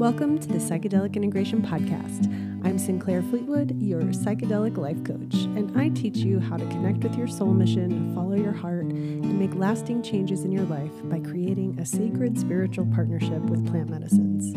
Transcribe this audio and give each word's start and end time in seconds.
Welcome 0.00 0.38
to 0.38 0.48
the 0.48 0.54
Psychedelic 0.54 1.14
Integration 1.14 1.60
Podcast. 1.60 2.24
I'm 2.64 2.78
Sinclair 2.78 3.20
Fleetwood, 3.20 3.82
your 3.82 4.00
psychedelic 4.00 4.78
life 4.78 5.04
coach, 5.04 5.44
and 5.44 5.78
I 5.78 5.90
teach 5.90 6.16
you 6.16 6.40
how 6.40 6.56
to 6.56 6.64
connect 6.68 7.04
with 7.04 7.18
your 7.18 7.28
soul 7.28 7.52
mission, 7.52 8.14
follow 8.14 8.34
your 8.34 8.54
heart, 8.54 8.86
and 8.86 9.38
make 9.38 9.54
lasting 9.54 10.02
changes 10.02 10.42
in 10.42 10.52
your 10.52 10.64
life 10.64 10.90
by 11.04 11.18
creating 11.20 11.78
a 11.78 11.84
sacred 11.84 12.38
spiritual 12.38 12.86
partnership 12.94 13.42
with 13.42 13.70
plant 13.70 13.90
medicines. 13.90 14.56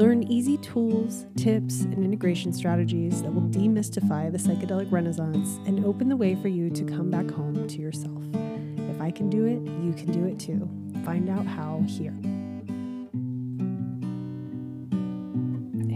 Learn 0.00 0.22
easy 0.32 0.56
tools, 0.56 1.26
tips, 1.36 1.82
and 1.82 2.02
integration 2.02 2.50
strategies 2.50 3.20
that 3.20 3.34
will 3.34 3.42
demystify 3.42 4.32
the 4.32 4.38
psychedelic 4.38 4.90
renaissance 4.90 5.58
and 5.66 5.84
open 5.84 6.08
the 6.08 6.16
way 6.16 6.36
for 6.36 6.48
you 6.48 6.70
to 6.70 6.84
come 6.84 7.10
back 7.10 7.30
home 7.30 7.68
to 7.68 7.82
yourself. 7.82 8.22
If 8.32 8.98
I 8.98 9.10
can 9.10 9.28
do 9.28 9.44
it, 9.44 9.60
you 9.84 9.92
can 9.92 10.10
do 10.10 10.24
it 10.24 10.40
too. 10.40 10.66
Find 11.04 11.28
out 11.28 11.44
how 11.44 11.84
here. 11.86 12.14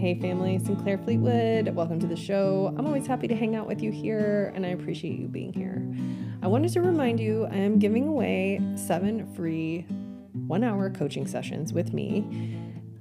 Hey, 0.08 0.18
family, 0.18 0.58
Sinclair 0.58 0.96
Fleetwood. 0.96 1.68
Welcome 1.74 2.00
to 2.00 2.06
the 2.06 2.16
show. 2.16 2.74
I'm 2.78 2.86
always 2.86 3.06
happy 3.06 3.28
to 3.28 3.36
hang 3.36 3.54
out 3.54 3.66
with 3.66 3.82
you 3.82 3.92
here, 3.92 4.50
and 4.54 4.64
I 4.64 4.70
appreciate 4.70 5.18
you 5.18 5.28
being 5.28 5.52
here. 5.52 5.86
I 6.42 6.46
wanted 6.46 6.72
to 6.72 6.80
remind 6.80 7.20
you 7.20 7.44
I 7.44 7.56
am 7.56 7.78
giving 7.78 8.08
away 8.08 8.58
seven 8.74 9.30
free 9.34 9.82
one 10.46 10.64
hour 10.64 10.88
coaching 10.88 11.26
sessions 11.26 11.74
with 11.74 11.92
me 11.92 12.22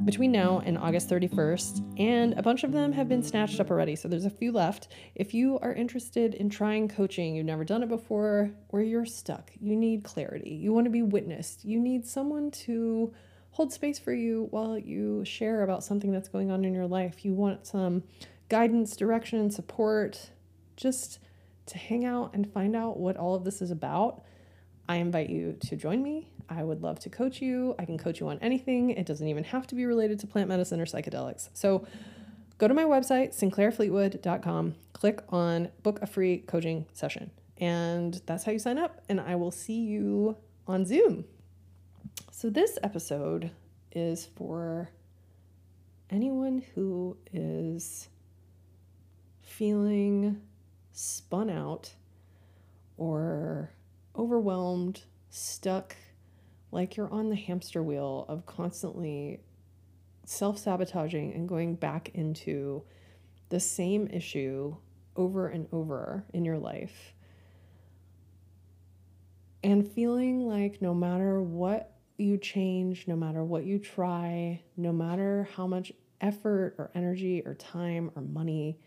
between 0.03 0.33
now 0.33 0.61
and 0.65 0.77
August 0.77 1.09
31st, 1.09 1.97
and 1.97 2.33
a 2.33 2.43
bunch 2.43 2.65
of 2.65 2.73
them 2.73 2.91
have 2.91 3.07
been 3.07 3.23
snatched 3.23 3.61
up 3.61 3.71
already, 3.71 3.95
so 3.95 4.09
there's 4.09 4.25
a 4.25 4.29
few 4.29 4.51
left. 4.51 4.89
If 5.15 5.33
you 5.33 5.59
are 5.59 5.71
interested 5.71 6.33
in 6.33 6.49
trying 6.49 6.89
coaching, 6.89 7.37
you've 7.37 7.45
never 7.45 7.63
done 7.63 7.83
it 7.83 7.87
before, 7.87 8.51
or 8.67 8.81
you're 8.81 9.05
stuck, 9.05 9.51
you 9.61 9.77
need 9.77 10.03
clarity, 10.03 10.49
you 10.49 10.73
want 10.73 10.83
to 10.83 10.91
be 10.91 11.03
witnessed, 11.03 11.63
you 11.63 11.79
need 11.79 12.05
someone 12.05 12.51
to 12.51 13.13
hold 13.57 13.73
space 13.73 13.97
for 13.97 14.13
you 14.13 14.47
while 14.51 14.77
you 14.77 15.25
share 15.25 15.63
about 15.63 15.83
something 15.83 16.11
that's 16.11 16.29
going 16.29 16.51
on 16.51 16.63
in 16.63 16.75
your 16.75 16.85
life. 16.85 17.25
You 17.25 17.33
want 17.33 17.65
some 17.65 18.03
guidance, 18.49 18.95
direction, 18.95 19.49
support, 19.49 20.29
just 20.75 21.17
to 21.65 21.79
hang 21.79 22.05
out 22.05 22.35
and 22.35 22.53
find 22.53 22.75
out 22.75 22.99
what 22.99 23.17
all 23.17 23.33
of 23.33 23.43
this 23.43 23.63
is 23.63 23.71
about. 23.71 24.21
I 24.87 24.97
invite 24.97 25.31
you 25.31 25.57
to 25.61 25.75
join 25.75 26.03
me. 26.03 26.31
I 26.47 26.63
would 26.63 26.83
love 26.83 26.99
to 26.99 27.09
coach 27.09 27.41
you. 27.41 27.73
I 27.79 27.85
can 27.85 27.97
coach 27.97 28.19
you 28.19 28.27
on 28.27 28.37
anything. 28.43 28.91
It 28.91 29.07
doesn't 29.07 29.27
even 29.27 29.43
have 29.45 29.65
to 29.67 29.75
be 29.75 29.87
related 29.87 30.19
to 30.19 30.27
plant 30.27 30.49
medicine 30.49 30.79
or 30.79 30.85
psychedelics. 30.85 31.49
So 31.53 31.87
go 32.59 32.67
to 32.67 32.75
my 32.75 32.83
website, 32.83 33.35
sinclairfleetwood.com, 33.35 34.75
click 34.93 35.23
on 35.29 35.69
book 35.81 35.99
a 36.03 36.05
free 36.05 36.43
coaching 36.45 36.85
session. 36.93 37.31
And 37.57 38.21
that's 38.27 38.43
how 38.43 38.51
you 38.51 38.59
sign 38.59 38.77
up. 38.77 39.01
And 39.09 39.19
I 39.19 39.35
will 39.35 39.49
see 39.49 39.79
you 39.79 40.37
on 40.67 40.85
Zoom. 40.85 41.25
So, 42.39 42.51
this 42.51 42.77
episode 42.83 43.49
is 43.91 44.27
for 44.35 44.91
anyone 46.11 46.63
who 46.75 47.17
is 47.33 48.09
feeling 49.41 50.43
spun 50.91 51.49
out 51.49 51.95
or 52.95 53.71
overwhelmed, 54.15 55.01
stuck, 55.31 55.95
like 56.71 56.95
you're 56.95 57.11
on 57.11 57.29
the 57.29 57.35
hamster 57.35 57.81
wheel 57.81 58.27
of 58.29 58.45
constantly 58.45 59.39
self 60.23 60.59
sabotaging 60.59 61.33
and 61.33 61.49
going 61.49 61.73
back 61.73 62.11
into 62.13 62.83
the 63.49 63.59
same 63.59 64.05
issue 64.13 64.75
over 65.15 65.47
and 65.47 65.67
over 65.71 66.23
in 66.35 66.45
your 66.45 66.59
life. 66.59 67.15
And 69.63 69.91
feeling 69.91 70.47
like 70.47 70.83
no 70.83 70.93
matter 70.93 71.41
what 71.41 71.96
you 72.17 72.37
change, 72.37 73.07
no 73.07 73.15
matter 73.15 73.43
what 73.43 73.65
you 73.65 73.79
try, 73.79 74.61
no 74.75 74.91
matter 74.91 75.47
how 75.55 75.67
much 75.67 75.91
effort 76.19 76.75
or 76.77 76.89
energy 76.95 77.43
or 77.45 77.53
time 77.53 78.11
or 78.15 78.21
money 78.21 78.79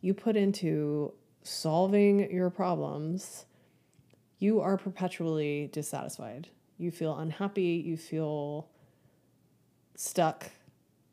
you 0.00 0.12
put 0.12 0.36
into 0.36 1.12
solving 1.42 2.30
your 2.30 2.50
problems, 2.50 3.46
you 4.38 4.60
are 4.60 4.76
perpetually 4.76 5.70
dissatisfied. 5.72 6.48
You 6.76 6.90
feel 6.90 7.16
unhappy, 7.16 7.82
you 7.84 7.96
feel 7.96 8.68
stuck, 9.94 10.50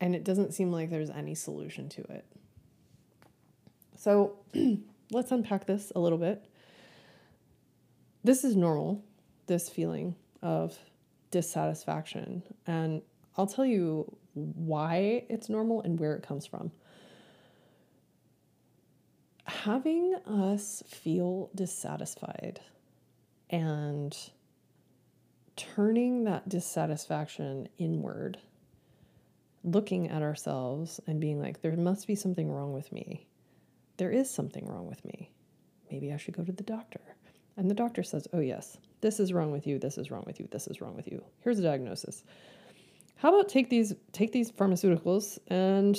and 0.01 0.15
it 0.15 0.23
doesn't 0.23 0.53
seem 0.53 0.71
like 0.71 0.89
there's 0.89 1.09
any 1.09 1.35
solution 1.35 1.87
to 1.89 2.01
it. 2.01 2.25
So 3.95 4.39
let's 5.11 5.31
unpack 5.31 5.67
this 5.67 5.91
a 5.95 5.99
little 5.99 6.17
bit. 6.17 6.43
This 8.23 8.43
is 8.43 8.55
normal, 8.55 9.03
this 9.47 9.69
feeling 9.69 10.15
of 10.41 10.77
dissatisfaction. 11.31 12.43
And 12.67 13.01
I'll 13.37 13.47
tell 13.47 13.65
you 13.65 14.17
why 14.33 15.25
it's 15.29 15.49
normal 15.49 15.81
and 15.81 15.99
where 15.99 16.15
it 16.15 16.23
comes 16.23 16.45
from. 16.45 16.71
Having 19.45 20.15
us 20.25 20.83
feel 20.87 21.49
dissatisfied 21.55 22.61
and 23.49 24.15
turning 25.55 26.23
that 26.23 26.47
dissatisfaction 26.47 27.67
inward, 27.77 28.37
looking 29.63 30.09
at 30.09 30.21
ourselves 30.21 30.99
and 31.07 31.19
being 31.19 31.39
like, 31.39 31.61
there 31.61 31.75
must 31.75 32.07
be 32.07 32.15
something 32.15 32.51
wrong 32.51 32.73
with 32.73 32.91
me. 32.91 33.27
There 33.97 34.11
is 34.11 34.29
something 34.29 34.65
wrong 34.65 34.87
with 34.87 35.03
me. 35.05 35.31
Maybe 35.91 36.11
I 36.13 36.17
should 36.17 36.35
go 36.35 36.43
to 36.43 36.51
the 36.51 36.63
doctor. 36.63 37.01
And 37.57 37.69
the 37.69 37.75
doctor 37.75 38.03
says, 38.03 38.27
oh, 38.33 38.39
yes, 38.39 38.77
this 39.01 39.19
is 39.19 39.33
wrong 39.33 39.51
with 39.51 39.67
you, 39.67 39.77
this 39.77 39.97
is 39.97 40.09
wrong 40.09 40.23
with 40.25 40.39
you, 40.39 40.47
this 40.51 40.67
is 40.67 40.81
wrong 40.81 40.95
with 40.95 41.07
you. 41.07 41.23
Here's 41.39 41.59
a 41.59 41.63
diagnosis. 41.63 42.23
How 43.15 43.29
about 43.29 43.49
take 43.49 43.69
these 43.69 43.93
take 44.13 44.31
these 44.31 44.51
pharmaceuticals 44.51 45.37
and 45.47 45.97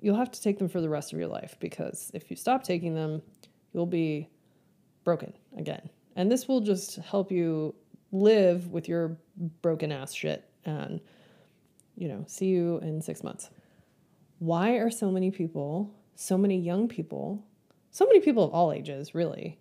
you'll 0.00 0.16
have 0.16 0.30
to 0.30 0.40
take 0.40 0.58
them 0.58 0.68
for 0.68 0.80
the 0.80 0.88
rest 0.88 1.12
of 1.12 1.18
your 1.18 1.28
life 1.28 1.56
because 1.58 2.10
if 2.14 2.30
you 2.30 2.36
stop 2.36 2.62
taking 2.62 2.94
them, 2.94 3.22
you'll 3.72 3.86
be 3.86 4.28
broken 5.04 5.32
again. 5.56 5.88
And 6.14 6.30
this 6.30 6.46
will 6.46 6.60
just 6.60 6.96
help 6.96 7.32
you 7.32 7.74
live 8.12 8.68
with 8.68 8.88
your 8.88 9.16
broken 9.62 9.90
ass 9.90 10.12
shit 10.12 10.48
and 10.64 11.00
you 11.96 12.08
know, 12.08 12.24
see 12.26 12.46
you 12.46 12.78
in 12.78 13.02
6 13.02 13.22
months. 13.22 13.50
Why 14.38 14.72
are 14.72 14.90
so 14.90 15.10
many 15.10 15.30
people, 15.30 15.92
so 16.14 16.38
many 16.38 16.58
young 16.58 16.88
people, 16.88 17.44
so 17.90 18.06
many 18.06 18.20
people 18.20 18.44
of 18.44 18.52
all 18.52 18.72
ages 18.72 19.14
really 19.14 19.58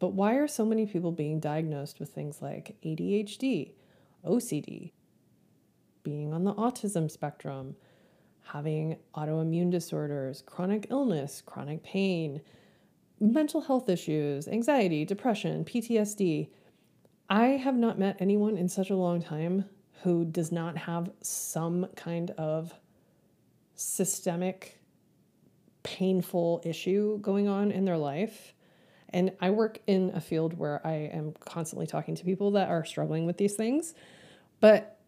but 0.00 0.14
why 0.14 0.34
are 0.34 0.48
so 0.48 0.64
many 0.64 0.86
people 0.86 1.12
being 1.12 1.38
diagnosed 1.38 2.00
with 2.00 2.08
things 2.08 2.42
like 2.42 2.76
ADHD, 2.82 3.74
OCD, 4.26 4.92
being 6.02 6.32
on 6.32 6.44
the 6.44 6.54
autism 6.54 7.10
spectrum, 7.10 7.76
having 8.42 8.96
autoimmune 9.14 9.70
disorders, 9.70 10.42
chronic 10.44 10.86
illness, 10.90 11.42
chronic 11.44 11.84
pain, 11.84 12.40
mental 13.20 13.60
health 13.60 13.90
issues, 13.90 14.48
anxiety, 14.48 15.04
depression, 15.04 15.64
PTSD? 15.66 16.48
I 17.28 17.48
have 17.48 17.76
not 17.76 17.98
met 17.98 18.16
anyone 18.18 18.56
in 18.56 18.68
such 18.68 18.88
a 18.88 18.96
long 18.96 19.22
time 19.22 19.66
who 20.02 20.24
does 20.24 20.50
not 20.50 20.78
have 20.78 21.10
some 21.20 21.86
kind 21.94 22.30
of 22.32 22.72
systemic, 23.74 24.80
painful 25.82 26.62
issue 26.64 27.18
going 27.18 27.48
on 27.48 27.70
in 27.70 27.84
their 27.84 27.98
life. 27.98 28.54
And 29.12 29.32
I 29.40 29.50
work 29.50 29.80
in 29.86 30.12
a 30.14 30.20
field 30.20 30.56
where 30.56 30.84
I 30.86 31.10
am 31.12 31.34
constantly 31.40 31.86
talking 31.86 32.14
to 32.14 32.24
people 32.24 32.52
that 32.52 32.68
are 32.68 32.84
struggling 32.84 33.26
with 33.26 33.36
these 33.38 33.54
things. 33.54 33.94
But 34.60 34.98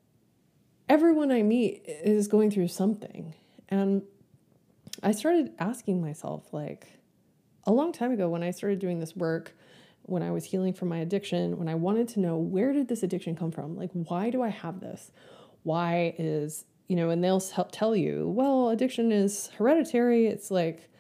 everyone 0.89 1.31
I 1.31 1.43
meet 1.43 1.85
is 1.87 2.27
going 2.29 2.51
through 2.51 2.69
something. 2.69 3.35
And 3.69 4.03
I 5.03 5.13
started 5.13 5.53
asking 5.59 6.01
myself, 6.01 6.53
like, 6.53 6.99
a 7.65 7.73
long 7.73 7.93
time 7.93 8.13
ago 8.13 8.29
when 8.29 8.43
I 8.43 8.51
started 8.51 8.81
doing 8.81 8.99
this 8.99 9.15
work, 9.15 9.55
when 10.03 10.23
I 10.23 10.33
was 10.33 10.45
healing 10.45 10.73
from 10.73 10.89
my 10.89 10.99
addiction, 10.99 11.59
when 11.59 11.69
I 11.69 11.77
wanted 11.77 12.09
to 12.09 12.21
know 12.21 12.37
where 12.37 12.73
did 12.73 12.89
this 12.89 13.05
addiction 13.05 13.37
come 13.37 13.53
from? 13.53 13.77
Like, 13.77 13.91
why 13.93 14.31
do 14.31 14.43
I 14.43 14.49
have 14.49 14.81
this? 14.81 15.13
Why 15.63 16.15
is, 16.19 16.65
you 16.89 16.97
know, 16.97 17.11
and 17.11 17.23
they'll 17.23 17.41
tell 17.41 17.95
you, 17.95 18.29
well, 18.29 18.71
addiction 18.71 19.13
is 19.13 19.51
hereditary. 19.57 20.27
It's 20.27 20.51
like, 20.51 20.91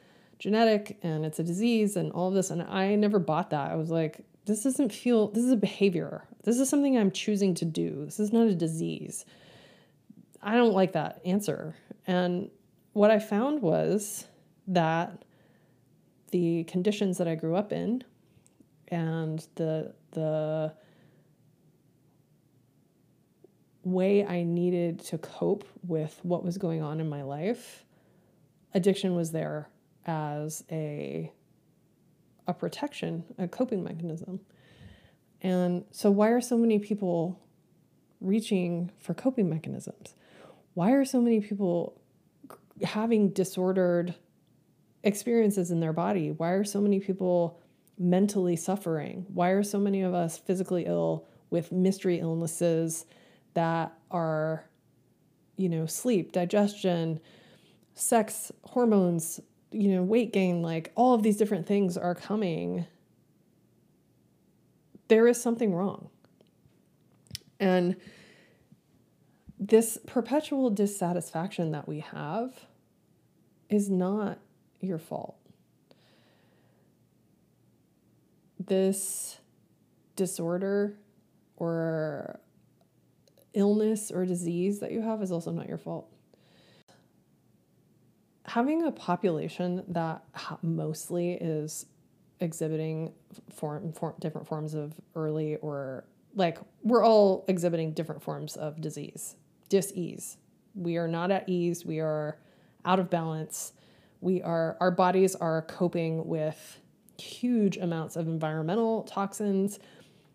genetic 0.42 0.98
and 1.04 1.24
it's 1.24 1.38
a 1.38 1.44
disease 1.44 1.94
and 1.94 2.10
all 2.10 2.26
of 2.26 2.34
this. 2.34 2.50
And 2.50 2.62
I 2.62 2.96
never 2.96 3.20
bought 3.20 3.50
that. 3.50 3.70
I 3.70 3.76
was 3.76 3.90
like, 3.90 4.26
this 4.44 4.64
doesn't 4.64 4.92
feel, 4.92 5.28
this 5.28 5.44
is 5.44 5.52
a 5.52 5.56
behavior. 5.56 6.24
This 6.42 6.58
is 6.58 6.68
something 6.68 6.98
I'm 6.98 7.12
choosing 7.12 7.54
to 7.54 7.64
do. 7.64 8.06
This 8.06 8.18
is 8.18 8.32
not 8.32 8.48
a 8.48 8.54
disease. 8.54 9.24
I 10.42 10.56
don't 10.56 10.74
like 10.74 10.94
that 10.94 11.20
answer. 11.24 11.76
And 12.08 12.50
what 12.92 13.12
I 13.12 13.20
found 13.20 13.62
was 13.62 14.26
that 14.66 15.24
the 16.32 16.64
conditions 16.64 17.18
that 17.18 17.28
I 17.28 17.36
grew 17.36 17.54
up 17.54 17.70
in 17.72 18.02
and 18.88 19.46
the, 19.54 19.94
the, 20.10 20.74
way 23.84 24.24
I 24.24 24.44
needed 24.44 25.00
to 25.06 25.18
cope 25.18 25.64
with 25.84 26.20
what 26.22 26.44
was 26.44 26.56
going 26.56 26.82
on 26.82 27.00
in 27.00 27.08
my 27.08 27.22
life, 27.22 27.84
addiction 28.74 29.16
was 29.16 29.32
there 29.32 29.68
as 30.06 30.64
a 30.70 31.32
a 32.48 32.54
protection, 32.54 33.24
a 33.38 33.46
coping 33.46 33.84
mechanism. 33.84 34.40
And 35.40 35.84
so 35.90 36.10
why 36.10 36.28
are 36.28 36.40
so 36.40 36.56
many 36.56 36.78
people 36.78 37.40
reaching 38.20 38.90
for 38.98 39.14
coping 39.14 39.48
mechanisms? 39.48 40.14
Why 40.74 40.92
are 40.92 41.04
so 41.04 41.20
many 41.20 41.40
people 41.40 42.00
having 42.82 43.30
disordered 43.30 44.14
experiences 45.02 45.70
in 45.70 45.80
their 45.80 45.92
body? 45.92 46.30
Why 46.30 46.50
are 46.50 46.64
so 46.64 46.80
many 46.80 47.00
people 47.00 47.60
mentally 47.98 48.56
suffering? 48.56 49.26
Why 49.32 49.50
are 49.50 49.62
so 49.62 49.78
many 49.78 50.02
of 50.02 50.14
us 50.14 50.38
physically 50.38 50.86
ill 50.86 51.26
with 51.50 51.70
mystery 51.72 52.18
illnesses 52.18 53.04
that 53.54 53.92
are, 54.10 54.64
you 55.56 55.68
know, 55.68 55.86
sleep, 55.86 56.32
digestion, 56.32 57.20
sex, 57.94 58.50
hormones, 58.64 59.40
you 59.72 59.90
know, 59.90 60.02
weight 60.02 60.32
gain, 60.32 60.62
like 60.62 60.92
all 60.94 61.14
of 61.14 61.22
these 61.22 61.36
different 61.36 61.66
things 61.66 61.96
are 61.96 62.14
coming? 62.14 62.86
There 65.08 65.26
is 65.26 65.40
something 65.40 65.74
wrong. 65.74 66.08
And 67.60 67.96
this 69.58 69.98
perpetual 70.06 70.70
dissatisfaction 70.70 71.70
that 71.72 71.86
we 71.86 72.00
have 72.00 72.66
is 73.68 73.88
not 73.88 74.38
your 74.80 74.98
fault. 74.98 75.36
This 78.58 79.38
disorder 80.16 80.98
or 81.56 82.40
illness 83.54 84.10
or 84.10 84.26
disease 84.26 84.80
that 84.80 84.92
you 84.92 85.02
have 85.02 85.22
is 85.22 85.30
also 85.30 85.52
not 85.52 85.68
your 85.68 85.78
fault. 85.78 86.11
Having 88.52 88.82
a 88.82 88.92
population 88.92 89.82
that 89.88 90.22
mostly 90.60 91.32
is 91.40 91.86
exhibiting 92.40 93.14
form, 93.50 93.94
form 93.94 94.12
different 94.20 94.46
forms 94.46 94.74
of 94.74 94.92
early 95.14 95.56
or 95.56 96.04
like 96.34 96.58
we're 96.82 97.02
all 97.02 97.46
exhibiting 97.48 97.94
different 97.94 98.22
forms 98.22 98.56
of 98.56 98.78
disease, 98.78 99.36
dis-ease. 99.70 100.36
We 100.74 100.98
are 100.98 101.08
not 101.08 101.30
at 101.30 101.48
ease, 101.48 101.86
we 101.86 102.00
are 102.00 102.36
out 102.84 103.00
of 103.00 103.08
balance. 103.08 103.72
We 104.20 104.42
are 104.42 104.76
our 104.80 104.90
bodies 104.90 105.34
are 105.34 105.62
coping 105.62 106.26
with 106.26 106.78
huge 107.18 107.78
amounts 107.78 108.16
of 108.16 108.26
environmental 108.26 109.04
toxins, 109.04 109.78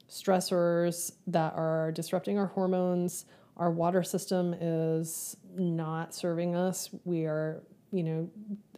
stressors 0.09 1.11
that 1.27 1.53
are 1.53 1.91
disrupting 1.91 2.39
our 2.39 2.47
hormones. 2.47 3.25
Our 3.57 3.69
water 3.69 4.01
system 4.01 4.55
is 4.59 5.37
not 5.55 6.15
serving 6.15 6.55
us. 6.55 6.89
We 7.05 7.25
are, 7.25 7.61
you 7.97 8.03
know, 8.03 8.29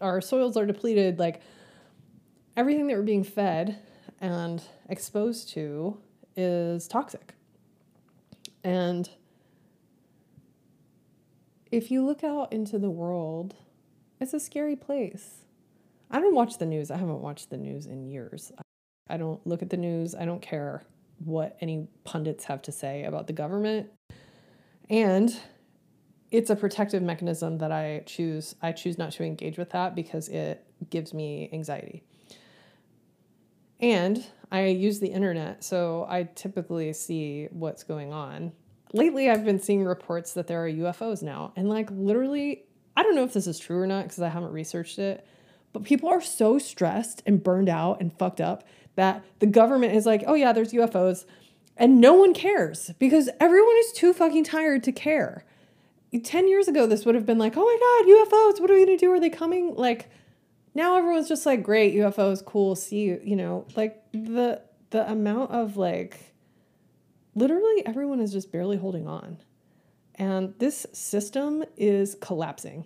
our 0.01 0.21
soils 0.21 0.55
are 0.55 0.65
depleted 0.65 1.19
like 1.19 1.41
everything 2.55 2.87
that 2.87 2.95
we're 2.95 3.03
being 3.03 3.23
fed 3.23 3.77
and 4.21 4.63
exposed 4.87 5.49
to 5.49 5.97
is 6.35 6.87
toxic. 6.87 7.33
And 8.63 9.09
if 11.71 11.91
you 11.91 12.05
look 12.05 12.23
out 12.23 12.51
into 12.51 12.79
the 12.79 12.89
world, 12.89 13.55
it's 14.19 14.33
a 14.33 14.39
scary 14.39 14.75
place. 14.75 15.45
I 16.09 16.19
don't 16.19 16.33
watch 16.33 16.57
the 16.57 16.65
news. 16.65 16.89
I 16.89 16.97
haven't 16.97 17.21
watched 17.21 17.49
the 17.49 17.57
news 17.57 17.85
in 17.85 18.03
years. 18.03 18.51
I 19.09 19.17
don't 19.17 19.45
look 19.45 19.61
at 19.61 19.69
the 19.69 19.77
news. 19.77 20.15
I 20.15 20.25
don't 20.25 20.41
care 20.41 20.83
what 21.23 21.57
any 21.61 21.87
pundits 22.03 22.45
have 22.45 22.61
to 22.63 22.71
say 22.71 23.03
about 23.03 23.27
the 23.27 23.33
government. 23.33 23.89
And 24.89 25.37
it's 26.31 26.49
a 26.49 26.55
protective 26.55 27.01
mechanism 27.01 27.57
that 27.57 27.71
I 27.71 28.03
choose 28.05 28.55
I 28.61 28.71
choose 28.71 28.97
not 28.97 29.11
to 29.13 29.23
engage 29.23 29.57
with 29.57 29.71
that 29.71 29.95
because 29.95 30.29
it 30.29 30.65
gives 30.89 31.13
me 31.13 31.49
anxiety. 31.51 32.03
And 33.79 34.25
I 34.51 34.65
use 34.65 34.99
the 34.99 35.07
internet, 35.07 35.63
so 35.63 36.05
I 36.09 36.23
typically 36.23 36.91
see 36.93 37.47
what's 37.51 37.83
going 37.83 38.11
on. 38.11 38.51
Lately, 38.93 39.29
I've 39.29 39.45
been 39.45 39.59
seeing 39.59 39.85
reports 39.85 40.33
that 40.33 40.47
there 40.47 40.63
are 40.63 40.69
UFOs 40.69 41.23
now, 41.23 41.53
and 41.55 41.69
like 41.69 41.89
literally, 41.91 42.63
I 42.97 43.03
don't 43.03 43.15
know 43.15 43.23
if 43.23 43.33
this 43.33 43.47
is 43.47 43.59
true 43.59 43.79
or 43.79 43.87
not 43.87 44.03
because 44.03 44.19
I 44.19 44.29
haven't 44.29 44.51
researched 44.51 44.99
it, 44.99 45.25
but 45.71 45.83
people 45.83 46.09
are 46.09 46.21
so 46.21 46.57
stressed 46.57 47.21
and 47.25 47.43
burned 47.43 47.69
out 47.69 48.01
and 48.01 48.17
fucked 48.17 48.41
up 48.41 48.63
that 48.95 49.23
the 49.39 49.45
government 49.45 49.95
is 49.95 50.05
like, 50.05 50.23
oh 50.27 50.33
yeah, 50.33 50.51
there's 50.51 50.73
UFOs, 50.73 51.25
and 51.77 52.01
no 52.01 52.15
one 52.15 52.33
cares 52.33 52.91
because 52.99 53.29
everyone 53.39 53.75
is 53.79 53.93
too 53.93 54.11
fucking 54.13 54.43
tired 54.43 54.83
to 54.83 54.91
care. 54.91 55.45
10 56.17 56.47
years 56.47 56.67
ago, 56.67 56.87
this 56.87 57.05
would 57.05 57.15
have 57.15 57.25
been 57.25 57.37
like, 57.37 57.53
oh 57.55 57.63
my 57.63 57.77
God, 57.79 58.29
UFOs, 58.29 58.61
what 58.61 58.71
are 58.71 58.73
we 58.73 58.85
gonna 58.85 58.97
do? 58.97 59.11
Are 59.11 59.19
they 59.19 59.29
coming? 59.29 59.75
Like, 59.75 60.09
now 60.73 60.97
everyone's 60.97 61.27
just 61.27 61.45
like 61.45 61.63
great 61.63 61.95
ufos 61.95 62.45
cool 62.45 62.75
see 62.75 63.01
you 63.01 63.21
you 63.23 63.35
know? 63.35 63.65
Like 63.75 64.11
mm-hmm. 64.11 64.33
the 64.33 64.61
the 64.91 65.09
amount 65.11 65.51
of 65.51 65.77
like 65.77 66.33
literally 67.35 67.85
everyone 67.85 68.19
is 68.19 68.31
just 68.31 68.51
barely 68.51 68.77
holding 68.77 69.07
on. 69.07 69.37
And 70.15 70.53
this 70.59 70.85
system 70.91 71.63
is 71.77 72.15
collapsing. 72.19 72.85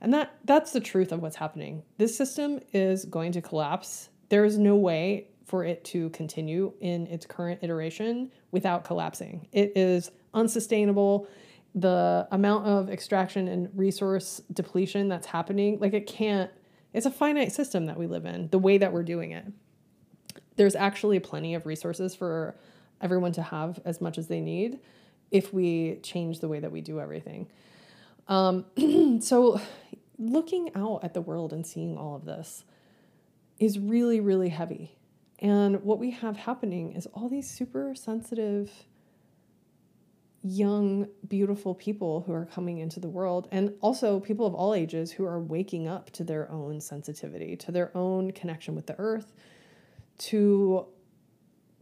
And 0.00 0.12
that 0.14 0.34
that's 0.44 0.72
the 0.72 0.80
truth 0.80 1.12
of 1.12 1.22
what's 1.22 1.36
happening. 1.36 1.82
This 1.98 2.16
system 2.16 2.60
is 2.72 3.04
going 3.04 3.32
to 3.32 3.42
collapse. 3.42 4.10
There 4.28 4.44
is 4.44 4.58
no 4.58 4.76
way 4.76 5.28
for 5.44 5.64
it 5.64 5.84
to 5.84 6.10
continue 6.10 6.72
in 6.80 7.06
its 7.06 7.26
current 7.26 7.60
iteration 7.62 8.30
without 8.50 8.84
collapsing. 8.84 9.46
It 9.52 9.72
is 9.76 10.10
unsustainable 10.32 11.28
the 11.74 12.28
amount 12.30 12.66
of 12.66 12.88
extraction 12.88 13.48
and 13.48 13.68
resource 13.74 14.40
depletion 14.52 15.08
that's 15.08 15.26
happening 15.26 15.78
like 15.80 15.92
it 15.92 16.06
can't 16.06 16.50
it's 16.94 17.06
a 17.06 17.10
finite 17.10 17.52
system 17.52 17.86
that 17.86 17.98
we 17.98 18.06
live 18.06 18.24
in, 18.24 18.48
the 18.50 18.58
way 18.58 18.78
that 18.78 18.92
we're 18.92 19.02
doing 19.02 19.32
it. 19.32 19.44
There's 20.56 20.76
actually 20.76 21.18
plenty 21.18 21.56
of 21.56 21.66
resources 21.66 22.14
for 22.14 22.56
everyone 23.00 23.32
to 23.32 23.42
have 23.42 23.80
as 23.84 24.00
much 24.00 24.16
as 24.16 24.28
they 24.28 24.40
need 24.40 24.78
if 25.32 25.52
we 25.52 25.98
change 26.04 26.38
the 26.38 26.46
way 26.46 26.60
that 26.60 26.70
we 26.70 26.80
do 26.80 27.00
everything. 27.00 27.48
Um, 28.28 28.64
so, 29.20 29.60
looking 30.16 30.70
out 30.76 31.02
at 31.02 31.12
the 31.12 31.20
world 31.20 31.52
and 31.52 31.66
seeing 31.66 31.98
all 31.98 32.14
of 32.14 32.24
this 32.24 32.64
is 33.58 33.80
really, 33.80 34.20
really 34.20 34.48
heavy. 34.48 34.96
And 35.40 35.82
what 35.82 35.98
we 35.98 36.12
have 36.12 36.36
happening 36.36 36.92
is 36.92 37.06
all 37.06 37.28
these 37.28 37.50
super 37.50 37.96
sensitive 37.96 38.70
young, 40.46 41.08
beautiful 41.26 41.74
people 41.74 42.22
who 42.26 42.32
are 42.32 42.44
coming 42.44 42.76
into 42.78 43.00
the 43.00 43.08
world, 43.08 43.48
and 43.50 43.72
also 43.80 44.20
people 44.20 44.46
of 44.46 44.54
all 44.54 44.74
ages 44.74 45.10
who 45.10 45.24
are 45.24 45.40
waking 45.40 45.88
up 45.88 46.10
to 46.10 46.22
their 46.22 46.50
own 46.52 46.82
sensitivity, 46.82 47.56
to 47.56 47.72
their 47.72 47.90
own 47.96 48.30
connection 48.30 48.74
with 48.74 48.86
the 48.86 48.94
earth, 48.98 49.32
to 50.18 50.86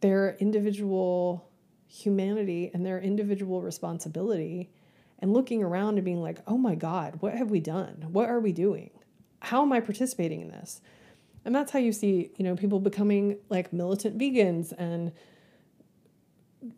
their 0.00 0.36
individual 0.38 1.50
humanity 1.88 2.70
and 2.72 2.86
their 2.86 3.00
individual 3.00 3.60
responsibility, 3.60 4.70
and 5.18 5.32
looking 5.32 5.62
around 5.62 5.96
and 5.96 6.04
being 6.04 6.22
like, 6.22 6.38
oh 6.46 6.56
my 6.56 6.76
God, 6.76 7.16
what 7.20 7.34
have 7.34 7.50
we 7.50 7.60
done? 7.60 8.06
What 8.12 8.28
are 8.28 8.40
we 8.40 8.52
doing? 8.52 8.90
How 9.40 9.62
am 9.62 9.72
I 9.72 9.80
participating 9.80 10.40
in 10.40 10.48
this? 10.48 10.80
And 11.44 11.52
that's 11.52 11.72
how 11.72 11.80
you 11.80 11.92
see, 11.92 12.30
you 12.36 12.44
know, 12.44 12.54
people 12.54 12.78
becoming 12.78 13.38
like 13.48 13.72
militant 13.72 14.16
vegans 14.16 14.72
and 14.78 15.10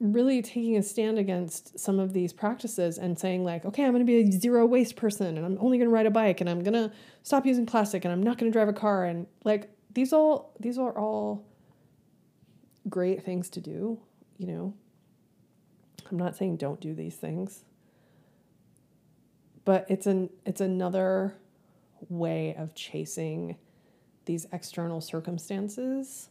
really 0.00 0.40
taking 0.40 0.76
a 0.76 0.82
stand 0.82 1.18
against 1.18 1.78
some 1.78 1.98
of 1.98 2.12
these 2.12 2.32
practices 2.32 2.96
and 2.96 3.18
saying 3.18 3.44
like 3.44 3.66
okay 3.66 3.84
i'm 3.84 3.92
going 3.92 4.00
to 4.00 4.06
be 4.06 4.16
a 4.16 4.32
zero 4.32 4.64
waste 4.64 4.96
person 4.96 5.36
and 5.36 5.44
i'm 5.44 5.58
only 5.60 5.76
going 5.76 5.88
to 5.88 5.94
ride 5.94 6.06
a 6.06 6.10
bike 6.10 6.40
and 6.40 6.48
i'm 6.48 6.62
going 6.62 6.72
to 6.72 6.90
stop 7.22 7.44
using 7.44 7.66
plastic 7.66 8.04
and 8.04 8.12
i'm 8.12 8.22
not 8.22 8.38
going 8.38 8.50
to 8.50 8.56
drive 8.56 8.68
a 8.68 8.72
car 8.72 9.04
and 9.04 9.26
like 9.44 9.68
these 9.92 10.12
all 10.12 10.54
these 10.58 10.78
are 10.78 10.98
all 10.98 11.44
great 12.88 13.22
things 13.22 13.50
to 13.50 13.60
do 13.60 14.00
you 14.38 14.46
know? 14.46 14.74
I'm 16.10 16.18
not 16.18 16.36
saying 16.36 16.56
don't 16.56 16.80
do 16.80 16.94
these 16.94 17.16
things. 17.16 17.64
But 19.64 19.86
it's 19.88 20.06
an 20.06 20.30
it's 20.44 20.60
another 20.60 21.34
way 22.08 22.54
of 22.58 22.74
chasing 22.74 23.56
these 24.26 24.46
external 24.52 25.00
circumstances 25.00 26.28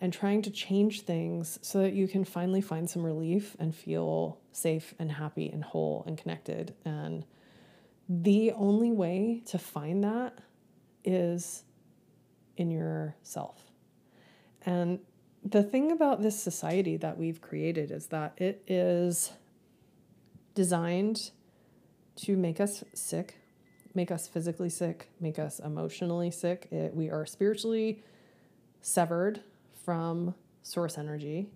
and 0.00 0.12
trying 0.12 0.42
to 0.42 0.50
change 0.50 1.02
things 1.02 1.58
so 1.62 1.80
that 1.80 1.94
you 1.94 2.06
can 2.06 2.24
finally 2.24 2.60
find 2.60 2.88
some 2.88 3.02
relief 3.02 3.56
and 3.58 3.74
feel 3.74 4.38
safe 4.52 4.94
and 4.98 5.12
happy 5.12 5.48
and 5.48 5.64
whole 5.64 6.04
and 6.06 6.18
connected. 6.18 6.74
And 6.84 7.24
the 8.08 8.52
only 8.52 8.92
way 8.92 9.42
to 9.46 9.58
find 9.58 10.04
that 10.04 10.38
is 11.04 11.64
in 12.56 12.70
yourself. 12.70 13.60
And 14.64 15.00
the 15.44 15.62
thing 15.62 15.92
about 15.92 16.22
this 16.22 16.38
society 16.38 16.96
that 16.98 17.16
we've 17.16 17.40
created 17.40 17.90
is 17.90 18.06
that 18.08 18.34
it 18.36 18.62
is 18.66 19.32
designed 20.54 21.30
to 22.16 22.36
make 22.36 22.60
us 22.60 22.82
sick, 22.94 23.38
make 23.94 24.10
us 24.10 24.26
physically 24.26 24.70
sick, 24.70 25.08
make 25.20 25.38
us 25.38 25.60
emotionally 25.60 26.30
sick. 26.30 26.66
It, 26.70 26.94
we 26.94 27.10
are 27.10 27.26
spiritually 27.26 28.02
severed 28.80 29.40
from 29.86 30.34
source 30.62 30.98
energy 30.98 31.48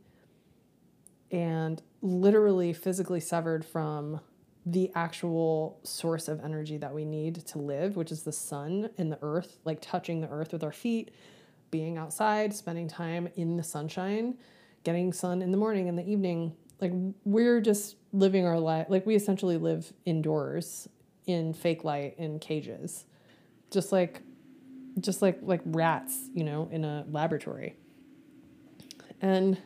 and 1.33 1.83
literally 2.01 2.73
physically 2.73 3.21
severed 3.21 3.65
from 3.65 4.21
the 4.65 4.91
actual 4.95 5.81
source 5.83 6.29
of 6.29 6.43
energy 6.45 6.77
that 6.77 6.95
we 6.95 7.05
need 7.05 7.35
to 7.35 7.59
live, 7.59 7.97
which 7.97 8.13
is 8.13 8.23
the 8.23 8.33
sun 8.33 8.89
and 8.99 9.11
the 9.11 9.19
earth, 9.21 9.59
like 9.65 9.81
touching 9.81 10.21
the 10.21 10.29
earth 10.29 10.53
with 10.53 10.63
our 10.63 10.73
feet, 10.73 11.11
being 11.71 11.99
outside, 11.99 12.55
spending 12.55 12.89
time 12.89 13.29
in 13.37 13.57
the 13.57 13.63
sunshine, 13.63 14.37
getting 14.85 15.13
sun 15.13 15.43
in 15.43 15.51
the 15.51 15.57
morning 15.57 15.89
and 15.89 15.99
the 15.99 16.09
evening. 16.09 16.55
Like 16.81 16.93
we're 17.25 17.61
just 17.61 17.97
living 18.13 18.47
our 18.47 18.59
life 18.59 18.87
like 18.89 19.07
we 19.07 19.15
essentially 19.15 19.57
live 19.57 19.93
indoors 20.05 20.89
in 21.27 21.53
fake 21.53 21.85
light 21.85 22.15
in 22.19 22.39
cages 22.39 23.05
just 23.71 23.93
like 23.93 24.23
just 24.99 25.23
like 25.23 25.39
like 25.43 25.61
rats 25.65 26.29
you 26.35 26.43
know 26.43 26.69
in 26.73 26.85
a 26.85 27.05
laboratory 27.09 27.77
and 29.21 29.59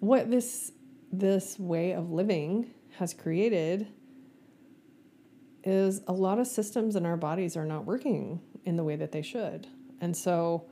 what 0.00 0.30
this 0.30 0.72
this 1.12 1.58
way 1.58 1.92
of 1.92 2.10
living 2.10 2.70
has 2.98 3.14
created 3.14 3.86
is 5.64 6.00
a 6.08 6.12
lot 6.12 6.38
of 6.38 6.46
systems 6.46 6.96
in 6.96 7.06
our 7.06 7.16
bodies 7.16 7.56
are 7.56 7.64
not 7.64 7.84
working 7.84 8.40
in 8.64 8.76
the 8.76 8.84
way 8.84 8.96
that 8.96 9.12
they 9.12 9.22
should. 9.22 9.66
And 10.00 10.16
so 10.16 10.64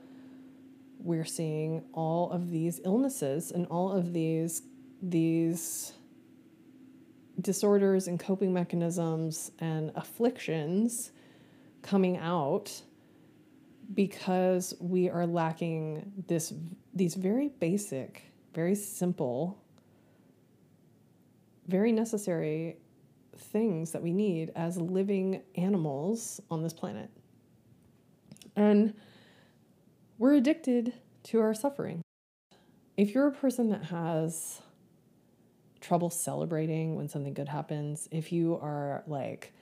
we're 0.99 1.25
seeing 1.25 1.83
all 1.93 2.29
of 2.31 2.49
these 2.51 2.81
illnesses 2.83 3.51
and 3.51 3.65
all 3.67 3.91
of 3.91 4.13
these 4.13 4.63
these 5.01 5.93
disorders 7.39 8.07
and 8.07 8.19
coping 8.19 8.53
mechanisms 8.53 9.51
and 9.59 9.91
afflictions 9.95 11.11
coming 11.81 12.17
out 12.17 12.81
because 13.93 14.73
we 14.79 15.09
are 15.09 15.25
lacking 15.25 16.11
this 16.27 16.53
these 16.93 17.15
very 17.15 17.49
basic, 17.49 18.23
very 18.53 18.75
simple, 18.75 19.61
very 21.67 21.91
necessary 21.91 22.77
things 23.37 23.91
that 23.91 24.01
we 24.01 24.13
need 24.13 24.51
as 24.55 24.77
living 24.77 25.41
animals 25.55 26.41
on 26.49 26.61
this 26.61 26.73
planet. 26.73 27.09
And 28.55 28.93
we're 30.17 30.35
addicted 30.35 30.93
to 31.23 31.39
our 31.39 31.53
suffering. 31.53 32.01
If 32.97 33.13
you're 33.15 33.27
a 33.27 33.31
person 33.31 33.69
that 33.69 33.85
has 33.85 34.61
trouble 35.79 36.09
celebrating 36.09 36.95
when 36.95 37.07
something 37.07 37.33
good 37.33 37.47
happens, 37.47 38.07
if 38.11 38.31
you 38.31 38.59
are 38.61 39.03
like, 39.07 39.53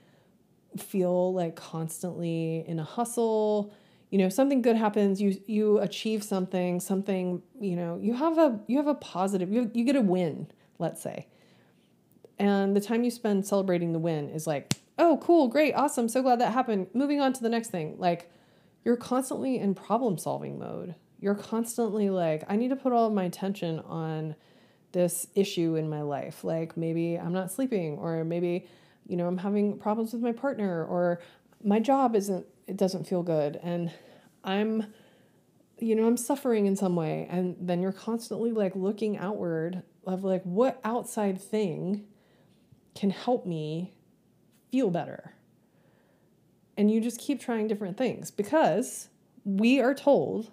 feel 0.78 1.34
like 1.34 1.56
constantly 1.56 2.66
in 2.68 2.80
a 2.80 2.84
hustle, 2.84 3.74
you 4.10 4.18
know, 4.18 4.30
something 4.30 4.62
good 4.62 4.76
happens, 4.76 5.22
you 5.22 5.40
you 5.46 5.80
achieve 5.80 6.24
something, 6.24 6.80
something, 6.80 7.42
you 7.60 7.76
know, 7.76 8.00
you 8.02 8.14
have 8.14 8.38
a 8.38 8.60
you 8.68 8.78
have 8.78 8.88
a 8.88 8.96
positive, 8.96 9.52
you 9.52 9.70
you 9.74 9.84
get 9.84 9.96
a 9.96 10.02
win, 10.02 10.48
let's 10.80 11.02
say. 11.02 11.28
And 12.40 12.76
the 12.76 12.82
time 12.82 13.04
you 13.04 13.12
spend 13.12 13.46
celebrating 13.46 13.92
the 13.92 14.00
win 14.00 14.30
is 14.30 14.48
like, 14.48 14.74
oh, 14.98 15.20
cool, 15.22 15.48
great, 15.48 15.74
awesome, 15.74 16.10
so 16.10 16.22
glad 16.22 16.40
that 16.40 16.54
happened. 16.54 16.88
Moving 16.94 17.20
on 17.20 17.34
to 17.34 17.42
the 17.42 17.50
next 17.50 17.70
thing. 17.70 17.96
Like 17.98 18.32
you're 18.84 18.98
constantly 18.98 19.60
in 19.60 19.76
problem 19.76 20.18
solving 20.18 20.58
mode. 20.58 20.96
You're 21.20 21.36
constantly 21.36 22.10
like, 22.10 22.46
I 22.48 22.56
need 22.56 22.70
to 22.70 22.78
put 22.78 22.94
all 22.94 23.08
of 23.08 23.14
my 23.14 23.26
attention 23.26 23.80
on 23.82 24.36
this 24.94 25.28
issue 25.36 25.76
in 25.76 25.90
my 25.90 26.02
life. 26.02 26.44
Like 26.44 26.78
maybe 26.78 27.16
I'm 27.16 27.34
not 27.34 27.52
sleeping, 27.52 27.98
or 27.98 28.24
maybe, 28.24 28.68
you 29.06 29.18
know, 29.18 29.28
I'm 29.28 29.38
having 29.38 29.78
problems 29.78 30.14
with 30.14 30.22
my 30.22 30.32
partner, 30.32 30.86
or 30.86 31.22
my 31.64 31.80
job 31.80 32.16
isn't, 32.16 32.46
it 32.70 32.78
doesn't 32.78 33.08
feel 33.08 33.24
good. 33.24 33.60
And 33.64 33.92
I'm, 34.44 34.94
you 35.80 35.96
know, 35.96 36.06
I'm 36.06 36.18
suffering 36.18 36.68
in 36.68 36.76
some 36.76 36.96
way. 36.96 37.28
And 37.30 37.56
then 37.60 37.82
you're 37.82 37.92
constantly 37.92 38.52
like 38.52 38.76
looking 38.76 39.18
outward 39.18 39.82
of 40.06 40.24
like, 40.24 40.44
what 40.44 40.80
outside 40.84 41.42
thing 41.42 42.06
can 42.96 43.10
help 43.10 43.46
me 43.46 43.94
feel 44.72 44.92
better? 44.92 45.34
And 46.78 46.90
you 46.90 47.02
just 47.02 47.20
keep 47.20 47.42
trying 47.42 47.68
different 47.68 47.98
things 47.98 48.32
because 48.32 49.10
we 49.44 49.82
are 49.82 49.94
told 49.94 50.52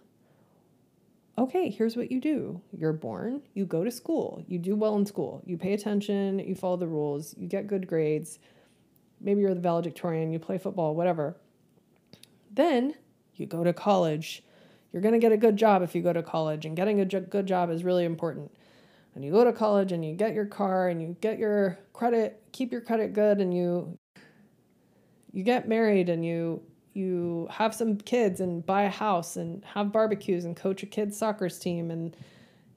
okay, 1.38 1.68
here's 1.68 1.98
what 1.98 2.10
you 2.10 2.18
do. 2.18 2.58
You're 2.72 2.94
born, 2.94 3.42
you 3.52 3.66
go 3.66 3.84
to 3.84 3.90
school, 3.90 4.42
you 4.48 4.58
do 4.58 4.74
well 4.74 4.96
in 4.96 5.04
school, 5.04 5.42
you 5.44 5.58
pay 5.58 5.74
attention, 5.74 6.38
you 6.38 6.54
follow 6.54 6.78
the 6.78 6.86
rules, 6.86 7.34
you 7.36 7.46
get 7.46 7.66
good 7.66 7.86
grades. 7.86 8.38
Maybe 9.20 9.42
you're 9.42 9.52
the 9.52 9.60
valedictorian, 9.60 10.32
you 10.32 10.38
play 10.38 10.56
football, 10.56 10.94
whatever. 10.94 11.36
Then 12.56 12.94
you 13.34 13.46
go 13.46 13.62
to 13.62 13.72
college. 13.72 14.42
You're 14.92 15.02
going 15.02 15.14
to 15.14 15.20
get 15.20 15.32
a 15.32 15.36
good 15.36 15.56
job 15.56 15.82
if 15.82 15.94
you 15.94 16.02
go 16.02 16.12
to 16.12 16.22
college, 16.22 16.66
and 16.66 16.76
getting 16.76 17.00
a 17.00 17.04
good 17.04 17.46
job 17.46 17.70
is 17.70 17.84
really 17.84 18.04
important. 18.04 18.50
And 19.14 19.24
you 19.24 19.30
go 19.30 19.44
to 19.44 19.52
college 19.52 19.92
and 19.92 20.04
you 20.04 20.14
get 20.14 20.34
your 20.34 20.44
car 20.44 20.88
and 20.88 21.00
you 21.00 21.16
get 21.22 21.38
your 21.38 21.78
credit, 21.94 22.42
keep 22.52 22.70
your 22.70 22.82
credit 22.82 23.14
good, 23.14 23.40
and 23.40 23.54
you 23.54 23.98
you 25.32 25.42
get 25.42 25.68
married 25.68 26.08
and 26.08 26.24
you 26.24 26.62
you 26.92 27.46
have 27.50 27.74
some 27.74 27.96
kids 27.96 28.40
and 28.40 28.64
buy 28.64 28.82
a 28.82 28.90
house 28.90 29.36
and 29.36 29.64
have 29.64 29.92
barbecues 29.92 30.46
and 30.46 30.56
coach 30.56 30.82
a 30.82 30.86
kids 30.86 31.16
soccer 31.16 31.48
team 31.50 31.90
and 31.90 32.16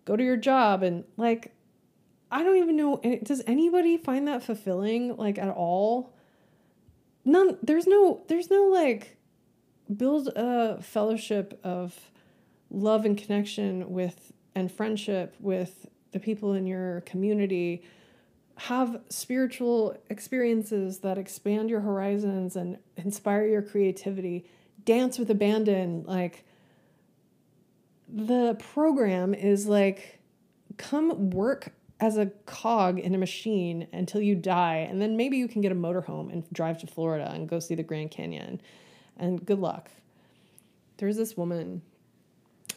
go 0.04 0.18
to 0.18 0.24
your 0.24 0.36
job 0.36 0.84
and 0.84 1.06
like 1.16 1.54
I 2.32 2.44
don't 2.44 2.58
even 2.58 2.76
know 2.76 3.00
eh, 3.04 3.20
does 3.24 3.42
anybody 3.48 3.98
find 3.98 4.28
that 4.28 4.44
fulfilling 4.44 5.16
like 5.16 5.38
at 5.38 5.50
all? 5.50 6.14
None 7.24 7.58
there's 7.64 7.88
no 7.88 8.24
there's 8.28 8.50
no 8.50 8.64
like 8.68 9.18
build 9.96 10.28
a 10.36 10.82
fellowship 10.82 11.60
of 11.64 12.12
love 12.70 13.06
and 13.06 13.18
connection 13.18 13.92
with 13.92 14.32
and 14.56 14.72
friendship 14.72 15.36
with 15.40 15.88
the 16.12 16.20
people 16.20 16.54
in 16.54 16.68
your 16.68 17.02
community 17.02 17.84
have 18.58 19.00
spiritual 19.10 19.98
experiences 20.10 21.00
that 21.00 21.18
expand 21.18 21.70
your 21.70 21.80
horizons 21.80 22.56
and 22.56 22.78
inspire 22.98 23.46
your 23.46 23.62
creativity. 23.62 24.46
Dance 24.84 25.18
with 25.18 25.32
abandon. 25.32 26.04
Like, 26.04 26.44
the 28.08 28.56
program 28.74 29.34
is 29.34 29.68
like, 29.68 30.20
come 30.78 31.30
work 31.30 31.72
as 32.02 32.18
a 32.18 32.28
cog 32.46 33.00
in 33.00 33.16
a 33.16 33.18
machine 33.18 33.88
until 33.94 34.22
you 34.22 34.36
die. 34.36 34.88
And 34.90 35.02
then 35.02 35.16
maybe 35.16 35.38
you 35.38 35.48
can 35.48 35.62
get 35.62 35.72
a 35.72 35.76
motorhome 35.76 36.32
and 36.32 36.44
drive 36.52 36.80
to 36.80 36.88
Florida 36.88 37.32
and 37.34 37.48
go 37.48 37.60
see 37.60 37.76
the 37.76 37.84
Grand 37.84 38.12
Canyon. 38.12 38.62
And 39.20 39.46
good 39.46 39.60
luck. 39.60 39.92
There's 40.98 41.18
this 41.18 41.36
woman 41.36 41.82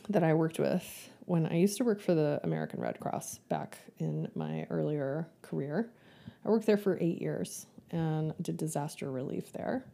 that 0.08 0.24
I 0.24 0.34
worked 0.34 0.58
with 0.58 1.10
when 1.24 1.46
I 1.46 1.54
used 1.54 1.76
to 1.78 1.84
work 1.84 2.00
for 2.00 2.14
the 2.14 2.40
American 2.42 2.80
Red 2.80 2.98
Cross 2.98 3.38
back 3.48 3.78
in 3.98 4.28
my 4.34 4.66
earlier 4.68 5.28
career. 5.40 5.88
I 6.44 6.48
worked 6.48 6.66
there 6.66 6.76
for 6.76 6.98
eight 7.00 7.22
years 7.22 7.66
and 7.90 8.34
did 8.42 8.56
disaster 8.56 9.10
relief 9.10 9.52
there. 9.52 9.84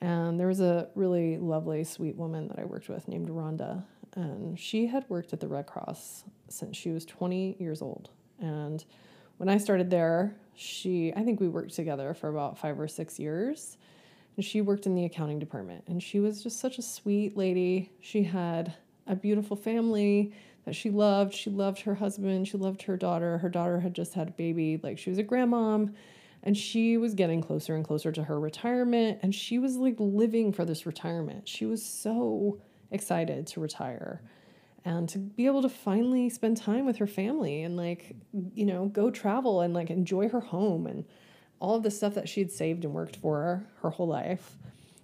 And 0.00 0.40
there 0.40 0.48
was 0.48 0.60
a 0.60 0.88
really 0.96 1.38
lovely, 1.38 1.84
sweet 1.84 2.16
woman 2.16 2.48
that 2.48 2.58
I 2.58 2.64
worked 2.64 2.88
with 2.88 3.06
named 3.06 3.28
Rhonda. 3.28 3.84
And 4.16 4.58
she 4.58 4.86
had 4.86 5.04
worked 5.08 5.32
at 5.32 5.38
the 5.38 5.46
Red 5.46 5.66
Cross 5.66 6.24
since 6.48 6.76
she 6.76 6.90
was 6.90 7.04
20 7.04 7.56
years 7.60 7.80
old. 7.80 8.10
And 8.40 8.84
when 9.36 9.48
I 9.48 9.58
started 9.58 9.88
there, 9.88 10.34
she, 10.56 11.12
I 11.14 11.22
think 11.22 11.38
we 11.38 11.48
worked 11.48 11.74
together 11.74 12.12
for 12.14 12.28
about 12.28 12.58
five 12.58 12.80
or 12.80 12.88
six 12.88 13.20
years. 13.20 13.76
And 14.40 14.44
she 14.46 14.62
worked 14.62 14.86
in 14.86 14.94
the 14.94 15.04
accounting 15.04 15.38
department. 15.38 15.84
And 15.86 16.02
she 16.02 16.18
was 16.18 16.42
just 16.42 16.60
such 16.60 16.78
a 16.78 16.82
sweet 16.82 17.36
lady. 17.36 17.92
She 18.00 18.22
had 18.22 18.72
a 19.06 19.14
beautiful 19.14 19.54
family 19.54 20.32
that 20.64 20.74
she 20.74 20.88
loved. 20.88 21.34
She 21.34 21.50
loved 21.50 21.82
her 21.82 21.94
husband. 21.96 22.48
She 22.48 22.56
loved 22.56 22.80
her 22.84 22.96
daughter. 22.96 23.36
Her 23.36 23.50
daughter 23.50 23.80
had 23.80 23.92
just 23.92 24.14
had 24.14 24.28
a 24.28 24.30
baby. 24.30 24.80
Like 24.82 24.98
she 24.98 25.10
was 25.10 25.18
a 25.18 25.22
grandmom 25.22 25.92
and 26.42 26.56
she 26.56 26.96
was 26.96 27.12
getting 27.12 27.42
closer 27.42 27.74
and 27.74 27.84
closer 27.84 28.10
to 28.12 28.24
her 28.24 28.40
retirement. 28.40 29.18
And 29.22 29.34
she 29.34 29.58
was 29.58 29.76
like 29.76 29.96
living 29.98 30.54
for 30.54 30.64
this 30.64 30.86
retirement. 30.86 31.46
She 31.46 31.66
was 31.66 31.84
so 31.84 32.62
excited 32.90 33.46
to 33.48 33.60
retire 33.60 34.22
and 34.86 35.06
to 35.10 35.18
be 35.18 35.44
able 35.44 35.60
to 35.60 35.68
finally 35.68 36.30
spend 36.30 36.56
time 36.56 36.86
with 36.86 36.96
her 36.96 37.06
family 37.06 37.62
and 37.62 37.76
like, 37.76 38.16
you 38.54 38.64
know, 38.64 38.86
go 38.86 39.10
travel 39.10 39.60
and 39.60 39.74
like 39.74 39.90
enjoy 39.90 40.30
her 40.30 40.40
home 40.40 40.86
and 40.86 41.04
all 41.60 41.76
of 41.76 41.82
the 41.82 41.90
stuff 41.90 42.14
that 42.14 42.28
she 42.28 42.40
had 42.40 42.50
saved 42.50 42.84
and 42.84 42.92
worked 42.92 43.16
for 43.16 43.64
her 43.82 43.90
whole 43.90 44.08
life. 44.08 44.56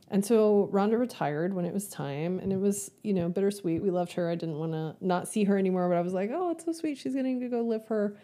And 0.09 0.25
so 0.25 0.69
Rhonda 0.73 0.99
retired 0.99 1.53
when 1.53 1.65
it 1.65 1.75
was 1.75 1.89
time, 1.89 2.39
and 2.39 2.53
it 2.53 2.59
was, 2.59 2.91
you 3.03 3.13
know, 3.13 3.29
bittersweet. 3.29 3.83
We 3.83 3.91
loved 3.91 4.13
her. 4.13 4.31
I 4.31 4.37
didn't 4.37 4.59
want 4.59 4.73
to 4.73 4.95
not 5.01 5.29
see 5.29 5.45
her 5.45 5.59
anymore, 5.59 5.89
but 5.89 5.97
I 5.97 6.01
was 6.01 6.13
like, 6.13 6.31
oh, 6.33 6.51
it's 6.51 6.65
so 6.65 6.73
sweet. 6.73 6.99
She's 6.99 7.15
getting 7.15 7.41
to 7.41 7.49
go 7.49 7.61
live 7.61 7.87
her 7.89 8.17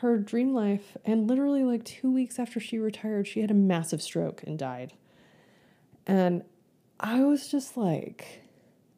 her 0.00 0.18
dream 0.18 0.54
life. 0.54 0.96
And 1.04 1.26
literally, 1.26 1.64
like 1.64 1.84
two 1.84 2.12
weeks 2.12 2.38
after 2.38 2.60
she 2.60 2.78
retired, 2.78 3.26
she 3.26 3.40
had 3.40 3.50
a 3.50 3.54
massive 3.54 4.02
stroke 4.02 4.42
and 4.46 4.58
died. 4.58 4.92
And 6.06 6.44
I 7.00 7.24
was 7.24 7.48
just 7.48 7.76
like, 7.76 8.42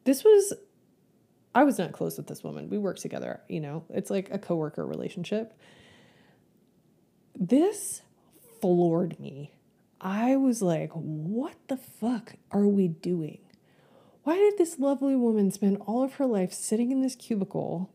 this 0.03 0.23
was, 0.23 0.53
I 1.55 1.63
was 1.63 1.79
not 1.79 1.93
close 1.93 2.17
with 2.17 2.27
this 2.27 2.43
woman. 2.43 2.69
We 2.69 2.77
worked 2.77 3.01
together, 3.01 3.41
you 3.47 3.61
know, 3.61 3.85
it's 3.89 4.09
like 4.09 4.29
a 4.31 4.37
coworker 4.37 4.85
relationship. 4.85 5.53
This 7.33 8.01
floored 8.61 9.19
me 9.19 9.53
I 10.01 10.37
was 10.37 10.61
like, 10.61 10.91
what 10.91 11.55
the 11.67 11.77
fuck 11.77 12.35
are 12.51 12.67
we 12.67 12.87
doing? 12.87 13.39
Why 14.23 14.37
did 14.37 14.57
this 14.57 14.79
lovely 14.79 15.15
woman 15.15 15.51
spend 15.51 15.77
all 15.85 16.03
of 16.03 16.15
her 16.15 16.25
life 16.25 16.53
sitting 16.53 16.91
in 16.91 17.01
this 17.01 17.15
cubicle 17.15 17.91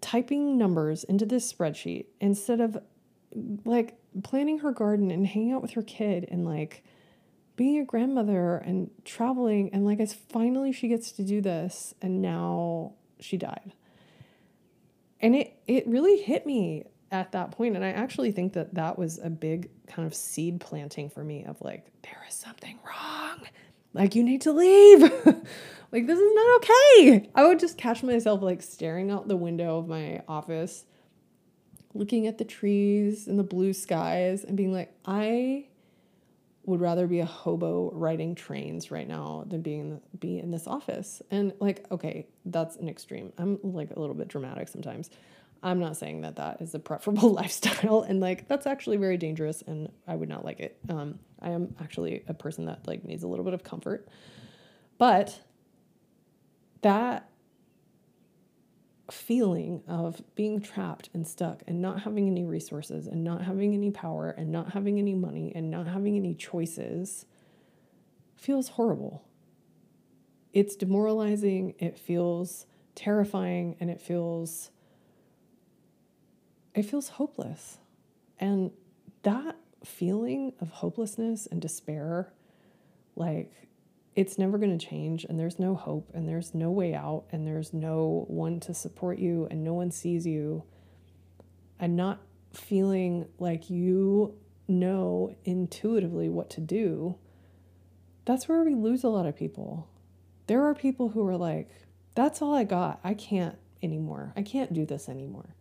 typing 0.00 0.58
numbers 0.58 1.04
into 1.04 1.24
this 1.24 1.50
spreadsheet 1.50 2.06
instead 2.20 2.60
of 2.60 2.76
like 3.64 3.96
planning 4.22 4.58
her 4.58 4.72
garden 4.72 5.10
and 5.10 5.26
hanging 5.26 5.52
out 5.52 5.62
with 5.62 5.72
her 5.72 5.82
kid 5.82 6.26
and 6.30 6.44
like 6.44 6.82
being 7.54 7.78
a 7.78 7.84
grandmother 7.84 8.56
and 8.56 8.90
traveling 9.04 9.70
and 9.72 9.84
like 9.84 10.00
as 10.00 10.12
finally 10.12 10.72
she 10.72 10.88
gets 10.88 11.12
to 11.12 11.22
do 11.22 11.40
this 11.40 11.94
and 12.02 12.20
now 12.20 12.92
she 13.20 13.36
died 13.36 13.72
and 15.20 15.36
it 15.36 15.56
it 15.68 15.86
really 15.86 16.20
hit 16.20 16.44
me 16.44 16.84
at 17.12 17.32
that 17.32 17.50
point 17.52 17.76
and 17.76 17.84
i 17.84 17.90
actually 17.90 18.32
think 18.32 18.54
that 18.54 18.74
that 18.74 18.98
was 18.98 19.18
a 19.22 19.30
big 19.30 19.70
kind 19.86 20.06
of 20.06 20.14
seed 20.14 20.60
planting 20.60 21.08
for 21.08 21.22
me 21.22 21.44
of 21.44 21.60
like 21.60 21.86
there 22.02 22.24
is 22.28 22.34
something 22.34 22.78
wrong 22.84 23.40
like 23.92 24.14
you 24.14 24.22
need 24.22 24.40
to 24.40 24.52
leave 24.52 25.02
like 25.92 26.06
this 26.06 26.18
is 26.18 26.34
not 26.34 26.56
okay 26.56 27.30
i 27.34 27.44
would 27.44 27.60
just 27.60 27.78
catch 27.78 28.02
myself 28.02 28.42
like 28.42 28.62
staring 28.62 29.10
out 29.10 29.28
the 29.28 29.36
window 29.36 29.78
of 29.78 29.86
my 29.86 30.22
office 30.26 30.84
looking 31.94 32.26
at 32.26 32.38
the 32.38 32.44
trees 32.44 33.28
and 33.28 33.38
the 33.38 33.44
blue 33.44 33.72
skies 33.72 34.42
and 34.42 34.56
being 34.56 34.72
like 34.72 34.92
i 35.04 35.66
would 36.64 36.80
rather 36.80 37.06
be 37.06 37.20
a 37.20 37.26
hobo 37.26 37.90
riding 37.92 38.34
trains 38.34 38.90
right 38.90 39.08
now 39.08 39.44
than 39.48 39.62
being 39.62 40.00
be 40.18 40.38
in 40.38 40.50
this 40.50 40.66
office. 40.66 41.20
And 41.30 41.52
like, 41.58 41.84
okay, 41.90 42.26
that's 42.44 42.76
an 42.76 42.88
extreme. 42.88 43.32
I'm 43.36 43.58
like 43.62 43.90
a 43.90 43.98
little 43.98 44.14
bit 44.14 44.28
dramatic 44.28 44.68
sometimes. 44.68 45.10
I'm 45.62 45.78
not 45.78 45.96
saying 45.96 46.22
that 46.22 46.36
that 46.36 46.60
is 46.60 46.74
a 46.74 46.78
preferable 46.78 47.30
lifestyle, 47.32 48.02
and 48.02 48.20
like 48.20 48.48
that's 48.48 48.66
actually 48.66 48.96
very 48.96 49.16
dangerous, 49.16 49.62
and 49.62 49.90
I 50.06 50.14
would 50.14 50.28
not 50.28 50.44
like 50.44 50.60
it. 50.60 50.78
Um, 50.88 51.18
I 51.40 51.50
am 51.50 51.74
actually 51.80 52.24
a 52.28 52.34
person 52.34 52.66
that 52.66 52.86
like 52.86 53.04
needs 53.04 53.22
a 53.22 53.28
little 53.28 53.44
bit 53.44 53.54
of 53.54 53.62
comfort, 53.62 54.08
but 54.98 55.40
that 56.82 57.28
feeling 59.10 59.82
of 59.86 60.22
being 60.34 60.60
trapped 60.60 61.10
and 61.12 61.26
stuck 61.26 61.62
and 61.66 61.82
not 61.82 62.02
having 62.02 62.28
any 62.28 62.44
resources 62.44 63.06
and 63.06 63.22
not 63.22 63.42
having 63.42 63.74
any 63.74 63.90
power 63.90 64.30
and 64.30 64.50
not 64.50 64.72
having 64.72 64.98
any 64.98 65.14
money 65.14 65.52
and 65.54 65.70
not 65.70 65.86
having 65.86 66.16
any 66.16 66.34
choices 66.34 67.26
feels 68.36 68.70
horrible. 68.70 69.24
It's 70.52 70.76
demoralizing, 70.76 71.74
it 71.78 71.98
feels 71.98 72.66
terrifying, 72.94 73.76
and 73.80 73.90
it 73.90 74.00
feels 74.00 74.70
it 76.74 76.84
feels 76.84 77.10
hopeless. 77.10 77.78
And 78.38 78.70
that 79.22 79.56
feeling 79.84 80.52
of 80.60 80.70
hopelessness 80.70 81.46
and 81.46 81.60
despair 81.60 82.32
like 83.16 83.68
it's 84.14 84.38
never 84.38 84.58
going 84.58 84.76
to 84.76 84.86
change 84.86 85.24
and 85.24 85.38
there's 85.38 85.58
no 85.58 85.74
hope 85.74 86.10
and 86.14 86.28
there's 86.28 86.54
no 86.54 86.70
way 86.70 86.94
out 86.94 87.24
and 87.32 87.46
there's 87.46 87.72
no 87.72 88.24
one 88.28 88.60
to 88.60 88.74
support 88.74 89.18
you 89.18 89.46
and 89.50 89.64
no 89.64 89.72
one 89.72 89.90
sees 89.90 90.26
you. 90.26 90.64
And 91.78 91.96
not 91.96 92.20
feeling 92.52 93.26
like 93.38 93.68
you 93.68 94.36
know 94.68 95.34
intuitively 95.44 96.28
what 96.28 96.48
to 96.50 96.60
do. 96.60 97.16
That's 98.24 98.48
where 98.48 98.62
we 98.62 98.74
lose 98.74 99.02
a 99.02 99.08
lot 99.08 99.26
of 99.26 99.34
people. 99.34 99.88
There 100.46 100.64
are 100.64 100.74
people 100.74 101.08
who 101.10 101.26
are 101.26 101.36
like 101.36 101.70
that's 102.14 102.42
all 102.42 102.54
i 102.54 102.64
got. 102.64 103.00
I 103.02 103.14
can't 103.14 103.56
anymore. 103.82 104.32
I 104.36 104.42
can't 104.42 104.72
do 104.72 104.84
this 104.84 105.08
anymore 105.08 105.54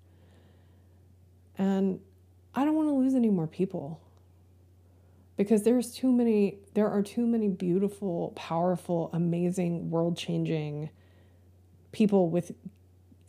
and 1.58 2.00
i 2.56 2.66
don't 2.66 2.76
want 2.76 2.88
to 2.88 2.94
lose 2.94 3.16
any 3.16 3.30
more 3.30 3.48
people. 3.48 4.02
Because 5.38 5.64
there's 5.64 5.92
too 5.92 6.12
many 6.12 6.60
there 6.76 6.88
are 6.88 7.02
too 7.02 7.26
many 7.26 7.48
beautiful 7.48 8.34
powerful 8.36 9.10
amazing 9.12 9.90
world-changing 9.90 10.90
people 11.92 12.30
with 12.30 12.52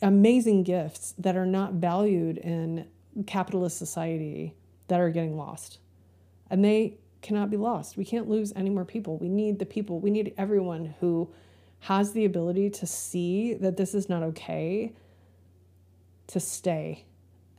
amazing 0.01 0.63
gifts 0.63 1.15
that 1.17 1.35
are 1.35 1.45
not 1.45 1.73
valued 1.73 2.37
in 2.37 2.87
capitalist 3.25 3.77
society 3.77 4.53
that 4.89 4.99
are 4.99 5.09
getting 5.09 5.37
lost. 5.37 5.79
And 6.49 6.63
they 6.63 6.97
cannot 7.21 7.49
be 7.49 7.57
lost. 7.57 7.97
We 7.97 8.05
can't 8.05 8.29
lose 8.29 8.53
any 8.55 8.69
more 8.69 8.85
people. 8.85 9.17
We 9.17 9.29
need 9.29 9.57
the 9.57 9.65
people. 9.65 9.99
We 9.99 10.11
need 10.11 10.33
everyone 10.37 10.93
who 10.99 11.31
has 11.79 12.11
the 12.11 12.25
ability 12.25 12.69
to 12.69 12.85
see 12.85 13.53
that 13.55 13.77
this 13.77 13.95
is 13.95 14.07
not 14.07 14.23
okay 14.23 14.93
to 16.27 16.39
stay 16.39 17.05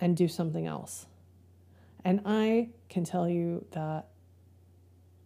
and 0.05 0.17
do 0.17 0.29
something 0.29 0.67
else 0.67 1.07
and 2.05 2.21
i 2.25 2.69
can 2.89 3.05
tell 3.05 3.29
you 3.29 3.65
that 3.73 4.09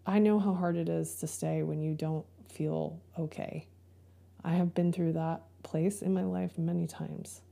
I 0.08 0.20
know 0.20 0.38
how 0.38 0.54
hard 0.54 0.78
it 0.78 0.88
is 0.88 1.16
to 1.16 1.26
stay 1.26 1.62
when 1.62 1.82
you 1.82 1.92
don't 1.92 2.24
feel 2.48 2.98
okay. 3.18 3.66
I 4.42 4.52
have 4.52 4.74
been 4.74 4.90
through 4.90 5.12
that 5.12 5.42
place 5.62 6.00
in 6.00 6.14
my 6.14 6.24
life 6.24 6.56
many 6.56 6.86
times. 6.86 7.42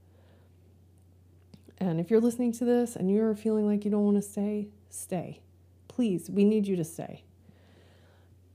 And 1.77 2.00
if 2.00 2.11
you're 2.11 2.22
listening 2.22 2.53
to 2.53 2.64
this 2.64 2.96
and 2.96 3.11
you're 3.11 3.35
feeling 3.35 3.66
like 3.66 3.85
you 3.85 3.90
don't 3.90 4.07
want 4.07 4.16
to 4.16 4.22
stay, 4.22 4.68
stay. 4.88 5.42
Please, 5.87 6.31
we 6.31 6.44
need 6.44 6.66
you 6.66 6.77
to 6.77 6.85
stay. 6.85 7.24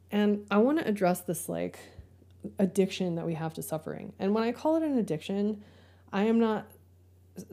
And 0.09 0.47
I 0.49 0.57
want 0.57 0.79
to 0.79 0.87
address 0.87 1.21
this 1.21 1.47
like 1.47 1.77
addiction 2.57 3.13
that 3.15 3.25
we 3.27 3.35
have 3.35 3.53
to 3.53 3.61
suffering. 3.61 4.13
And 4.17 4.33
when 4.33 4.43
I 4.43 4.51
call 4.51 4.77
it 4.77 4.83
an 4.83 4.97
addiction, 4.97 5.63
I 6.11 6.23
am 6.23 6.39
not 6.39 6.65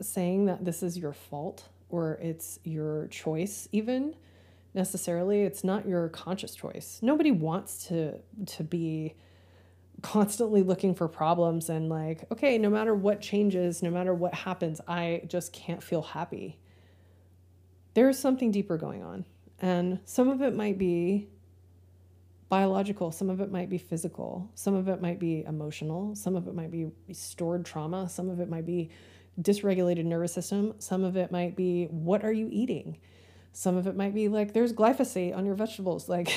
saying 0.01 0.45
that 0.45 0.65
this 0.65 0.83
is 0.83 0.97
your 0.97 1.13
fault 1.13 1.69
or 1.89 2.19
it's 2.21 2.59
your 2.63 3.07
choice, 3.07 3.67
even 3.71 4.15
necessarily 4.73 5.41
it's 5.41 5.63
not 5.63 5.87
your 5.87 6.09
conscious 6.09 6.55
choice. 6.55 6.99
Nobody 7.01 7.31
wants 7.31 7.87
to 7.87 8.19
to 8.45 8.63
be 8.63 9.15
constantly 10.01 10.63
looking 10.63 10.95
for 10.95 11.07
problems 11.07 11.69
and 11.69 11.89
like 11.89 12.23
okay 12.31 12.57
no 12.57 12.69
matter 12.69 12.95
what 12.95 13.19
changes 13.19 13.83
no 13.83 13.89
matter 13.89 14.13
what 14.13 14.33
happens 14.33 14.79
i 14.87 15.21
just 15.27 15.51
can't 15.53 15.83
feel 15.83 16.01
happy. 16.01 16.57
There's 17.95 18.17
something 18.17 18.51
deeper 18.51 18.77
going 18.77 19.03
on 19.03 19.25
and 19.59 19.99
some 20.05 20.29
of 20.29 20.41
it 20.41 20.55
might 20.55 20.77
be 20.77 21.27
biological 22.47 23.11
some 23.11 23.29
of 23.29 23.41
it 23.41 23.51
might 23.51 23.69
be 23.69 23.77
physical 23.77 24.49
some 24.55 24.73
of 24.73 24.87
it 24.87 25.01
might 25.01 25.19
be 25.19 25.43
emotional 25.43 26.15
some 26.15 26.35
of 26.35 26.47
it 26.47 26.55
might 26.55 26.71
be 26.71 26.89
stored 27.11 27.65
trauma 27.65 28.07
some 28.07 28.29
of 28.29 28.39
it 28.39 28.49
might 28.49 28.65
be 28.65 28.89
dysregulated 29.41 30.05
nervous 30.05 30.33
system 30.33 30.73
some 30.79 31.03
of 31.03 31.15
it 31.15 31.31
might 31.31 31.55
be 31.55 31.85
what 31.85 32.23
are 32.23 32.33
you 32.33 32.49
eating 32.51 32.97
some 33.51 33.75
of 33.75 33.87
it 33.87 33.95
might 33.95 34.13
be 34.13 34.27
like 34.27 34.53
there's 34.53 34.73
glyphosate 34.73 35.35
on 35.35 35.45
your 35.45 35.55
vegetables. 35.55 36.07
Like 36.19 36.31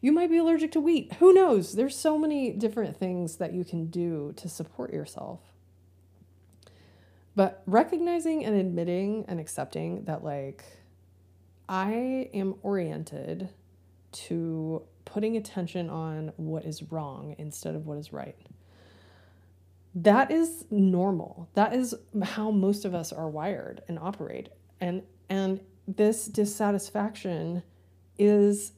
you 0.00 0.12
might 0.12 0.30
be 0.30 0.38
allergic 0.38 0.72
to 0.72 0.80
wheat. 0.80 1.12
Who 1.14 1.32
knows? 1.32 1.74
There's 1.74 1.96
so 1.96 2.18
many 2.18 2.50
different 2.50 2.96
things 2.96 3.36
that 3.36 3.52
you 3.52 3.64
can 3.64 3.86
do 3.86 4.32
to 4.36 4.48
support 4.48 4.92
yourself. 4.92 5.40
But 7.36 7.62
recognizing 7.66 8.44
and 8.44 8.56
admitting 8.56 9.24
and 9.28 9.38
accepting 9.38 10.04
that, 10.04 10.24
like, 10.24 10.64
I 11.68 12.28
am 12.34 12.56
oriented 12.62 13.48
to 14.12 14.82
putting 15.04 15.36
attention 15.36 15.88
on 15.88 16.32
what 16.36 16.64
is 16.64 16.82
wrong 16.90 17.36
instead 17.38 17.74
of 17.76 17.86
what 17.86 17.96
is 17.96 18.12
right. 18.12 18.36
That 19.94 20.30
is 20.30 20.64
normal. 20.70 21.48
That 21.54 21.74
is 21.74 21.94
how 22.22 22.50
most 22.50 22.84
of 22.84 22.94
us 22.94 23.12
are 23.12 23.28
wired 23.28 23.82
and 23.88 23.98
operate. 23.98 24.48
And 24.80 25.02
and 25.28 25.60
this 25.86 26.26
dissatisfaction 26.26 27.62
is 28.18 28.72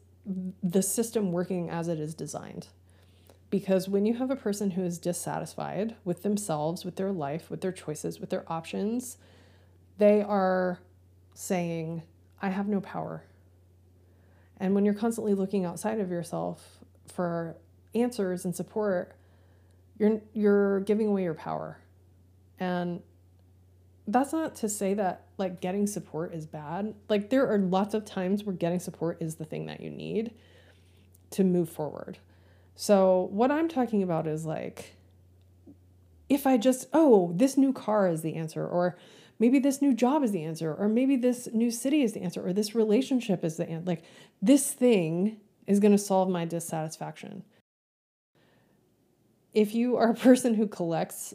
the 0.63 0.83
system 0.83 1.33
working 1.33 1.71
as 1.71 1.89
it 1.89 2.01
is 2.01 2.15
designed. 2.15 2.69
Because 3.51 3.89
when 3.89 4.07
you 4.07 4.15
have 4.15 4.31
a 4.31 4.37
person 4.37 4.73
who 4.73 4.83
is 4.83 4.99
dissatisfied 4.99 5.95
with 6.05 6.23
themselves, 6.23 6.85
with 6.85 6.97
their 6.97 7.13
life, 7.13 7.51
with 7.51 7.61
their 7.61 7.73
choices, 7.73 8.19
with 8.19 8.31
their 8.31 8.51
options, 8.51 9.19
they 9.99 10.23
are 10.23 10.81
saying, 11.35 12.03
I 12.43 12.49
have 12.49 12.67
no 12.67 12.81
power. 12.81 13.25
And 14.59 14.75
when 14.75 14.85
you're 14.85 14.95
constantly 14.95 15.35
looking 15.35 15.65
outside 15.65 16.01
of 16.01 16.11
yourself 16.11 16.79
for 17.07 17.57
answers 17.95 18.45
and 18.45 18.57
support, 18.57 19.15
you're, 19.99 20.21
you're 20.33 20.81
giving 20.81 21.09
away 21.09 21.23
your 21.23 21.35
power. 21.35 21.79
And 22.59 23.01
that's 24.07 24.33
not 24.33 24.55
to 24.57 24.69
say 24.69 24.95
that 24.95 25.27
like 25.39 25.61
getting 25.61 25.87
support 25.87 26.35
is 26.35 26.47
bad. 26.47 26.95
Like 27.09 27.31
there 27.31 27.51
are 27.51 27.59
lots 27.59 27.95
of 27.95 28.05
times 28.05 28.45
where 28.45 28.55
getting 28.55 28.81
support 28.81 29.19
is 29.21 29.37
the 29.37 29.45
thing 29.45 29.67
that 29.67 29.81
you 29.81 29.91
need 29.91 30.33
to 31.31 31.45
move 31.45 31.69
forward. 31.69 32.19
So 32.77 33.29
what 33.31 33.51
I'm 33.51 33.69
talking 33.69 34.03
about 34.03 34.27
is 34.27 34.45
like 34.45 34.97
if 36.29 36.47
I 36.47 36.57
just 36.57 36.87
oh, 36.93 37.33
this 37.35 37.57
new 37.57 37.73
car 37.73 38.09
is 38.09 38.23
the 38.23 38.35
answer 38.35 38.67
or 38.67 38.97
maybe 39.39 39.59
this 39.59 39.81
new 39.81 39.95
job 39.95 40.23
is 40.23 40.33
the 40.33 40.45
answer 40.45 40.73
or 40.73 40.89
maybe 40.89 41.17
this 41.17 41.49
new 41.53 41.71
city 41.71 42.03
is 42.03 42.13
the 42.13 42.23
answer 42.23 42.47
or 42.47 42.53
this 42.53 42.75
relationship 42.75 43.45
is 43.45 43.57
the 43.57 43.69
answer. 43.69 43.87
Like 43.87 44.05
this 44.43 44.73
thing 44.73 45.39
is 45.67 45.81
going 45.81 45.93
to 45.93 45.99
solve 45.99 46.29
my 46.29 46.45
dissatisfaction. 46.45 47.43
If 49.55 49.75
you 49.75 49.97
are 49.97 50.11
a 50.11 50.15
person 50.29 50.55
who 50.55 50.67
collects 50.67 51.35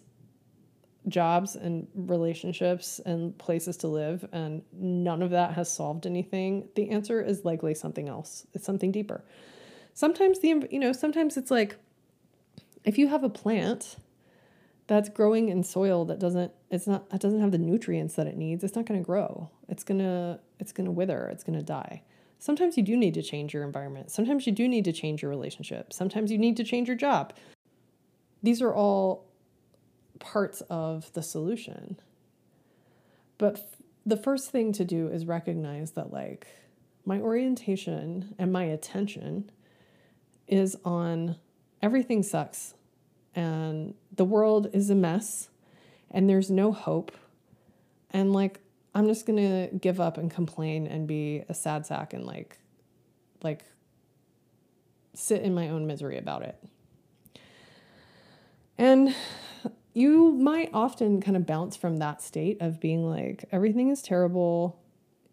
jobs 1.07 1.55
and 1.55 1.87
relationships 1.95 2.99
and 3.05 3.37
places 3.37 3.77
to 3.77 3.87
live 3.87 4.27
and 4.31 4.61
none 4.73 5.21
of 5.21 5.31
that 5.31 5.53
has 5.53 5.71
solved 5.71 6.05
anything 6.05 6.67
the 6.75 6.89
answer 6.89 7.21
is 7.21 7.45
likely 7.45 7.73
something 7.73 8.09
else. 8.09 8.45
It's 8.53 8.65
something 8.65 8.91
deeper. 8.91 9.23
Sometimes 9.93 10.39
the 10.39 10.67
you 10.69 10.79
know 10.79 10.91
sometimes 10.91 11.37
it's 11.37 11.51
like 11.51 11.77
if 12.83 12.97
you 12.97 13.07
have 13.07 13.23
a 13.23 13.29
plant 13.29 13.97
that's 14.87 15.09
growing 15.09 15.49
in 15.49 15.63
soil 15.63 16.05
that 16.05 16.19
doesn't 16.19 16.51
it's 16.69 16.87
not 16.87 17.09
that 17.09 17.21
doesn't 17.21 17.41
have 17.41 17.51
the 17.51 17.57
nutrients 17.57 18.15
that 18.15 18.27
it 18.27 18.37
needs 18.37 18.63
it's 18.63 18.75
not 18.75 18.85
going 18.85 18.99
to 18.99 19.05
grow. 19.05 19.49
It's 19.67 19.83
going 19.83 19.99
to 19.99 20.39
it's 20.59 20.71
going 20.71 20.85
to 20.85 20.91
wither 20.91 21.27
it's 21.31 21.43
going 21.43 21.57
to 21.57 21.65
die. 21.65 22.03
Sometimes 22.41 22.77
you 22.77 22.83
do 22.83 22.95
need 22.95 23.13
to 23.15 23.21
change 23.21 23.53
your 23.53 23.63
environment. 23.63 24.11
Sometimes 24.11 24.47
you 24.47 24.53
do 24.53 24.67
need 24.67 24.85
to 24.85 24.93
change 24.93 25.21
your 25.21 25.29
relationship. 25.29 25.91
Sometimes 25.91 26.31
you 26.31 26.37
need 26.37 26.55
to 26.57 26.63
change 26.63 26.87
your 26.87 26.97
job 26.97 27.33
these 28.41 28.61
are 28.61 28.73
all 28.73 29.25
parts 30.19 30.61
of 30.69 31.11
the 31.13 31.23
solution. 31.23 31.99
But 33.37 33.73
the 34.05 34.17
first 34.17 34.51
thing 34.51 34.71
to 34.73 34.85
do 34.85 35.07
is 35.07 35.25
recognize 35.25 35.91
that, 35.91 36.11
like, 36.11 36.47
my 37.05 37.19
orientation 37.19 38.35
and 38.37 38.51
my 38.51 38.63
attention 38.63 39.49
is 40.47 40.77
on 40.83 41.37
everything 41.81 42.23
sucks 42.23 42.73
and 43.35 43.93
the 44.15 44.25
world 44.25 44.67
is 44.73 44.89
a 44.89 44.95
mess 44.95 45.49
and 46.11 46.29
there's 46.29 46.49
no 46.49 46.71
hope. 46.71 47.11
And, 48.11 48.33
like, 48.33 48.59
I'm 48.93 49.07
just 49.07 49.25
gonna 49.25 49.67
give 49.67 50.01
up 50.01 50.17
and 50.17 50.29
complain 50.29 50.87
and 50.87 51.07
be 51.07 51.43
a 51.47 51.53
sad 51.53 51.85
sack 51.85 52.13
and, 52.13 52.25
like, 52.25 52.57
like, 53.43 53.63
sit 55.13 55.41
in 55.43 55.53
my 55.53 55.69
own 55.69 55.87
misery 55.87 56.17
about 56.17 56.41
it. 56.41 56.61
And 58.79 59.13
you 59.93 60.31
might 60.31 60.69
often 60.73 61.21
kind 61.21 61.35
of 61.35 61.45
bounce 61.45 61.75
from 61.75 61.97
that 61.97 62.21
state 62.21 62.61
of 62.61 62.79
being 62.79 63.07
like, 63.07 63.43
everything 63.51 63.89
is 63.89 64.01
terrible. 64.01 64.79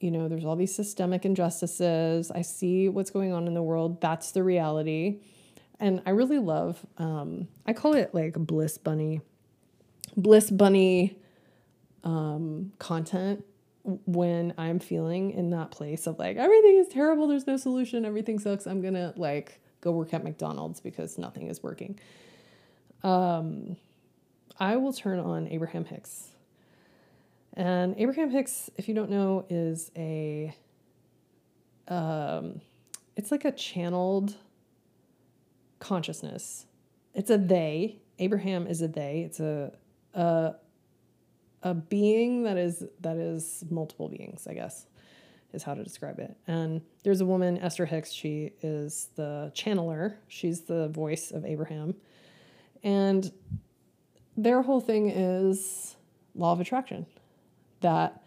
You 0.01 0.11
know, 0.11 0.29
there's 0.29 0.45
all 0.45 0.57
these 0.57 0.75
systemic 0.75 1.25
injustices. 1.25 2.33
I 2.33 2.43
see 2.43 2.89
what's 2.89 3.11
going 3.11 3.33
on 3.33 3.47
in 3.47 3.55
the 3.55 3.63
world. 3.63 4.01
That's 4.01 4.33
the 4.33 4.43
reality. 4.43 5.21
And 5.79 6.03
I 6.05 6.11
really 6.11 6.41
love, 6.41 6.85
um, 6.99 7.47
I 7.65 7.73
call 7.73 7.95
it 7.95 8.13
like 8.13 8.35
bliss 8.35 8.79
bunny, 8.79 9.21
bliss 10.17 10.51
bunny 10.51 11.17
um, 12.03 12.73
content 12.81 13.45
when 13.85 14.55
I'm 14.59 14.81
feeling 14.81 15.31
in 15.31 15.51
that 15.51 15.71
place 15.71 16.09
of 16.09 16.19
like, 16.19 16.37
everything 16.37 16.79
is 16.79 16.89
terrible. 16.89 17.29
There's 17.29 17.47
no 17.47 17.57
solution. 17.57 18.05
Everything 18.05 18.41
sucks. 18.41 18.67
I'm 18.67 18.81
going 18.83 18.95
to 18.95 19.15
like 19.17 19.61
go 19.81 19.93
work 19.93 20.13
at 20.13 20.25
McDonald's 20.25 20.81
because 20.81 21.17
nothing 21.17 21.47
is 21.47 21.63
working. 21.63 22.01
Um, 23.07 23.77
I 24.59 24.77
will 24.77 24.93
turn 24.93 25.21
on 25.21 25.47
Abraham 25.47 25.85
Hicks. 25.85 26.33
And 27.53 27.95
Abraham 27.99 28.31
Hicks, 28.31 28.69
if 28.77 28.89
you 28.89 28.95
don't 28.95 29.11
know, 29.11 29.47
is 29.49 29.93
a 29.97 30.55
um, 31.87 32.61
it's 33.15 33.31
like 33.31 33.45
a 33.45 33.53
channeled 33.53 34.35
consciousness. 35.79 36.67
It's 37.15 37.31
a 37.31 37.39
they. 37.39 38.01
Abraham 38.19 38.67
is 38.67 38.83
a 38.83 38.89
they. 38.89 39.21
It's 39.21 39.39
a 39.39 39.73
a 40.15 40.55
a 41.63 41.75
being 41.75 42.43
that 42.43 42.57
is 42.57 42.85
that 43.03 43.19
is 43.19 43.65
multiple 43.71 44.09
beings, 44.09 44.49
I 44.49 44.55
guess, 44.55 44.87
is 45.53 45.63
how 45.63 45.75
to 45.75 45.85
describe 45.85 46.19
it. 46.19 46.37
And 46.49 46.81
there's 47.05 47.21
a 47.21 47.27
woman, 47.27 47.57
Esther 47.59 47.87
Hicks. 47.87 48.11
She 48.11 48.51
is 48.63 49.11
the 49.15 49.53
channeler. 49.55 50.17
She's 50.27 50.63
the 50.63 50.89
voice 50.89 51.31
of 51.31 51.45
Abraham, 51.45 51.95
and 52.83 53.31
their 54.37 54.63
whole 54.63 54.81
thing 54.81 55.11
is 55.11 55.97
law 56.35 56.53
of 56.53 56.61
attraction. 56.61 57.07
That 57.81 58.23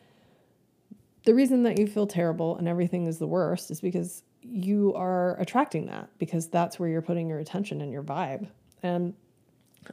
the 1.24 1.34
reason 1.34 1.64
that 1.64 1.78
you 1.78 1.88
feel 1.88 2.08
terrible 2.08 2.58
and 2.58 2.68
everything 2.68 3.06
is 3.06 3.20
the 3.20 3.28
worst 3.28 3.72
is 3.72 3.82
because 3.82 4.24
you 4.42 4.94
are 4.96 5.40
attracting 5.40 5.88
that 5.88 6.10
because 6.18 6.48
that's 6.48 6.80
where 6.80 6.90
you're 6.90 7.02
putting 7.02 7.28
your 7.28 7.40
attention 7.40 7.82
and 7.82 7.92
your 7.92 8.04
vibe. 8.04 8.48
And 8.82 9.14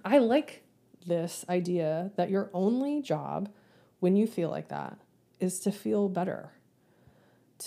I 0.05 0.19
like 0.19 0.63
this 1.07 1.45
idea 1.49 2.11
that 2.17 2.31
your 2.31 2.51
only 2.53 3.03
job 3.03 3.51
when 4.01 4.17
you 4.17 4.27
feel 4.27 4.51
like 4.51 4.69
that 4.69 4.99
is 5.41 5.61
to 5.61 5.73
feel 5.73 6.09
better. 6.09 6.51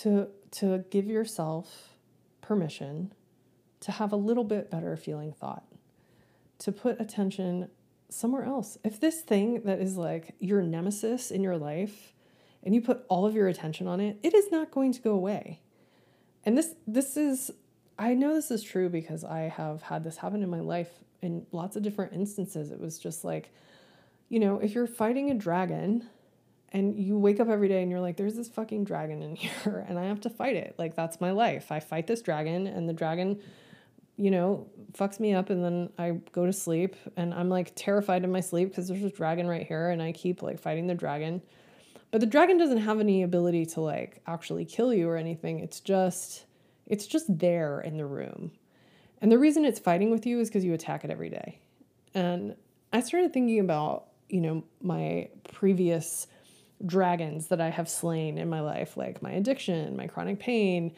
To 0.02 0.28
to 0.52 0.84
give 0.90 1.06
yourself 1.06 1.96
permission 2.40 3.12
to 3.80 3.92
have 3.92 4.12
a 4.12 4.16
little 4.16 4.44
bit 4.44 4.70
better 4.70 4.96
feeling 4.96 5.32
thought. 5.32 5.64
To 6.60 6.72
put 6.72 7.00
attention 7.00 7.68
somewhere 8.08 8.44
else. 8.44 8.78
If 8.84 9.00
this 9.00 9.20
thing 9.20 9.62
that 9.62 9.80
is 9.80 9.96
like 9.96 10.34
your 10.38 10.62
nemesis 10.62 11.30
in 11.30 11.42
your 11.42 11.56
life 11.56 12.12
and 12.62 12.74
you 12.74 12.80
put 12.80 13.04
all 13.08 13.26
of 13.26 13.34
your 13.34 13.48
attention 13.48 13.86
on 13.86 14.00
it, 14.00 14.18
it 14.22 14.34
is 14.34 14.50
not 14.50 14.70
going 14.70 14.92
to 14.92 15.00
go 15.00 15.12
away. 15.12 15.60
And 16.44 16.56
this 16.56 16.74
this 16.86 17.16
is 17.16 17.50
I 17.98 18.14
know 18.14 18.34
this 18.34 18.50
is 18.50 18.62
true 18.62 18.88
because 18.88 19.24
I 19.24 19.40
have 19.42 19.82
had 19.82 20.04
this 20.04 20.16
happen 20.16 20.42
in 20.42 20.48
my 20.48 20.60
life 20.60 20.90
in 21.20 21.46
lots 21.52 21.76
of 21.76 21.82
different 21.82 22.14
instances. 22.14 22.70
It 22.70 22.80
was 22.80 22.98
just 22.98 23.24
like, 23.24 23.50
you 24.28 24.40
know, 24.40 24.58
if 24.58 24.72
you're 24.72 24.86
fighting 24.86 25.30
a 25.30 25.34
dragon 25.34 26.08
and 26.72 26.98
you 26.98 27.18
wake 27.18 27.40
up 27.40 27.48
every 27.48 27.68
day 27.68 27.82
and 27.82 27.90
you're 27.90 28.00
like, 28.00 28.16
there's 28.16 28.36
this 28.36 28.48
fucking 28.48 28.84
dragon 28.84 29.22
in 29.22 29.36
here 29.36 29.84
and 29.86 29.98
I 29.98 30.04
have 30.04 30.20
to 30.22 30.30
fight 30.30 30.56
it. 30.56 30.74
Like, 30.78 30.96
that's 30.96 31.20
my 31.20 31.30
life. 31.30 31.70
I 31.70 31.80
fight 31.80 32.06
this 32.06 32.22
dragon 32.22 32.66
and 32.66 32.88
the 32.88 32.94
dragon 32.94 33.40
you 34.20 34.30
know, 34.30 34.66
fucks 34.92 35.18
me 35.18 35.32
up 35.32 35.48
and 35.48 35.64
then 35.64 35.88
I 35.98 36.20
go 36.32 36.44
to 36.44 36.52
sleep 36.52 36.94
and 37.16 37.32
I'm 37.32 37.48
like 37.48 37.72
terrified 37.74 38.22
in 38.22 38.30
my 38.30 38.40
sleep 38.40 38.68
because 38.68 38.86
there's 38.86 39.02
a 39.02 39.08
dragon 39.08 39.46
right 39.48 39.66
here 39.66 39.88
and 39.88 40.02
I 40.02 40.12
keep 40.12 40.42
like 40.42 40.60
fighting 40.60 40.86
the 40.86 40.94
dragon. 40.94 41.40
But 42.10 42.20
the 42.20 42.26
dragon 42.26 42.58
doesn't 42.58 42.78
have 42.78 43.00
any 43.00 43.22
ability 43.22 43.64
to 43.66 43.80
like 43.80 44.20
actually 44.26 44.66
kill 44.66 44.92
you 44.92 45.08
or 45.08 45.16
anything. 45.16 45.60
It's 45.60 45.80
just 45.80 46.44
it's 46.86 47.06
just 47.06 47.38
there 47.38 47.80
in 47.80 47.96
the 47.96 48.04
room. 48.04 48.52
And 49.22 49.32
the 49.32 49.38
reason 49.38 49.64
it's 49.64 49.80
fighting 49.80 50.10
with 50.10 50.26
you 50.26 50.38
is 50.38 50.50
because 50.50 50.64
you 50.64 50.74
attack 50.74 51.02
it 51.02 51.10
every 51.10 51.30
day. 51.30 51.58
And 52.12 52.56
I 52.92 53.00
started 53.00 53.32
thinking 53.32 53.60
about, 53.60 54.08
you 54.28 54.42
know, 54.42 54.64
my 54.82 55.30
previous 55.50 56.26
dragons 56.84 57.46
that 57.46 57.60
I 57.60 57.70
have 57.70 57.88
slain 57.88 58.36
in 58.36 58.50
my 58.50 58.60
life, 58.60 58.98
like 58.98 59.22
my 59.22 59.30
addiction, 59.30 59.96
my 59.96 60.08
chronic 60.08 60.40
pain, 60.40 60.92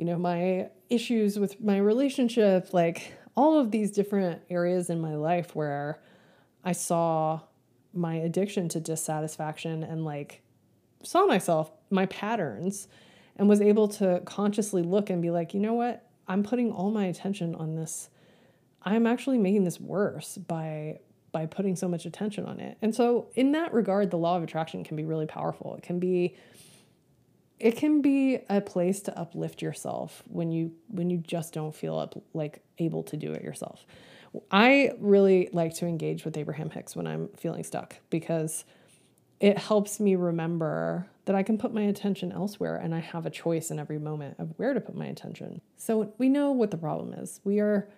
you 0.00 0.06
know, 0.06 0.16
my 0.16 0.70
issues 0.88 1.38
with 1.38 1.60
my 1.60 1.76
relationship, 1.76 2.72
like 2.72 3.12
all 3.36 3.58
of 3.58 3.70
these 3.70 3.90
different 3.90 4.40
areas 4.48 4.88
in 4.88 4.98
my 4.98 5.14
life 5.14 5.54
where 5.54 6.00
I 6.64 6.72
saw 6.72 7.40
my 7.92 8.14
addiction 8.14 8.70
to 8.70 8.80
dissatisfaction 8.80 9.82
and 9.82 10.06
like 10.06 10.40
saw 11.02 11.26
myself, 11.26 11.70
my 11.90 12.06
patterns, 12.06 12.88
and 13.36 13.46
was 13.46 13.60
able 13.60 13.88
to 13.88 14.22
consciously 14.24 14.82
look 14.82 15.10
and 15.10 15.20
be 15.20 15.30
like, 15.30 15.52
you 15.52 15.60
know 15.60 15.74
what? 15.74 16.08
I'm 16.26 16.44
putting 16.44 16.72
all 16.72 16.90
my 16.90 17.04
attention 17.04 17.54
on 17.54 17.76
this. 17.76 18.08
I'm 18.82 19.06
actually 19.06 19.36
making 19.36 19.64
this 19.64 19.78
worse 19.78 20.38
by 20.38 21.00
by 21.30 21.44
putting 21.44 21.76
so 21.76 21.88
much 21.88 22.06
attention 22.06 22.46
on 22.46 22.58
it. 22.58 22.78
And 22.80 22.94
so 22.94 23.28
in 23.34 23.52
that 23.52 23.74
regard, 23.74 24.10
the 24.10 24.16
law 24.16 24.38
of 24.38 24.42
attraction 24.42 24.82
can 24.82 24.96
be 24.96 25.04
really 25.04 25.26
powerful. 25.26 25.74
It 25.74 25.82
can 25.82 25.98
be 25.98 26.36
it 27.60 27.76
can 27.76 28.00
be 28.00 28.38
a 28.48 28.60
place 28.60 29.00
to 29.02 29.18
uplift 29.18 29.60
yourself 29.62 30.22
when 30.26 30.50
you 30.50 30.72
when 30.88 31.10
you 31.10 31.18
just 31.18 31.52
don't 31.52 31.74
feel 31.74 31.98
up 31.98 32.20
like 32.32 32.62
able 32.78 33.02
to 33.04 33.16
do 33.16 33.32
it 33.32 33.42
yourself. 33.42 33.86
I 34.50 34.92
really 34.98 35.50
like 35.52 35.74
to 35.76 35.86
engage 35.86 36.24
with 36.24 36.36
Abraham 36.36 36.70
Hicks 36.70 36.96
when 36.96 37.06
I'm 37.06 37.28
feeling 37.36 37.64
stuck 37.64 37.96
because 38.10 38.64
it 39.40 39.58
helps 39.58 40.00
me 40.00 40.14
remember 40.16 41.08
that 41.24 41.34
I 41.34 41.42
can 41.42 41.58
put 41.58 41.74
my 41.74 41.82
attention 41.82 42.32
elsewhere 42.32 42.76
and 42.76 42.94
I 42.94 43.00
have 43.00 43.26
a 43.26 43.30
choice 43.30 43.70
in 43.70 43.78
every 43.78 43.98
moment 43.98 44.36
of 44.38 44.52
where 44.56 44.72
to 44.72 44.80
put 44.80 44.94
my 44.94 45.06
attention. 45.06 45.60
So 45.76 46.14
we 46.18 46.28
know 46.28 46.52
what 46.52 46.70
the 46.70 46.76
problem 46.76 47.12
is. 47.12 47.40
We 47.44 47.60
are 47.60 47.88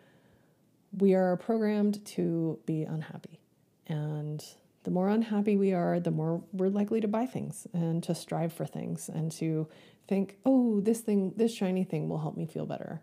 we 0.99 1.15
are 1.15 1.37
programmed 1.37 2.05
to 2.07 2.59
be 2.67 2.83
unhappy. 2.83 3.41
And 3.87 4.45
the 4.85 4.91
more 4.91 5.09
unhappy 5.09 5.57
we 5.57 5.73
are, 5.73 6.01
the 6.01 6.11
more 6.11 6.43
we're 6.53 6.69
likely 6.69 7.01
to 7.01 7.09
buy 7.09 7.27
things 7.27 7.67
and 7.73 8.03
to 8.03 8.15
strive 8.15 8.53
for 8.53 8.67
things 8.67 9.09
and 9.09 9.31
to 9.33 9.69
think, 10.09 10.39
"Oh, 10.45 10.81
this 10.81 11.01
thing, 11.01 11.33
this 11.37 11.55
shiny 11.55 11.85
thing 11.85 12.09
will 12.09 12.19
help 12.19 12.37
me 12.37 12.47
feel 12.47 12.67
better." 12.67 13.01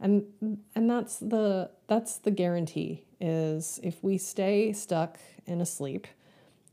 And 0.00 0.24
and 0.74 0.90
that's 0.90 1.18
the 1.18 1.70
that's 1.86 2.18
the 2.18 2.30
guarantee 2.30 3.04
is 3.20 3.80
if 3.82 4.02
we 4.04 4.18
stay 4.18 4.72
stuck 4.72 5.18
and 5.46 5.62
asleep 5.62 6.06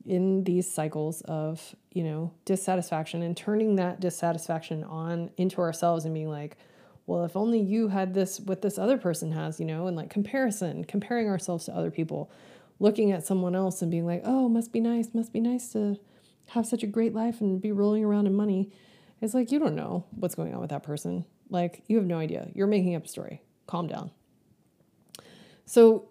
in 0.06 0.44
these 0.44 0.70
cycles 0.70 1.22
of, 1.22 1.76
you 1.94 2.04
know, 2.04 2.32
dissatisfaction 2.46 3.22
and 3.22 3.38
turning 3.38 3.78
that 3.78 4.00
dissatisfaction 4.02 4.84
on 4.84 5.30
into 5.38 5.62
ourselves 5.62 6.04
and 6.04 6.14
being 6.14 6.30
like, 6.30 6.58
well, 7.06 7.24
if 7.24 7.36
only 7.36 7.60
you 7.60 7.88
had 7.88 8.14
this 8.14 8.40
what 8.40 8.62
this 8.62 8.78
other 8.78 8.98
person 8.98 9.32
has, 9.32 9.60
you 9.60 9.66
know, 9.66 9.88
and 9.88 9.96
like 9.96 10.10
comparison, 10.10 10.84
comparing 10.84 11.28
ourselves 11.28 11.66
to 11.66 11.76
other 11.76 11.92
people 11.92 12.30
looking 12.80 13.12
at 13.12 13.26
someone 13.26 13.56
else 13.56 13.82
and 13.82 13.92
being 13.92 14.06
like, 14.06 14.22
oh, 14.26 14.50
must 14.50 14.72
be 14.72 14.80
nice, 14.80 15.10
must 15.14 15.34
be 15.34 15.40
nice 15.40 15.70
to 15.70 15.98
have 16.50 16.66
such 16.66 16.84
a 16.84 16.88
great 16.88 17.14
life 17.14 17.42
and 17.42 17.62
be 17.62 17.72
rolling 17.72 18.04
around 18.04 18.28
in 18.28 18.36
money. 18.36 18.72
It's 19.22 19.34
like, 19.34 19.52
you 19.52 19.60
don't 19.60 19.76
know 19.76 20.06
what's 20.12 20.36
going 20.36 20.54
on 20.54 20.60
with 20.60 20.72
that 20.72 20.84
person. 20.84 21.26
Like, 21.50 21.84
you 21.88 21.98
have 21.98 22.06
no 22.06 22.18
idea. 22.18 22.50
You're 22.54 22.68
making 22.68 22.96
up 22.96 23.06
a 23.06 23.08
story. 23.08 23.42
Calm 23.68 23.88
down. 23.88 24.12
So, 25.66 26.10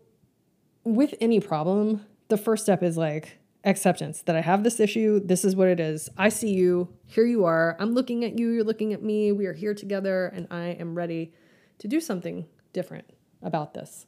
with 0.85 1.15
any 1.21 1.41
problem, 1.41 2.07
the 2.29 2.37
first 2.37 2.65
step 2.65 2.83
is 2.83 2.97
like 2.97 3.39
acceptance 3.65 4.23
that 4.23 4.35
I 4.35 4.41
have 4.41 4.65
this 4.65 4.81
issue. 4.81 5.21
This 5.21 5.45
is 5.45 5.55
what 5.55 5.69
it 5.69 5.79
is. 5.79 6.09
I 6.17 6.29
see 6.29 6.53
you. 6.53 6.89
Here 7.07 7.27
you 7.27 7.45
are. 7.45 7.77
I'm 7.79 7.93
looking 7.93 8.25
at 8.25 8.39
you. 8.39 8.49
You're 8.49 8.65
looking 8.65 8.93
at 8.93 9.03
me. 9.03 9.33
We 9.33 9.47
are 9.47 9.53
here 9.53 9.75
together, 9.75 10.27
and 10.27 10.47
I 10.51 10.69
am 10.69 10.95
ready 10.95 11.35
to 11.79 11.89
do 11.89 12.01
something 12.01 12.47
different 12.73 13.11
about 13.43 13.75
this. 13.75 14.07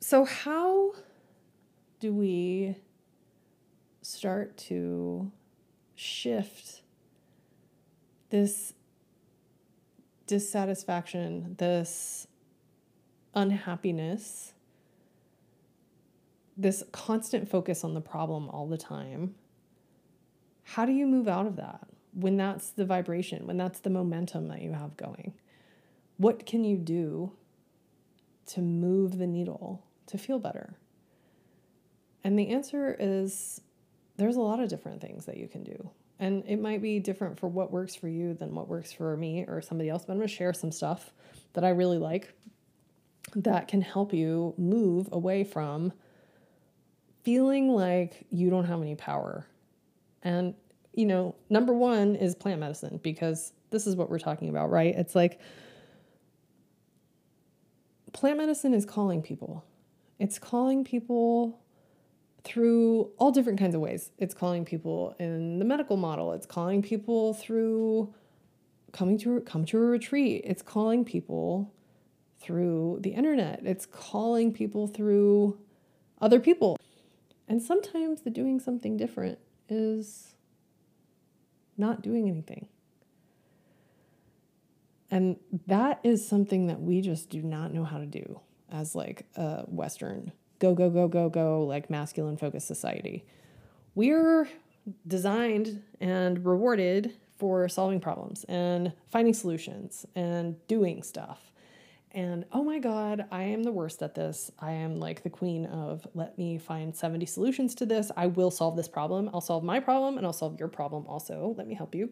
So, 0.00 0.24
how 0.24 0.94
do 2.00 2.14
we 2.14 2.76
start 4.00 4.56
to 4.56 5.30
shift 5.94 6.80
this 8.30 8.72
dissatisfaction, 10.26 11.56
this 11.58 12.26
unhappiness, 13.34 14.54
this 16.56 16.82
constant 16.90 17.48
focus 17.50 17.84
on 17.84 17.92
the 17.92 18.00
problem 18.00 18.48
all 18.48 18.66
the 18.66 18.78
time? 18.78 19.34
How 20.62 20.86
do 20.86 20.92
you 20.92 21.06
move 21.06 21.28
out 21.28 21.46
of 21.46 21.56
that 21.56 21.86
when 22.14 22.38
that's 22.38 22.70
the 22.70 22.86
vibration, 22.86 23.46
when 23.46 23.58
that's 23.58 23.80
the 23.80 23.90
momentum 23.90 24.48
that 24.48 24.62
you 24.62 24.72
have 24.72 24.96
going? 24.96 25.34
What 26.16 26.46
can 26.46 26.64
you 26.64 26.78
do 26.78 27.32
to 28.46 28.62
move 28.62 29.18
the 29.18 29.26
needle 29.26 29.84
to 30.06 30.16
feel 30.16 30.38
better? 30.38 30.76
And 32.24 32.38
the 32.38 32.48
answer 32.48 32.96
is 32.98 33.60
there's 34.16 34.36
a 34.36 34.40
lot 34.40 34.60
of 34.60 34.68
different 34.68 35.00
things 35.00 35.26
that 35.26 35.36
you 35.36 35.48
can 35.48 35.64
do. 35.64 35.90
And 36.18 36.44
it 36.46 36.60
might 36.60 36.82
be 36.82 37.00
different 37.00 37.38
for 37.38 37.48
what 37.48 37.72
works 37.72 37.94
for 37.94 38.06
you 38.08 38.34
than 38.34 38.54
what 38.54 38.68
works 38.68 38.92
for 38.92 39.16
me 39.16 39.46
or 39.48 39.62
somebody 39.62 39.88
else, 39.88 40.04
but 40.04 40.12
I'm 40.12 40.20
to 40.20 40.28
share 40.28 40.52
some 40.52 40.70
stuff 40.70 41.12
that 41.54 41.64
I 41.64 41.70
really 41.70 41.96
like 41.96 42.34
that 43.34 43.68
can 43.68 43.80
help 43.80 44.12
you 44.12 44.54
move 44.58 45.08
away 45.12 45.44
from 45.44 45.92
feeling 47.22 47.70
like 47.70 48.26
you 48.30 48.50
don't 48.50 48.66
have 48.66 48.82
any 48.82 48.94
power. 48.94 49.46
And, 50.22 50.54
you 50.92 51.06
know, 51.06 51.34
number 51.48 51.72
one 51.72 52.16
is 52.16 52.34
plant 52.34 52.60
medicine 52.60 53.00
because 53.02 53.52
this 53.70 53.86
is 53.86 53.96
what 53.96 54.10
we're 54.10 54.18
talking 54.18 54.48
about, 54.48 54.70
right? 54.70 54.94
It's 54.94 55.14
like 55.14 55.40
plant 58.12 58.38
medicine 58.38 58.74
is 58.74 58.84
calling 58.84 59.22
people, 59.22 59.64
it's 60.18 60.38
calling 60.38 60.84
people 60.84 61.60
through 62.44 63.10
all 63.18 63.30
different 63.30 63.58
kinds 63.58 63.74
of 63.74 63.80
ways. 63.80 64.10
It's 64.18 64.34
calling 64.34 64.64
people 64.64 65.14
in 65.18 65.58
the 65.58 65.64
medical 65.64 65.96
model. 65.96 66.32
It's 66.32 66.46
calling 66.46 66.82
people 66.82 67.34
through 67.34 68.14
coming 68.92 69.18
to 69.18 69.40
come 69.40 69.64
to 69.66 69.78
a 69.78 69.80
retreat. 69.80 70.42
It's 70.44 70.62
calling 70.62 71.04
people 71.04 71.72
through 72.40 72.98
the 73.02 73.10
internet. 73.10 73.60
It's 73.64 73.86
calling 73.86 74.52
people 74.52 74.86
through 74.86 75.58
other 76.20 76.40
people. 76.40 76.76
And 77.46 77.62
sometimes 77.62 78.22
the 78.22 78.30
doing 78.30 78.60
something 78.60 78.96
different 78.96 79.38
is 79.68 80.34
not 81.76 82.02
doing 82.02 82.28
anything. 82.28 82.68
And 85.10 85.36
that 85.66 86.00
is 86.04 86.26
something 86.26 86.68
that 86.68 86.80
we 86.80 87.00
just 87.00 87.30
do 87.30 87.42
not 87.42 87.74
know 87.74 87.84
how 87.84 87.98
to 87.98 88.06
do 88.06 88.40
as 88.70 88.94
like 88.94 89.26
a 89.34 89.62
Western 89.66 90.32
go, 90.60 90.74
go, 90.74 90.88
go, 90.88 91.08
go, 91.08 91.28
go, 91.28 91.64
like 91.64 91.90
masculine 91.90 92.36
focused 92.36 92.68
society. 92.68 93.24
We're 93.96 94.48
designed 95.06 95.82
and 96.00 96.44
rewarded 96.44 97.14
for 97.38 97.68
solving 97.68 98.00
problems 98.00 98.44
and 98.44 98.92
finding 99.10 99.34
solutions 99.34 100.06
and 100.14 100.56
doing 100.68 101.02
stuff. 101.02 101.50
And 102.12 102.44
oh 102.52 102.62
my 102.64 102.78
God, 102.78 103.26
I 103.30 103.44
am 103.44 103.62
the 103.62 103.72
worst 103.72 104.02
at 104.02 104.14
this. 104.14 104.50
I 104.58 104.72
am 104.72 104.96
like 104.96 105.22
the 105.22 105.30
queen 105.30 105.66
of 105.66 106.06
let 106.14 106.36
me 106.36 106.58
find 106.58 106.94
70 106.94 107.24
solutions 107.26 107.74
to 107.76 107.86
this. 107.86 108.10
I 108.16 108.26
will 108.26 108.50
solve 108.50 108.76
this 108.76 108.88
problem. 108.88 109.30
I'll 109.32 109.40
solve 109.40 109.62
my 109.62 109.80
problem 109.80 110.18
and 110.18 110.26
I'll 110.26 110.32
solve 110.32 110.58
your 110.58 110.68
problem 110.68 111.06
also. 111.06 111.54
Let 111.56 111.66
me 111.66 111.74
help 111.74 111.94
you. 111.94 112.10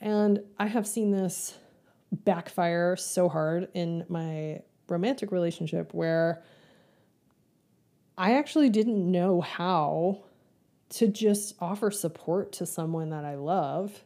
And 0.00 0.40
I 0.58 0.66
have 0.66 0.86
seen 0.86 1.10
this 1.10 1.56
backfire 2.12 2.96
so 2.96 3.28
hard 3.28 3.68
in 3.74 4.04
my 4.08 4.60
romantic 4.88 5.32
relationship 5.32 5.94
where 5.94 6.42
I 8.20 8.34
actually 8.34 8.68
didn't 8.68 9.10
know 9.10 9.40
how 9.40 10.24
to 10.90 11.08
just 11.08 11.54
offer 11.58 11.90
support 11.90 12.52
to 12.52 12.66
someone 12.66 13.08
that 13.10 13.24
I 13.24 13.36
love 13.36 14.04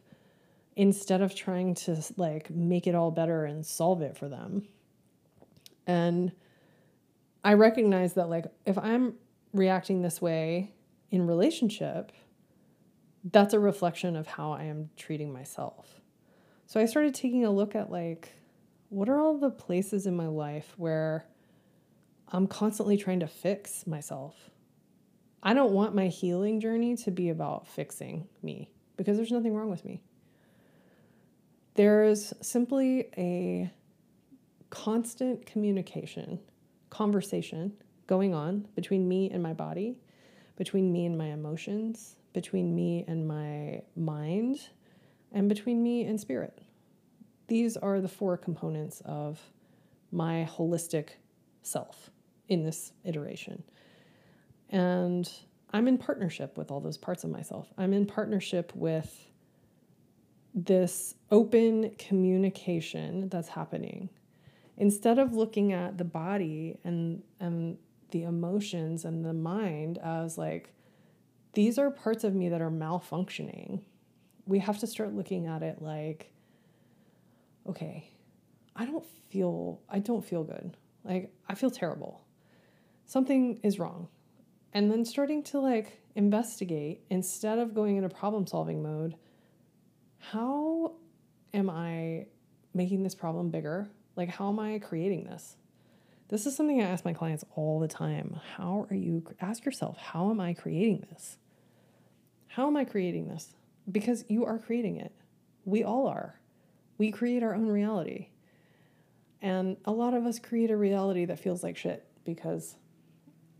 instead 0.77 1.21
of 1.21 1.35
trying 1.35 1.75
to 1.75 2.01
like 2.15 2.49
make 2.49 2.87
it 2.87 2.95
all 2.95 3.11
better 3.11 3.43
and 3.43 3.65
solve 3.65 4.01
it 4.01 4.17
for 4.17 4.29
them. 4.29 4.69
And 5.85 6.31
I 7.43 7.55
recognize 7.55 8.13
that 8.13 8.29
like 8.29 8.45
if 8.65 8.77
I'm 8.77 9.15
reacting 9.51 10.01
this 10.01 10.21
way 10.21 10.71
in 11.11 11.27
relationship, 11.27 12.13
that's 13.29 13.53
a 13.53 13.59
reflection 13.59 14.15
of 14.15 14.27
how 14.27 14.53
I 14.53 14.63
am 14.63 14.91
treating 14.95 15.33
myself. 15.33 15.99
So 16.67 16.79
I 16.79 16.85
started 16.85 17.15
taking 17.15 17.43
a 17.43 17.51
look 17.51 17.75
at 17.75 17.91
like 17.91 18.29
what 18.87 19.09
are 19.09 19.19
all 19.19 19.37
the 19.37 19.51
places 19.51 20.07
in 20.07 20.15
my 20.15 20.27
life 20.27 20.73
where 20.77 21.25
I'm 22.31 22.47
constantly 22.47 22.97
trying 22.97 23.19
to 23.19 23.27
fix 23.27 23.85
myself. 23.85 24.49
I 25.43 25.53
don't 25.53 25.73
want 25.73 25.93
my 25.93 26.07
healing 26.07 26.59
journey 26.59 26.95
to 26.97 27.11
be 27.11 27.29
about 27.29 27.67
fixing 27.67 28.27
me 28.41 28.71
because 28.97 29.15
there's 29.17 29.31
nothing 29.31 29.53
wrong 29.53 29.69
with 29.69 29.85
me. 29.85 30.01
There's 31.75 32.33
simply 32.41 33.09
a 33.17 33.71
constant 34.69 35.45
communication, 35.45 36.39
conversation 36.89 37.73
going 38.07 38.33
on 38.33 38.67
between 38.75 39.07
me 39.07 39.29
and 39.29 39.43
my 39.43 39.53
body, 39.53 39.99
between 40.57 40.91
me 40.91 41.05
and 41.05 41.17
my 41.17 41.27
emotions, 41.27 42.15
between 42.33 42.73
me 42.73 43.05
and 43.07 43.27
my 43.27 43.81
mind, 43.95 44.69
and 45.31 45.47
between 45.47 45.83
me 45.83 46.05
and 46.05 46.19
spirit. 46.19 46.59
These 47.47 47.77
are 47.77 48.01
the 48.01 48.07
four 48.07 48.37
components 48.37 49.01
of 49.05 49.39
my 50.11 50.49
holistic 50.51 51.09
self 51.61 52.09
in 52.47 52.63
this 52.63 52.91
iteration. 53.03 53.63
And 54.69 55.29
I'm 55.71 55.87
in 55.87 55.97
partnership 55.97 56.57
with 56.57 56.71
all 56.71 56.79
those 56.79 56.97
parts 56.97 57.23
of 57.23 57.29
myself. 57.29 57.71
I'm 57.77 57.93
in 57.93 58.05
partnership 58.05 58.71
with 58.75 59.29
this 60.53 61.15
open 61.31 61.91
communication 61.97 63.29
that's 63.29 63.49
happening. 63.49 64.09
Instead 64.77 65.19
of 65.19 65.33
looking 65.33 65.73
at 65.73 65.97
the 65.97 66.03
body 66.03 66.77
and, 66.83 67.23
and 67.39 67.77
the 68.11 68.23
emotions 68.23 69.05
and 69.05 69.23
the 69.23 69.33
mind 69.33 69.97
as 69.97 70.37
like, 70.37 70.73
these 71.53 71.77
are 71.77 71.89
parts 71.89 72.23
of 72.23 72.35
me 72.35 72.49
that 72.49 72.61
are 72.61 72.71
malfunctioning, 72.71 73.81
we 74.45 74.59
have 74.59 74.79
to 74.79 74.87
start 74.87 75.13
looking 75.13 75.47
at 75.47 75.63
it 75.63 75.81
like, 75.81 76.31
okay, 77.67 78.09
I 78.75 78.85
don't 78.85 79.05
feel 79.29 79.79
I 79.89 79.99
don't 79.99 80.23
feel 80.23 80.43
good. 80.43 80.75
Like 81.03 81.33
I 81.47 81.55
feel 81.55 81.71
terrible 81.71 82.24
something 83.05 83.59
is 83.63 83.79
wrong. 83.79 84.07
And 84.73 84.91
then 84.91 85.05
starting 85.05 85.43
to 85.43 85.59
like 85.59 86.01
investigate 86.15 87.01
instead 87.09 87.59
of 87.59 87.73
going 87.73 87.97
into 87.97 88.09
problem 88.09 88.47
solving 88.47 88.83
mode, 88.83 89.15
how 90.17 90.93
am 91.53 91.69
I 91.69 92.25
making 92.73 93.03
this 93.03 93.15
problem 93.15 93.49
bigger? 93.49 93.89
Like, 94.15 94.29
how 94.29 94.49
am 94.49 94.59
I 94.59 94.79
creating 94.79 95.25
this? 95.25 95.57
This 96.27 96.45
is 96.45 96.55
something 96.55 96.81
I 96.81 96.85
ask 96.85 97.05
my 97.05 97.13
clients 97.13 97.45
all 97.55 97.79
the 97.79 97.87
time. 97.87 98.39
How 98.55 98.87
are 98.89 98.95
you, 98.95 99.23
ask 99.39 99.63
yourself, 99.65 99.97
how 99.97 100.31
am 100.31 100.39
I 100.39 100.53
creating 100.53 101.05
this? 101.11 101.37
How 102.47 102.67
am 102.67 102.77
I 102.77 102.85
creating 102.85 103.27
this? 103.27 103.53
Because 103.91 104.25
you 104.27 104.45
are 104.45 104.57
creating 104.57 104.97
it. 104.97 105.13
We 105.65 105.83
all 105.83 106.07
are. 106.07 106.39
We 106.97 107.11
create 107.11 107.43
our 107.43 107.53
own 107.53 107.67
reality. 107.67 108.29
And 109.41 109.77
a 109.85 109.91
lot 109.91 110.13
of 110.13 110.25
us 110.25 110.39
create 110.39 110.71
a 110.71 110.77
reality 110.77 111.25
that 111.25 111.39
feels 111.39 111.63
like 111.63 111.77
shit 111.77 112.07
because 112.23 112.75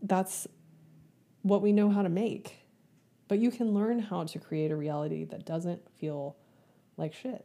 that's 0.08 0.46
what 1.42 1.62
we 1.62 1.72
know 1.72 1.90
how 1.90 2.02
to 2.02 2.08
make. 2.08 2.66
But 3.28 3.38
you 3.38 3.50
can 3.50 3.74
learn 3.74 3.98
how 3.98 4.24
to 4.24 4.38
create 4.38 4.70
a 4.70 4.76
reality 4.76 5.24
that 5.24 5.44
doesn't 5.44 5.82
feel 5.98 6.36
like 6.96 7.12
shit. 7.12 7.44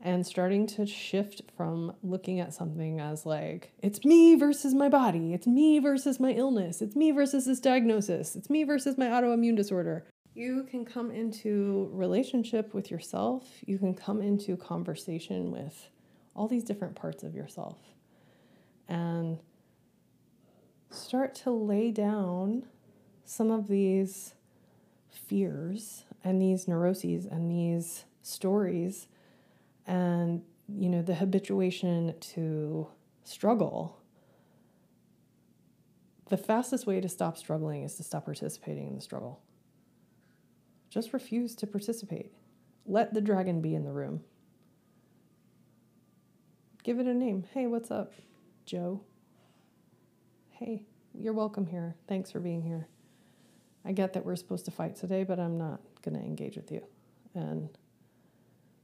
And 0.00 0.24
starting 0.24 0.66
to 0.68 0.86
shift 0.86 1.42
from 1.56 1.92
looking 2.02 2.38
at 2.38 2.54
something 2.54 3.00
as 3.00 3.26
like, 3.26 3.72
it's 3.82 4.04
me 4.04 4.36
versus 4.36 4.72
my 4.72 4.88
body, 4.88 5.34
it's 5.34 5.46
me 5.46 5.80
versus 5.80 6.20
my 6.20 6.30
illness, 6.32 6.80
it's 6.80 6.94
me 6.94 7.10
versus 7.10 7.46
this 7.46 7.58
diagnosis, 7.58 8.36
it's 8.36 8.48
me 8.48 8.62
versus 8.62 8.96
my 8.96 9.06
autoimmune 9.06 9.56
disorder. 9.56 10.04
You 10.34 10.62
can 10.70 10.84
come 10.84 11.10
into 11.10 11.90
relationship 11.92 12.74
with 12.74 12.92
yourself, 12.92 13.44
you 13.66 13.76
can 13.76 13.92
come 13.92 14.22
into 14.22 14.56
conversation 14.56 15.50
with 15.50 15.90
all 16.36 16.46
these 16.46 16.62
different 16.62 16.94
parts 16.94 17.24
of 17.24 17.34
yourself. 17.34 17.78
And 18.88 19.40
start 20.90 21.34
to 21.34 21.50
lay 21.50 21.90
down 21.90 22.64
some 23.24 23.50
of 23.50 23.68
these 23.68 24.34
fears 25.10 26.04
and 26.24 26.40
these 26.40 26.66
neuroses 26.66 27.26
and 27.26 27.50
these 27.50 28.04
stories 28.22 29.06
and 29.86 30.42
you 30.68 30.88
know 30.88 31.02
the 31.02 31.14
habituation 31.14 32.14
to 32.20 32.88
struggle. 33.24 33.98
The 36.28 36.36
fastest 36.36 36.86
way 36.86 37.00
to 37.00 37.08
stop 37.08 37.38
struggling 37.38 37.82
is 37.82 37.94
to 37.94 38.02
stop 38.02 38.26
participating 38.26 38.86
in 38.86 38.94
the 38.94 39.00
struggle. 39.00 39.40
Just 40.90 41.12
refuse 41.12 41.54
to 41.56 41.66
participate. 41.66 42.32
Let 42.84 43.14
the 43.14 43.20
dragon 43.20 43.60
be 43.62 43.74
in 43.74 43.84
the 43.84 43.92
room. 43.92 44.22
Give 46.82 46.98
it 46.98 47.06
a 47.06 47.14
name. 47.14 47.44
Hey 47.52 47.66
what's 47.66 47.90
up? 47.90 48.12
Joe 48.66 49.02
hey, 50.58 50.82
you're 51.14 51.32
welcome 51.32 51.66
here. 51.66 51.94
Thanks 52.08 52.32
for 52.32 52.40
being 52.40 52.62
here. 52.62 52.88
I 53.84 53.92
get 53.92 54.12
that 54.14 54.26
we're 54.26 54.34
supposed 54.34 54.64
to 54.64 54.72
fight 54.72 54.96
today, 54.96 55.22
but 55.22 55.38
I'm 55.38 55.56
not 55.56 55.80
going 56.02 56.18
to 56.18 56.20
engage 56.20 56.56
with 56.56 56.72
you. 56.72 56.84
And 57.32 57.68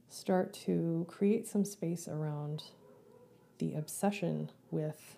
start 0.07 0.53
to 0.67 1.05
create 1.09 1.49
some 1.49 1.65
space 1.65 2.07
around 2.07 2.63
the 3.57 3.73
obsession 3.73 4.51
with 4.71 5.17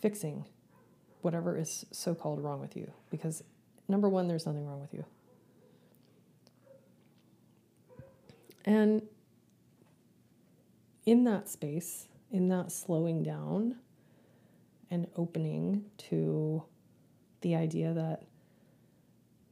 fixing 0.00 0.46
whatever 1.20 1.56
is 1.56 1.86
so 1.92 2.12
called 2.12 2.42
wrong 2.42 2.60
with 2.60 2.76
you. 2.76 2.90
Because 3.08 3.44
number 3.86 4.08
one, 4.08 4.26
there's 4.26 4.46
nothing 4.46 4.66
wrong 4.66 4.80
with 4.80 4.92
you. 4.92 5.04
And 8.64 9.02
in 11.06 11.22
that 11.22 11.48
space, 11.48 12.08
in 12.32 12.48
that 12.48 12.72
slowing 12.72 13.22
down 13.22 13.76
and 14.92 15.08
opening 15.16 15.86
to 15.96 16.62
the 17.40 17.56
idea 17.56 17.94
that 17.94 18.22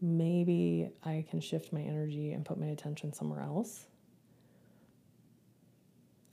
maybe 0.03 0.91
I 1.03 1.25
can 1.29 1.41
shift 1.41 1.73
my 1.73 1.81
energy 1.81 2.33
and 2.33 2.45
put 2.45 2.61
my 2.61 2.67
attention 2.67 3.13
somewhere 3.13 3.41
else. 3.41 3.87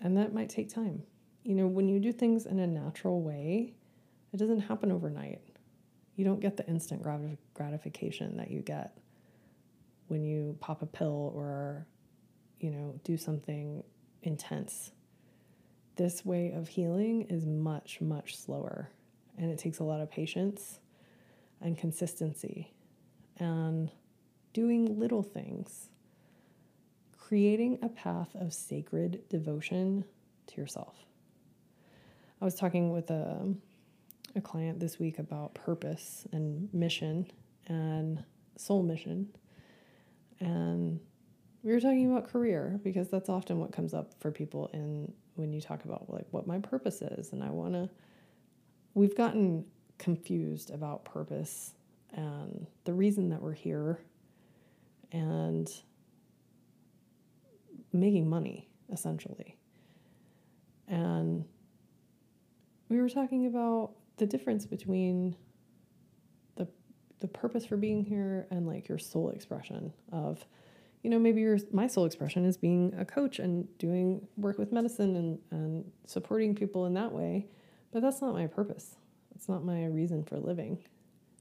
And 0.02 0.18
that 0.18 0.34
might 0.34 0.50
take 0.50 0.72
time. 0.72 1.04
You 1.44 1.56
know, 1.56 1.68
when 1.68 1.88
you 1.88 2.00
do 2.00 2.12
things 2.12 2.46
in 2.46 2.60
a 2.60 2.68
natural 2.68 3.22
way, 3.22 3.74
it 4.34 4.38
doesn't 4.38 4.60
happen 4.60 4.92
overnight. 4.92 5.42
You 6.18 6.26
don't 6.26 6.42
get 6.42 6.58
the 6.58 6.68
instant 6.68 7.02
gratification 7.54 8.38
that 8.38 8.52
you 8.52 8.62
get 8.62 8.98
when 10.08 10.24
you 10.24 10.58
pop 10.60 10.82
a 10.82 10.86
pill 10.86 11.32
or, 11.34 11.88
you 12.60 12.72
know, 12.72 13.00
do 13.06 13.16
something 13.16 13.84
intense. 14.22 14.92
This 15.96 16.26
way 16.26 16.52
of 16.52 16.68
healing 16.68 17.24
is 17.30 17.46
much, 17.46 18.02
much 18.02 18.36
slower, 18.38 18.90
and 19.38 19.52
it 19.52 19.60
takes 19.60 19.80
a 19.80 19.84
lot 19.84 20.02
of 20.02 20.10
patience 20.10 20.80
and 21.62 21.78
consistency 21.78 22.74
and 23.38 23.92
doing 24.54 25.00
little 25.00 25.24
things, 25.24 25.90
creating 27.18 27.80
a 27.82 27.90
path 27.90 28.30
of 28.36 28.54
sacred 28.54 29.22
devotion 29.30 30.04
to 30.48 30.60
yourself. 30.60 30.96
I 32.42 32.46
was 32.46 32.56
talking 32.56 32.92
with 32.92 33.10
a, 33.10 33.54
a 34.36 34.42
client 34.42 34.80
this 34.80 35.00
week 35.00 35.20
about 35.20 35.54
purpose 35.54 36.28
and 36.32 36.72
mission 36.74 37.28
and 37.68 38.24
soul 38.56 38.84
mission. 38.84 39.30
And 40.40 41.00
we 41.64 41.72
were 41.72 41.80
talking 41.80 42.12
about 42.12 42.30
career 42.30 42.80
because 42.84 43.10
that's 43.10 43.30
often 43.30 43.60
what 43.60 43.72
comes 43.72 43.94
up 43.94 44.14
for 44.20 44.32
people 44.32 44.70
in 44.74 45.12
when 45.36 45.54
you 45.54 45.62
talk 45.62 45.86
about 45.86 46.10
like 46.10 46.26
what 46.32 46.48
my 46.48 46.60
purpose 46.60 47.02
is 47.02 47.32
and 47.32 47.44
I 47.44 47.50
want 47.50 47.74
to 47.74 47.90
we've 48.98 49.16
gotten 49.16 49.64
confused 50.00 50.72
about 50.72 51.06
purpose 51.06 51.76
and 52.14 52.66
the 52.86 52.94
reason 52.94 53.30
that 53.30 53.40
we're 53.40 53.54
here 53.54 54.00
and 55.12 55.70
making 57.94 58.28
money 58.28 58.68
essentially. 58.92 59.56
And 60.88 61.46
we 62.90 63.00
were 63.00 63.10
talking 63.10 63.46
about 63.46 63.92
the 64.18 64.26
difference 64.26 64.66
between 64.66 65.36
the 66.56 66.68
the 67.20 67.28
purpose 67.28 67.66
for 67.66 67.78
being 67.78 68.04
here 68.04 68.48
and 68.50 68.66
like 68.66 68.88
your 68.88 68.98
soul 68.98 69.30
expression 69.30 69.94
of 70.12 70.44
you 71.04 71.12
know 71.12 71.20
maybe 71.20 71.42
your 71.42 71.60
my 71.72 71.86
soul 71.86 72.06
expression 72.06 72.46
is 72.46 72.58
being 72.58 72.96
a 72.98 73.06
coach 73.06 73.38
and 73.38 73.68
doing 73.78 74.28
work 74.38 74.58
with 74.58 74.72
medicine 74.72 75.16
and, 75.16 75.40
and 75.52 75.92
supporting 76.08 76.56
people 76.56 76.88
in 76.88 76.96
that 76.96 77.12
way 77.12 77.46
but 77.98 78.04
that's 78.04 78.22
not 78.22 78.34
my 78.34 78.46
purpose 78.46 78.96
it's 79.36 79.50
not 79.50 79.66
my 79.66 79.86
reason 79.86 80.24
for 80.24 80.38
living 80.38 80.78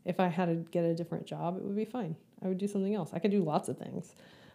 if 0.06 0.20
I 0.20 0.28
had 0.28 0.46
to 0.46 0.54
get 0.70 0.84
a 0.84 0.94
different 0.94 1.26
job, 1.26 1.56
it 1.56 1.64
would 1.64 1.76
be 1.76 1.84
fine. 1.84 2.14
I 2.42 2.46
would 2.46 2.58
do 2.58 2.68
something 2.68 2.94
else. 2.94 3.10
I 3.12 3.18
could 3.18 3.32
do 3.32 3.42
lots 3.42 3.68
of 3.68 3.76
things. 3.76 4.14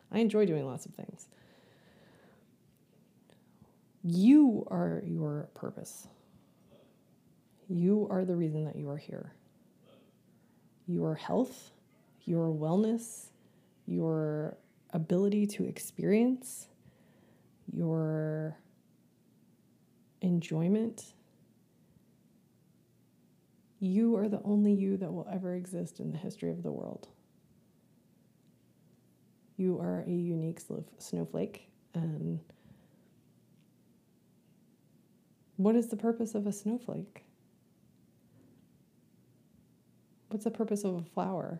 I 0.10 0.20
enjoy 0.20 0.46
doing 0.46 0.66
lots 0.66 0.86
of 0.86 0.94
things. 0.94 1.28
You 4.02 4.66
are 4.72 5.04
your 5.06 5.50
purpose. 5.54 6.08
You 7.68 8.08
are 8.10 8.24
the 8.24 8.36
reason 8.36 8.64
that 8.64 8.78
you 8.78 8.90
are 8.90 8.98
here. 8.98 9.34
Your 10.88 11.16
health, 11.16 11.72
your 12.24 12.48
wellness, 12.48 13.28
your 13.86 14.58
ability 14.94 15.48
to 15.48 15.66
experience, 15.66 16.68
your 17.74 18.58
enjoyment, 20.22 21.04
you 23.82 24.16
are 24.16 24.30
the 24.30 24.40
only 24.44 24.72
you 24.72 24.96
that 24.96 25.12
will 25.12 25.28
ever 25.30 25.56
exist 25.56 26.00
in 26.00 26.12
the 26.12 26.18
history 26.18 26.52
of 26.52 26.62
the 26.62 26.72
world. 26.72 27.08
You 29.58 29.80
are 29.80 30.04
a 30.06 30.12
unique 30.12 30.62
snowflake. 31.00 31.68
And 31.96 32.40
what 35.58 35.76
is 35.76 35.88
the 35.88 35.98
purpose 35.98 36.36
of 36.36 36.46
a 36.46 36.54
snowflake? 36.54 37.26
What's 40.30 40.44
the 40.44 40.52
purpose 40.52 40.84
of 40.84 40.96
a 40.96 41.04
flower 41.04 41.60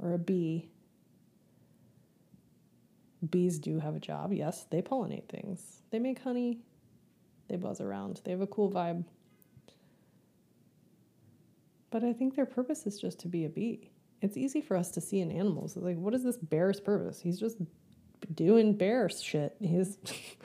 or 0.00 0.12
a 0.12 0.18
bee? 0.18 0.68
Bees 3.30 3.58
do 3.60 3.78
have 3.78 3.94
a 3.94 4.00
job, 4.00 4.32
yes, 4.32 4.66
they 4.70 4.82
pollinate 4.82 5.28
things, 5.28 5.82
they 5.90 5.98
make 5.98 6.20
honey, 6.20 6.58
they 7.48 7.56
buzz 7.56 7.80
around, 7.80 8.20
they 8.24 8.30
have 8.30 8.40
a 8.40 8.46
cool 8.46 8.70
vibe. 8.70 9.04
But 11.90 12.04
I 12.04 12.12
think 12.12 12.36
their 12.36 12.46
purpose 12.46 12.86
is 12.86 13.00
just 13.00 13.18
to 13.20 13.28
be 13.28 13.44
a 13.44 13.48
bee. 13.48 13.90
It's 14.20 14.36
easy 14.36 14.60
for 14.60 14.76
us 14.76 14.90
to 14.92 15.00
see 15.00 15.20
in 15.20 15.30
animals. 15.30 15.76
It's 15.76 15.84
like, 15.84 15.96
what 15.96 16.14
is 16.14 16.24
this 16.24 16.36
bear's 16.36 16.80
purpose? 16.80 17.20
He's 17.20 17.38
just 17.38 17.56
doing 18.34 18.76
bear 18.76 19.08
shit. 19.08 19.56
He's 19.60 19.98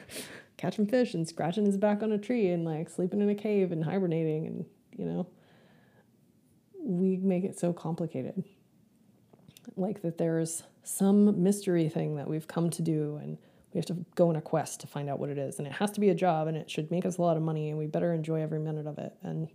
catching 0.57 0.87
fish 0.87 1.13
and 1.13 1.27
scratching 1.27 1.65
his 1.65 1.77
back 1.77 2.03
on 2.03 2.11
a 2.11 2.17
tree 2.17 2.49
and 2.49 2.63
like 2.65 2.89
sleeping 2.89 3.21
in 3.21 3.29
a 3.29 3.35
cave 3.35 3.71
and 3.71 3.83
hibernating 3.83 4.47
and, 4.47 4.65
you 4.95 5.05
know, 5.05 5.27
we 6.79 7.17
make 7.17 7.43
it 7.43 7.59
so 7.59 7.73
complicated. 7.73 8.43
Like 9.75 10.01
that 10.03 10.17
there's 10.17 10.63
some 10.83 11.41
mystery 11.41 11.89
thing 11.89 12.15
that 12.17 12.27
we've 12.27 12.47
come 12.47 12.69
to 12.69 12.81
do 12.81 13.19
and 13.21 13.37
we 13.73 13.79
have 13.79 13.85
to 13.87 14.05
go 14.15 14.29
on 14.29 14.35
a 14.35 14.41
quest 14.41 14.81
to 14.81 14.87
find 14.87 15.09
out 15.09 15.19
what 15.19 15.29
it 15.29 15.37
is 15.37 15.57
and 15.57 15.65
it 15.67 15.73
has 15.73 15.91
to 15.91 15.99
be 15.99 16.09
a 16.09 16.15
job 16.15 16.47
and 16.47 16.55
it 16.55 16.69
should 16.69 16.91
make 16.91 17.05
us 17.05 17.17
a 17.17 17.21
lot 17.21 17.37
of 17.37 17.43
money 17.43 17.69
and 17.69 17.77
we 17.77 17.87
better 17.87 18.13
enjoy 18.13 18.41
every 18.41 18.59
minute 18.59 18.85
of 18.85 18.99
it 18.99 19.13
and 19.23 19.47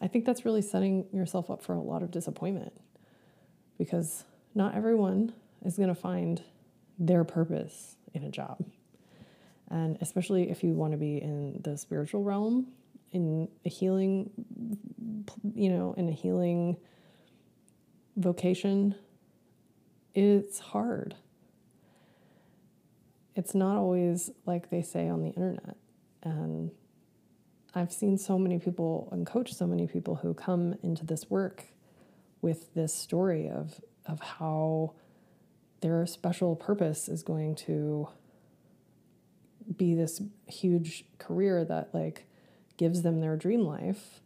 I 0.00 0.08
think 0.08 0.24
that's 0.24 0.44
really 0.44 0.62
setting 0.62 1.06
yourself 1.12 1.50
up 1.50 1.62
for 1.62 1.74
a 1.74 1.80
lot 1.80 2.02
of 2.02 2.10
disappointment 2.10 2.72
because 3.78 4.24
not 4.54 4.74
everyone 4.74 5.32
is 5.64 5.76
going 5.76 5.88
to 5.88 5.94
find 5.94 6.42
their 6.98 7.24
purpose 7.24 7.96
in 8.14 8.22
a 8.22 8.30
job. 8.30 8.64
And 9.68 9.98
especially 10.00 10.50
if 10.50 10.62
you 10.62 10.74
want 10.74 10.92
to 10.92 10.98
be 10.98 11.20
in 11.20 11.60
the 11.62 11.76
spiritual 11.76 12.22
realm, 12.22 12.68
in 13.12 13.48
a 13.64 13.68
healing, 13.68 14.30
you 15.54 15.70
know, 15.70 15.94
in 15.96 16.08
a 16.08 16.12
healing 16.12 16.76
vocation, 18.16 18.94
it's 20.14 20.58
hard. 20.58 21.14
It's 23.34 23.54
not 23.54 23.76
always 23.76 24.30
like 24.46 24.70
they 24.70 24.82
say 24.82 25.08
on 25.08 25.22
the 25.22 25.30
internet. 25.30 25.76
And 26.22 26.70
I've 27.76 27.92
seen 27.92 28.16
so 28.16 28.38
many 28.38 28.58
people 28.58 29.10
and 29.12 29.26
coach 29.26 29.52
so 29.52 29.66
many 29.66 29.86
people 29.86 30.14
who 30.16 30.32
come 30.32 30.76
into 30.82 31.04
this 31.04 31.28
work 31.28 31.64
with 32.40 32.72
this 32.72 32.94
story 32.94 33.50
of 33.50 33.82
of 34.06 34.20
how 34.20 34.94
their 35.82 36.06
special 36.06 36.56
purpose 36.56 37.06
is 37.06 37.22
going 37.22 37.54
to 37.54 38.08
be 39.76 39.94
this 39.94 40.22
huge 40.46 41.04
career 41.18 41.66
that 41.66 41.90
like 41.92 42.26
gives 42.78 43.02
them 43.02 43.20
their 43.20 43.36
dream 43.36 43.60
life. 43.60 44.20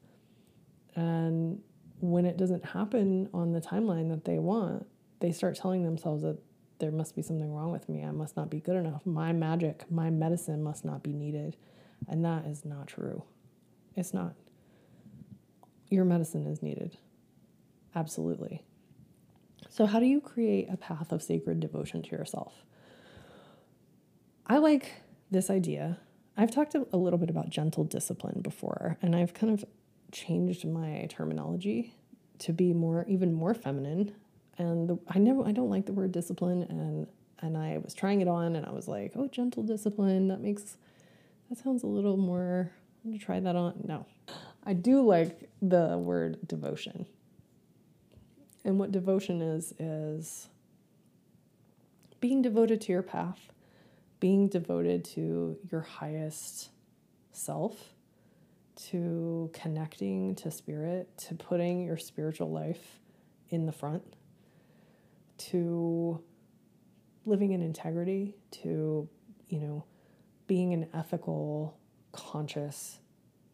And 0.94 1.60
when 1.98 2.26
it 2.26 2.36
doesn't 2.36 2.66
happen 2.66 3.28
on 3.34 3.52
the 3.52 3.60
timeline 3.60 4.10
that 4.10 4.26
they 4.26 4.38
want 4.38 4.86
they 5.18 5.32
start 5.32 5.56
telling 5.56 5.82
themselves 5.82 6.22
that 6.22 6.38
there 6.78 6.92
must 6.92 7.16
be 7.16 7.20
something 7.20 7.52
wrong 7.52 7.72
with 7.72 7.88
me. 7.88 8.04
I 8.04 8.12
must 8.12 8.36
not 8.36 8.48
be 8.48 8.60
good 8.60 8.76
enough. 8.76 9.04
My 9.04 9.32
magic 9.32 9.90
my 9.90 10.08
medicine 10.08 10.62
must 10.62 10.84
not 10.84 11.02
be 11.02 11.12
needed. 11.12 11.56
And 12.06 12.24
that 12.24 12.46
is 12.46 12.64
not 12.64 12.86
true 12.86 13.24
it's 13.96 14.14
not. 14.14 14.34
Your 15.88 16.04
medicine 16.04 16.46
is 16.46 16.62
needed. 16.62 16.96
Absolutely. 17.94 18.62
So, 19.68 19.86
how 19.86 20.00
do 20.00 20.06
you 20.06 20.20
create 20.20 20.68
a 20.70 20.76
path 20.76 21.12
of 21.12 21.22
sacred 21.22 21.60
devotion 21.60 22.02
to 22.02 22.10
yourself? 22.10 22.64
I 24.46 24.58
like 24.58 25.02
this 25.30 25.50
idea. 25.50 25.98
I've 26.36 26.50
talked 26.50 26.74
a 26.74 26.96
little 26.96 27.18
bit 27.18 27.30
about 27.30 27.50
gentle 27.50 27.84
discipline 27.84 28.40
before, 28.40 28.96
and 29.02 29.14
I've 29.14 29.34
kind 29.34 29.52
of 29.52 29.64
changed 30.10 30.64
my 30.64 31.06
terminology 31.08 31.94
to 32.38 32.52
be 32.52 32.72
more, 32.72 33.04
even 33.08 33.32
more 33.32 33.54
feminine. 33.54 34.12
And 34.58 34.88
the, 34.88 34.98
I 35.08 35.18
never, 35.18 35.46
I 35.46 35.52
don't 35.52 35.70
like 35.70 35.86
the 35.86 35.92
word 35.92 36.12
discipline, 36.12 36.62
and 36.62 37.06
and 37.42 37.56
I 37.56 37.78
was 37.78 37.94
trying 37.94 38.20
it 38.20 38.28
on, 38.28 38.56
and 38.56 38.66
I 38.66 38.70
was 38.70 38.88
like, 38.88 39.12
oh, 39.16 39.28
gentle 39.28 39.62
discipline. 39.62 40.28
That 40.28 40.40
makes 40.40 40.76
that 41.48 41.58
sounds 41.58 41.82
a 41.82 41.86
little 41.86 42.16
more 42.16 42.70
try 43.18 43.40
that 43.40 43.56
on. 43.56 43.82
No. 43.86 44.06
I 44.64 44.74
do 44.74 45.02
like 45.02 45.48
the 45.62 45.96
word 45.98 46.38
devotion. 46.46 47.06
And 48.64 48.78
what 48.78 48.92
devotion 48.92 49.40
is, 49.40 49.72
is 49.78 50.48
being 52.20 52.42
devoted 52.42 52.80
to 52.82 52.92
your 52.92 53.02
path, 53.02 53.52
being 54.20 54.48
devoted 54.48 55.04
to 55.06 55.56
your 55.70 55.80
highest 55.80 56.68
self, 57.32 57.94
to 58.76 59.50
connecting 59.52 60.34
to 60.36 60.50
spirit, 60.50 61.08
to 61.16 61.34
putting 61.34 61.84
your 61.84 61.96
spiritual 61.96 62.50
life 62.50 62.98
in 63.48 63.66
the 63.66 63.72
front, 63.72 64.02
to 65.38 66.22
living 67.26 67.52
in 67.52 67.62
integrity 67.62 68.34
to, 68.50 69.08
you 69.48 69.58
know, 69.58 69.84
being 70.46 70.72
an 70.72 70.86
ethical, 70.94 71.78
conscious 72.12 73.00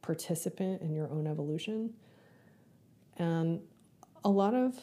participant 0.02 0.82
in 0.82 0.94
your 0.94 1.10
own 1.10 1.26
evolution. 1.26 1.94
And 3.16 3.60
a 4.24 4.28
lot 4.28 4.54
of 4.54 4.78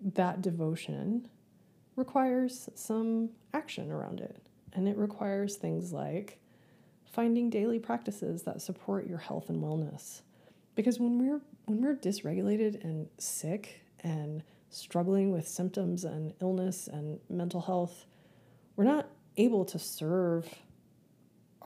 that 0.00 0.42
devotion 0.42 1.28
requires 1.94 2.68
some 2.74 3.30
action 3.54 3.90
around 3.90 4.20
it. 4.20 4.42
And 4.72 4.88
it 4.88 4.96
requires 4.96 5.56
things 5.56 5.92
like 5.92 6.38
finding 7.04 7.48
daily 7.48 7.78
practices 7.78 8.42
that 8.42 8.60
support 8.60 9.06
your 9.06 9.18
health 9.18 9.48
and 9.48 9.62
wellness. 9.62 10.22
Because 10.74 11.00
when 11.00 11.18
we're 11.18 11.40
when 11.64 11.80
we're 11.80 11.96
dysregulated 11.96 12.84
and 12.84 13.08
sick 13.18 13.82
and 14.00 14.42
struggling 14.70 15.32
with 15.32 15.48
symptoms 15.48 16.04
and 16.04 16.34
illness 16.40 16.88
and 16.88 17.18
mental 17.28 17.60
health, 17.60 18.06
we're 18.76 18.84
not 18.84 19.08
able 19.36 19.64
to 19.64 19.78
serve 19.78 20.46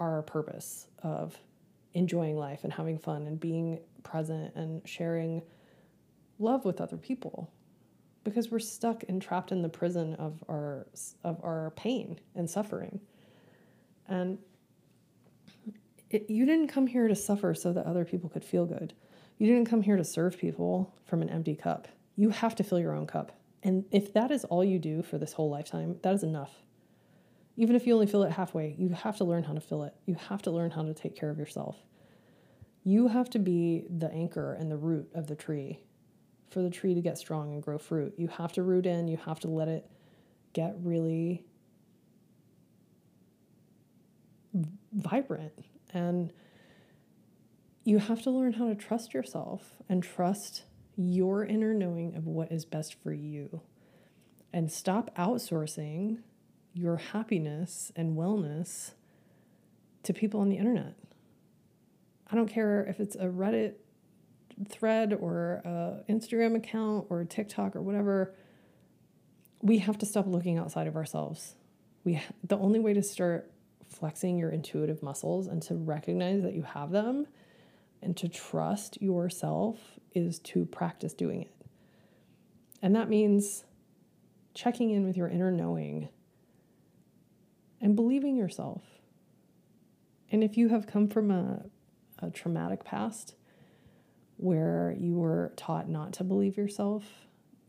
our 0.00 0.22
purpose 0.22 0.88
of 1.02 1.38
enjoying 1.94 2.36
life 2.36 2.64
and 2.64 2.72
having 2.72 2.98
fun 2.98 3.26
and 3.26 3.38
being 3.38 3.78
present 4.02 4.54
and 4.56 4.86
sharing 4.88 5.42
love 6.38 6.64
with 6.64 6.80
other 6.80 6.96
people 6.96 7.52
because 8.24 8.50
we're 8.50 8.58
stuck 8.58 9.04
and 9.08 9.20
trapped 9.20 9.52
in 9.52 9.62
the 9.62 9.68
prison 9.68 10.14
of 10.14 10.42
our 10.48 10.86
of 11.24 11.38
our 11.42 11.72
pain 11.76 12.18
and 12.34 12.48
suffering. 12.48 13.00
And 14.08 14.38
it, 16.10 16.28
you 16.28 16.44
didn't 16.44 16.68
come 16.68 16.86
here 16.86 17.06
to 17.06 17.14
suffer 17.14 17.54
so 17.54 17.72
that 17.72 17.86
other 17.86 18.04
people 18.04 18.28
could 18.28 18.44
feel 18.44 18.66
good. 18.66 18.94
You 19.38 19.46
didn't 19.46 19.68
come 19.68 19.82
here 19.82 19.96
to 19.96 20.04
serve 20.04 20.36
people 20.38 20.92
from 21.04 21.22
an 21.22 21.30
empty 21.30 21.54
cup. 21.54 21.88
You 22.16 22.30
have 22.30 22.54
to 22.56 22.64
fill 22.64 22.80
your 22.80 22.94
own 22.94 23.06
cup. 23.06 23.32
And 23.62 23.84
if 23.90 24.12
that 24.14 24.30
is 24.30 24.44
all 24.44 24.64
you 24.64 24.78
do 24.78 25.02
for 25.02 25.18
this 25.18 25.34
whole 25.34 25.50
lifetime 25.50 25.96
that 26.02 26.14
is 26.14 26.22
enough 26.22 26.62
even 27.60 27.76
if 27.76 27.86
you 27.86 27.94
only 27.94 28.06
fill 28.06 28.22
it 28.22 28.32
halfway 28.32 28.74
you 28.78 28.88
have 28.90 29.16
to 29.16 29.24
learn 29.24 29.44
how 29.44 29.52
to 29.52 29.60
fill 29.60 29.82
it 29.82 29.94
you 30.06 30.14
have 30.14 30.42
to 30.42 30.50
learn 30.50 30.70
how 30.70 30.82
to 30.82 30.94
take 30.94 31.14
care 31.14 31.30
of 31.30 31.38
yourself 31.38 31.76
you 32.82 33.08
have 33.08 33.28
to 33.30 33.38
be 33.38 33.84
the 33.90 34.10
anchor 34.10 34.54
and 34.54 34.70
the 34.70 34.76
root 34.76 35.08
of 35.14 35.26
the 35.26 35.34
tree 35.34 35.80
for 36.50 36.62
the 36.62 36.70
tree 36.70 36.94
to 36.94 37.00
get 37.00 37.16
strong 37.16 37.52
and 37.52 37.62
grow 37.62 37.78
fruit. 37.78 38.14
You 38.16 38.28
have 38.28 38.52
to 38.54 38.62
root 38.62 38.86
in, 38.86 39.08
you 39.08 39.16
have 39.18 39.40
to 39.40 39.48
let 39.48 39.68
it 39.68 39.88
get 40.52 40.74
really 40.82 41.44
vibrant. 44.92 45.52
And 45.94 46.32
you 47.84 47.98
have 47.98 48.22
to 48.22 48.30
learn 48.30 48.54
how 48.54 48.68
to 48.68 48.74
trust 48.74 49.14
yourself 49.14 49.76
and 49.88 50.02
trust 50.02 50.64
your 50.96 51.44
inner 51.44 51.72
knowing 51.72 52.16
of 52.16 52.26
what 52.26 52.50
is 52.50 52.64
best 52.64 52.94
for 53.02 53.12
you. 53.12 53.62
And 54.52 54.70
stop 54.70 55.14
outsourcing 55.16 56.18
your 56.72 56.96
happiness 56.96 57.92
and 57.96 58.16
wellness 58.16 58.92
to 60.02 60.12
people 60.12 60.40
on 60.40 60.48
the 60.48 60.56
internet. 60.56 60.94
I 62.30 62.36
don't 62.36 62.48
care 62.48 62.84
if 62.84 63.00
it's 63.00 63.16
a 63.16 63.26
Reddit 63.26 63.74
thread 64.68 65.12
or 65.12 65.62
a 65.64 66.04
Instagram 66.12 66.56
account 66.56 67.06
or 67.10 67.24
TikTok 67.24 67.74
or 67.74 67.82
whatever, 67.82 68.34
we 69.62 69.78
have 69.78 69.98
to 69.98 70.06
stop 70.06 70.26
looking 70.26 70.58
outside 70.58 70.86
of 70.86 70.96
ourselves. 70.96 71.54
We 72.04 72.22
the 72.44 72.56
only 72.56 72.78
way 72.78 72.94
to 72.94 73.02
start 73.02 73.50
flexing 73.88 74.38
your 74.38 74.50
intuitive 74.50 75.02
muscles 75.02 75.46
and 75.48 75.60
to 75.62 75.74
recognize 75.74 76.42
that 76.42 76.54
you 76.54 76.62
have 76.62 76.90
them 76.90 77.26
and 78.02 78.16
to 78.16 78.28
trust 78.28 79.00
yourself 79.02 79.78
is 80.14 80.38
to 80.38 80.64
practice 80.64 81.12
doing 81.12 81.42
it. 81.42 81.54
And 82.80 82.94
that 82.96 83.08
means 83.08 83.64
checking 84.54 84.90
in 84.90 85.06
with 85.06 85.16
your 85.16 85.28
inner 85.28 85.50
knowing 85.50 86.08
and 87.80 87.96
believing 87.96 88.36
yourself. 88.36 88.82
And 90.30 90.44
if 90.44 90.56
you 90.56 90.68
have 90.68 90.86
come 90.86 91.08
from 91.08 91.30
a, 91.30 91.64
a 92.20 92.30
traumatic 92.30 92.84
past, 92.84 93.34
where 94.40 94.96
you 94.98 95.14
were 95.14 95.52
taught 95.56 95.86
not 95.88 96.14
to 96.14 96.24
believe 96.24 96.56
yourself. 96.56 97.04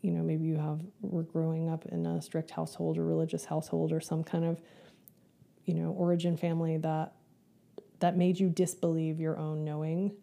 You 0.01 0.12
know, 0.12 0.24
maybe 0.24 0.45
you 0.45 0.55
have 0.55 0.80
were 1.01 1.24
growing 1.24 1.70
up 1.70 1.86
in 1.86 2.05
a 2.05 2.22
strict 2.22 2.49
household 2.49 2.97
or 2.97 3.03
religious 3.03 3.43
household 3.43 3.91
or 3.91 3.99
some 3.99 4.24
kind 4.24 4.45
of, 4.45 4.62
you 5.66 5.74
know, 5.74 5.91
origin 5.91 6.38
family 6.38 6.78
that 6.78 7.14
that 7.99 8.16
made 8.16 8.39
you 8.39 8.49
disbelieve 8.49 9.20
your 9.20 9.38
own 9.38 9.66
knowing. 9.66 10.14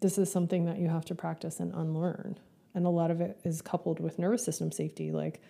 This 0.00 0.18
is 0.18 0.30
something 0.30 0.64
that 0.64 0.78
you 0.78 0.88
have 0.88 1.04
to 1.06 1.14
practice 1.14 1.60
and 1.60 1.72
unlearn. 1.72 2.38
And 2.74 2.84
a 2.84 2.90
lot 2.90 3.12
of 3.12 3.20
it 3.20 3.38
is 3.44 3.62
coupled 3.62 4.00
with 4.00 4.18
nervous 4.18 4.44
system 4.44 4.72
safety. 4.72 5.12
Like 5.12 5.40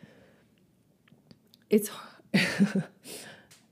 it's 1.71 1.91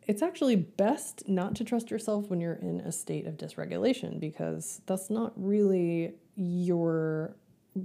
it's 0.08 0.22
actually 0.22 0.56
best 0.56 1.28
not 1.28 1.54
to 1.56 1.64
trust 1.64 1.90
yourself 1.90 2.30
when 2.30 2.40
you're 2.40 2.54
in 2.54 2.80
a 2.80 2.90
state 2.90 3.26
of 3.26 3.36
dysregulation 3.36 4.18
because 4.18 4.80
that's 4.86 5.10
not 5.10 5.32
really 5.36 6.14
your 6.34 7.36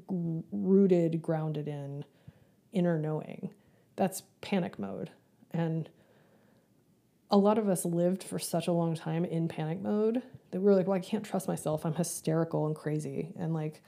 rooted, 0.07 1.21
grounded 1.21 1.67
in 1.67 2.05
inner 2.71 2.97
knowing. 2.97 3.49
That's 3.97 4.23
panic 4.39 4.79
mode. 4.79 5.11
And 5.51 5.89
a 7.29 7.37
lot 7.37 7.57
of 7.57 7.67
us 7.67 7.83
lived 7.83 8.23
for 8.23 8.39
such 8.39 8.67
a 8.67 8.71
long 8.71 8.95
time 8.95 9.25
in 9.25 9.49
panic 9.49 9.81
mode 9.81 10.23
that 10.51 10.61
we 10.61 10.65
were 10.65 10.75
like, 10.75 10.87
well, 10.87 10.95
I 10.95 11.01
can't 11.01 11.25
trust 11.25 11.49
myself. 11.49 11.85
I'm 11.85 11.95
hysterical 11.95 12.67
and 12.67 12.75
crazy. 12.75 13.33
And 13.37 13.53
like, 13.53 13.81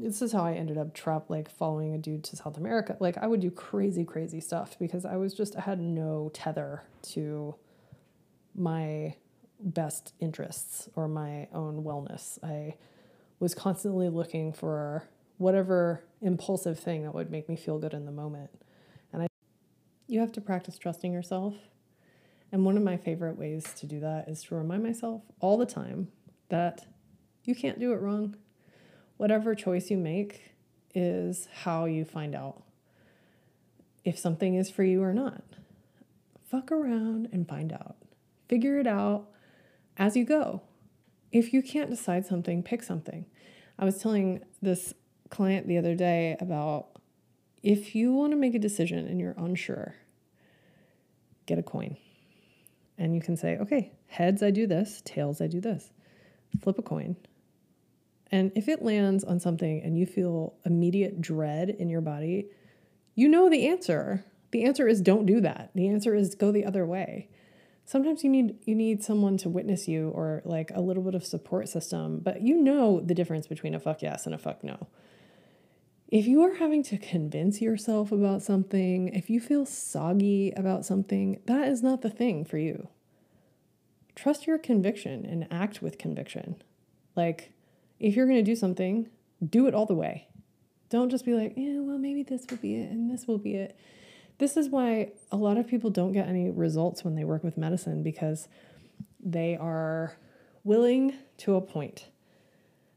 this 0.00 0.22
is 0.22 0.32
how 0.32 0.44
I 0.44 0.54
ended 0.54 0.78
up 0.78 0.94
trapped, 0.94 1.30
like 1.30 1.50
following 1.50 1.94
a 1.94 1.98
dude 1.98 2.24
to 2.24 2.36
South 2.36 2.56
America. 2.56 2.96
Like, 3.00 3.18
I 3.18 3.26
would 3.26 3.40
do 3.40 3.50
crazy, 3.50 4.04
crazy 4.04 4.40
stuff 4.40 4.78
because 4.78 5.04
I 5.04 5.16
was 5.16 5.34
just, 5.34 5.56
I 5.56 5.60
had 5.60 5.80
no 5.80 6.30
tether 6.32 6.84
to 7.12 7.54
my 8.54 9.14
best 9.60 10.14
interests 10.20 10.88
or 10.96 11.06
my 11.06 11.48
own 11.52 11.84
wellness. 11.84 12.42
I 12.42 12.76
was 13.38 13.54
constantly 13.54 14.08
looking 14.08 14.52
for 14.52 15.04
whatever 15.38 16.04
impulsive 16.20 16.78
thing 16.78 17.02
that 17.02 17.14
would 17.14 17.30
make 17.30 17.48
me 17.48 17.56
feel 17.56 17.78
good 17.78 17.94
in 17.94 18.04
the 18.04 18.12
moment. 18.12 18.50
And 19.12 19.22
I 19.22 19.26
you 20.06 20.20
have 20.20 20.32
to 20.32 20.40
practice 20.40 20.76
trusting 20.76 21.12
yourself. 21.12 21.54
And 22.52 22.64
one 22.64 22.76
of 22.76 22.82
my 22.82 22.96
favorite 22.96 23.38
ways 23.38 23.72
to 23.78 23.86
do 23.86 24.00
that 24.00 24.28
is 24.28 24.42
to 24.44 24.56
remind 24.56 24.82
myself 24.82 25.22
all 25.40 25.56
the 25.56 25.66
time 25.66 26.08
that 26.48 26.86
you 27.44 27.54
can't 27.54 27.78
do 27.78 27.92
it 27.92 28.00
wrong. 28.00 28.36
Whatever 29.20 29.54
choice 29.54 29.90
you 29.90 29.98
make 29.98 30.52
is 30.94 31.46
how 31.52 31.84
you 31.84 32.06
find 32.06 32.34
out 32.34 32.62
if 34.02 34.18
something 34.18 34.54
is 34.54 34.70
for 34.70 34.82
you 34.82 35.02
or 35.02 35.12
not. 35.12 35.44
Fuck 36.46 36.72
around 36.72 37.28
and 37.30 37.46
find 37.46 37.70
out. 37.70 37.96
Figure 38.48 38.78
it 38.78 38.86
out 38.86 39.26
as 39.98 40.16
you 40.16 40.24
go. 40.24 40.62
If 41.32 41.52
you 41.52 41.62
can't 41.62 41.90
decide 41.90 42.24
something, 42.24 42.62
pick 42.62 42.82
something. 42.82 43.26
I 43.78 43.84
was 43.84 43.98
telling 43.98 44.42
this 44.62 44.94
client 45.28 45.68
the 45.68 45.76
other 45.76 45.94
day 45.94 46.38
about 46.40 46.86
if 47.62 47.94
you 47.94 48.14
want 48.14 48.32
to 48.32 48.38
make 48.38 48.54
a 48.54 48.58
decision 48.58 49.06
and 49.06 49.20
you're 49.20 49.34
unsure, 49.36 49.96
get 51.44 51.58
a 51.58 51.62
coin. 51.62 51.98
And 52.96 53.14
you 53.14 53.20
can 53.20 53.36
say, 53.36 53.58
okay, 53.58 53.92
heads, 54.06 54.42
I 54.42 54.50
do 54.50 54.66
this, 54.66 55.02
tails, 55.04 55.42
I 55.42 55.46
do 55.46 55.60
this. 55.60 55.90
Flip 56.62 56.78
a 56.78 56.82
coin. 56.82 57.16
And 58.32 58.52
if 58.54 58.68
it 58.68 58.82
lands 58.82 59.24
on 59.24 59.40
something 59.40 59.82
and 59.82 59.98
you 59.98 60.06
feel 60.06 60.54
immediate 60.64 61.20
dread 61.20 61.70
in 61.70 61.88
your 61.88 62.00
body, 62.00 62.46
you 63.14 63.28
know 63.28 63.50
the 63.50 63.66
answer. 63.66 64.24
The 64.52 64.64
answer 64.64 64.86
is 64.86 65.00
don't 65.00 65.26
do 65.26 65.40
that. 65.40 65.70
The 65.74 65.88
answer 65.88 66.14
is 66.14 66.34
go 66.34 66.52
the 66.52 66.64
other 66.64 66.86
way 66.86 67.28
sometimes 67.90 68.22
you 68.22 68.30
need 68.30 68.56
you 68.64 68.74
need 68.74 69.02
someone 69.02 69.36
to 69.36 69.48
witness 69.48 69.88
you 69.88 70.10
or 70.10 70.42
like 70.44 70.70
a 70.74 70.80
little 70.80 71.02
bit 71.02 71.14
of 71.14 71.26
support 71.26 71.68
system 71.68 72.20
but 72.20 72.40
you 72.40 72.56
know 72.56 73.00
the 73.00 73.14
difference 73.14 73.48
between 73.48 73.74
a 73.74 73.80
fuck 73.80 74.00
yes 74.00 74.26
and 74.26 74.34
a 74.34 74.38
fuck 74.38 74.62
no 74.62 74.86
if 76.06 76.24
you 76.26 76.40
are 76.42 76.54
having 76.54 76.84
to 76.84 76.96
convince 76.96 77.60
yourself 77.60 78.12
about 78.12 78.42
something 78.42 79.08
if 79.08 79.28
you 79.28 79.40
feel 79.40 79.66
soggy 79.66 80.52
about 80.56 80.86
something 80.86 81.40
that 81.46 81.66
is 81.66 81.82
not 81.82 82.00
the 82.02 82.10
thing 82.10 82.44
for 82.44 82.58
you 82.58 82.88
trust 84.14 84.46
your 84.46 84.58
conviction 84.58 85.26
and 85.26 85.48
act 85.50 85.82
with 85.82 85.98
conviction 85.98 86.62
like 87.16 87.52
if 88.00 88.16
you're 88.16 88.26
going 88.26 88.38
to 88.38 88.42
do 88.42 88.56
something 88.56 89.08
do 89.48 89.66
it 89.66 89.74
all 89.74 89.86
the 89.86 89.94
way 89.94 90.26
don't 90.88 91.10
just 91.10 91.24
be 91.24 91.34
like 91.34 91.54
yeah 91.56 91.78
well 91.78 91.98
maybe 91.98 92.22
this 92.22 92.44
will 92.50 92.58
be 92.58 92.74
it 92.76 92.90
and 92.90 93.10
this 93.10 93.26
will 93.26 93.38
be 93.38 93.54
it 93.54 93.76
this 94.40 94.56
is 94.56 94.70
why 94.70 95.12
a 95.30 95.36
lot 95.36 95.58
of 95.58 95.68
people 95.68 95.90
don't 95.90 96.12
get 96.12 96.26
any 96.26 96.50
results 96.50 97.04
when 97.04 97.14
they 97.14 97.24
work 97.24 97.44
with 97.44 97.58
medicine 97.58 98.02
because 98.02 98.48
they 99.22 99.54
are 99.54 100.16
willing 100.64 101.14
to 101.36 101.56
a 101.56 101.60
point. 101.60 102.06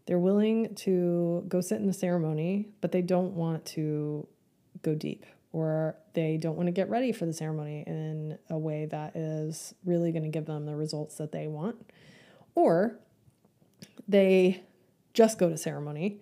They're 0.05 0.19
willing 0.19 0.73
to 0.75 1.43
go 1.49 1.59
sit 1.59 1.79
in 1.79 1.85
the 1.87 1.93
ceremony, 1.93 2.69
but 2.79 2.93
they 2.93 3.01
don't 3.01 3.33
want 3.33 3.65
to 3.67 4.25
go 4.83 4.95
deep 4.95 5.25
or 5.51 5.97
they 6.13 6.37
don't 6.37 6.55
want 6.55 6.67
to 6.67 6.71
get 6.71 6.89
ready 6.89 7.11
for 7.11 7.25
the 7.25 7.33
ceremony 7.33 7.83
in 7.85 8.37
a 8.49 8.57
way 8.57 8.85
that 8.85 9.15
is 9.15 9.75
really 9.85 10.13
going 10.13 10.23
to 10.23 10.29
give 10.29 10.45
them 10.45 10.65
the 10.65 10.75
results 10.75 11.15
that 11.17 11.33
they 11.33 11.47
want. 11.47 11.75
Or 12.55 12.95
they 14.07 14.63
just 15.13 15.37
go 15.37 15.49
to 15.49 15.57
ceremony 15.57 16.21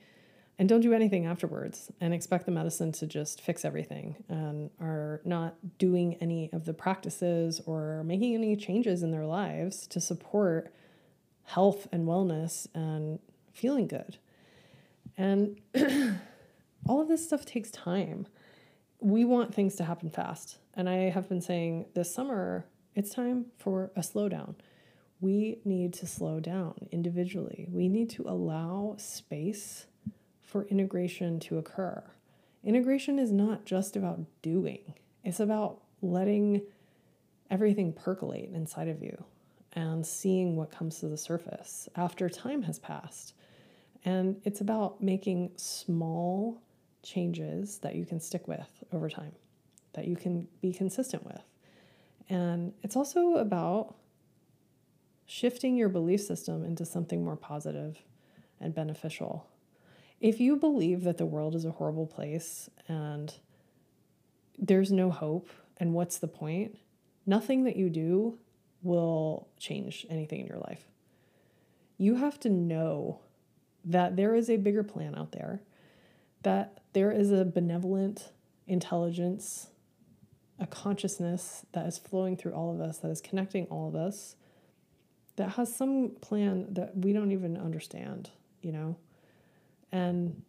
and 0.60 0.70
don't 0.70 0.82
do 0.82 0.94
anything 0.94 1.26
afterwards 1.26 1.92
and 2.00 2.14
expect 2.14 2.46
the 2.46 2.52
medicine 2.52 2.92
to 2.92 3.08
just 3.08 3.42
fix 3.42 3.66
everything 3.66 4.24
and 4.30 4.70
are 4.80 5.22
not 5.26 5.56
doing 5.80 6.16
any 6.22 6.52
of 6.54 6.66
the 6.66 6.74
practices 6.74 7.62
or 7.66 8.04
making 8.04 8.36
any 8.36 8.56
changes 8.56 9.02
in 9.02 9.12
their 9.12 9.26
lives 9.26 9.88
to 9.88 10.00
support 10.00 10.72
health 11.46 11.88
and 11.92 12.08
wellness 12.08 12.68
and 12.76 13.20
feeling 13.54 13.88
good. 13.88 14.18
And 15.18 15.60
all 16.88 17.02
of 17.02 17.08
this 17.08 17.26
stuff 17.26 17.46
takes 17.46 17.72
time. 17.72 18.28
We 19.00 19.26
want 19.26 19.56
things 19.56 19.76
to 19.78 19.84
happen 19.84 20.10
fast. 20.10 20.58
And 20.76 20.88
I 20.88 21.10
have 21.10 21.28
been 21.28 21.42
saying 21.42 21.88
this 21.96 22.14
summer, 22.14 22.66
it's 22.96 23.14
time 23.14 23.48
for 23.58 23.92
a 23.96 24.02
slowdown. 24.02 24.56
We 25.22 25.60
need 25.64 25.94
to 25.94 26.08
slow 26.08 26.40
down 26.40 26.90
individually. 26.92 27.68
We 27.72 27.88
need 27.88 28.10
to 28.12 28.24
allow 28.28 28.96
space 28.98 29.86
for 30.42 30.66
integration 30.66 31.40
to 31.42 31.60
occur. 31.60 32.04
Integration 32.64 33.20
is 33.20 33.32
not 33.32 33.64
just 33.66 33.96
about 33.96 34.20
doing, 34.42 34.96
it's 35.24 35.40
about 35.40 35.82
letting 36.02 36.64
everything 37.52 37.94
percolate 37.94 38.50
inside 38.54 38.88
of 38.88 39.04
you 39.04 39.24
and 39.74 40.06
seeing 40.06 40.56
what 40.56 40.72
comes 40.72 41.00
to 41.00 41.08
the 41.08 41.18
surface 41.18 41.88
after 41.96 42.28
time 42.28 42.64
has 42.64 42.80
passed. 42.80 43.34
And 44.04 44.42
it's 44.44 44.62
about 44.62 45.02
making 45.02 45.52
small 45.58 46.60
changes 47.04 47.78
that 47.80 47.96
you 47.96 48.06
can 48.06 48.20
stick 48.20 48.48
with 48.48 48.84
over 48.92 49.10
time, 49.10 49.34
that 49.94 50.08
you 50.08 50.16
can 50.16 50.48
be 50.62 50.74
consistent 50.74 51.26
with. 51.26 51.42
And 52.30 52.74
it's 52.84 52.96
also 52.96 53.36
about 53.36 53.96
shifting 55.26 55.78
your 55.78 55.90
belief 55.90 56.22
system 56.22 56.64
into 56.64 56.86
something 56.86 57.24
more 57.24 57.36
positive 57.36 58.00
and 58.60 58.76
beneficial 58.76 59.48
if 60.22 60.40
you 60.40 60.56
believe 60.56 61.04
that 61.04 61.18
the 61.18 61.26
world 61.26 61.56
is 61.56 61.66
a 61.66 61.72
horrible 61.72 62.06
place 62.06 62.70
and 62.88 63.34
there's 64.58 64.92
no 64.92 65.10
hope 65.10 65.50
and 65.78 65.94
what's 65.94 66.20
the 66.20 66.28
point, 66.28 66.78
nothing 67.26 67.64
that 67.64 67.76
you 67.76 67.90
do 67.90 68.38
will 68.84 69.48
change 69.58 70.06
anything 70.10 70.42
in 70.42 70.46
your 70.46 70.60
life. 70.60 70.86
You 71.98 72.16
have 72.16 72.40
to 72.42 72.50
know 72.50 73.22
that 73.84 74.16
there 74.16 74.36
is 74.36 74.48
a 74.50 74.58
bigger 74.58 74.84
plan 74.84 75.16
out 75.16 75.32
there, 75.32 75.62
that 76.44 76.82
there 76.94 77.12
is 77.12 77.32
a 77.32 77.44
benevolent 77.44 78.32
intelligence, 78.68 79.70
a 80.60 80.68
consciousness 80.68 81.66
that 81.72 81.88
is 81.88 81.98
flowing 81.98 82.38
through 82.38 82.54
all 82.54 82.72
of 82.72 82.80
us, 82.80 83.00
that 83.00 83.10
is 83.10 83.22
connecting 83.22 83.66
all 83.66 83.88
of 83.88 83.96
us, 83.96 84.36
that 85.42 85.50
has 85.50 85.76
some 85.76 86.12
plan 86.22 86.68
that 86.70 86.96
we 86.96 87.14
don't 87.14 87.32
even 87.32 87.58
understand, 87.58 88.30
you 88.62 88.72
know? 88.72 88.96
And 89.92 90.44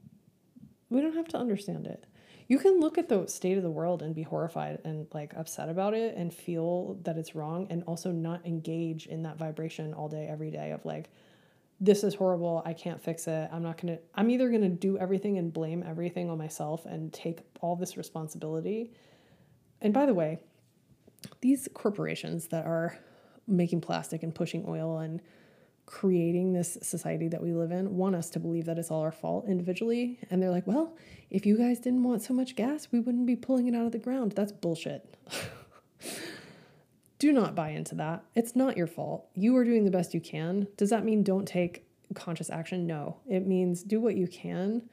we 0.91 1.01
don't 1.01 1.15
have 1.15 1.29
to 1.29 1.39
understand 1.39 1.87
it. 1.87 2.05
You 2.47 2.59
can 2.59 2.79
look 2.79 2.99
at 2.99 3.09
the 3.09 3.27
state 3.27 3.57
of 3.57 3.63
the 3.63 3.71
world 3.71 4.03
and 4.03 4.15
be 4.15 4.23
horrified 4.23 4.81
and 4.85 5.07
like 5.15 5.33
upset 5.35 5.71
about 5.71 5.95
it 5.95 6.15
and 6.15 6.33
feel 6.33 6.99
that 7.05 7.17
it's 7.17 7.35
wrong 7.35 7.67
and 7.71 7.83
also 7.85 8.13
not 8.13 8.45
engage 8.45 9.07
in 9.07 9.23
that 9.23 9.39
vibration 9.39 9.95
all 9.95 10.11
day, 10.11 10.29
every 10.31 10.51
day 10.51 10.73
of 10.73 10.85
like, 10.85 11.09
this 11.81 12.05
is 12.05 12.15
horrible. 12.15 12.61
I 12.67 12.75
can't 12.75 13.03
fix 13.03 13.27
it. 13.27 13.49
I'm 13.51 13.63
not 13.63 13.81
going 13.81 13.97
to, 13.97 14.03
I'm 14.15 14.31
either 14.31 14.51
going 14.51 14.61
to 14.61 14.69
do 14.69 14.99
everything 14.99 15.39
and 15.39 15.51
blame 15.51 15.83
everything 15.89 16.29
on 16.29 16.37
myself 16.37 16.85
and 16.85 17.11
take 17.15 17.39
all 17.63 17.77
this 17.77 17.97
responsibility. 17.97 18.93
And 19.81 19.95
by 19.95 20.05
the 20.05 20.13
way, 20.13 20.41
these 21.41 21.67
corporations 21.73 22.49
that 22.49 22.67
are 22.67 22.99
making 23.47 23.81
plastic 23.81 24.23
and 24.23 24.35
pushing 24.35 24.65
oil 24.67 24.99
and 24.99 25.21
creating 25.87 26.53
this 26.53 26.79
society 26.81 27.29
that 27.29 27.43
we 27.43 27.53
live 27.53 27.71
in 27.71 27.97
want 27.97 28.15
us 28.15 28.31
to 28.31 28.41
believe 28.41 28.65
that 28.67 28.79
it's 28.79 28.91
all 28.91 29.01
our 29.01 29.13
fault 29.13 29.47
individually. 29.49 30.19
And 30.31 30.43
they're 30.43 30.51
like, 30.51 30.67
well, 30.67 30.97
if 31.31 31.45
you 31.45 31.59
guys 31.59 31.81
didn't 31.81 32.03
want 32.03 32.23
so 32.23 32.33
much 32.33 32.57
gas, 32.57 32.89
we 32.93 33.01
wouldn't 33.01 33.27
be 33.27 33.37
pulling 33.37 33.67
it 33.67 33.75
out 33.75 33.87
of 33.87 33.93
the 33.93 33.99
ground. 33.99 34.33
That's 34.33 34.53
bullshit. 34.53 35.17
Do 37.19 37.33
not 37.33 37.55
buy 37.55 37.71
into 37.71 37.95
that. 37.97 38.25
It's 38.35 38.57
not 38.57 38.77
your 38.77 38.87
fault. 38.89 39.29
You 39.35 39.57
are 39.57 39.65
doing 39.65 39.85
the 39.85 39.91
best 39.93 40.13
you 40.13 40.21
can. 40.21 40.67
Does 40.77 40.91
that 40.91 41.05
mean 41.05 41.23
don't 41.23 41.47
take 41.47 41.87
conscious 42.15 42.51
action? 42.51 42.87
No. 42.87 43.19
It 43.29 43.47
means 43.47 43.83
do 43.83 44.01
what 44.01 44.17
you 44.17 44.27
can 44.27 44.89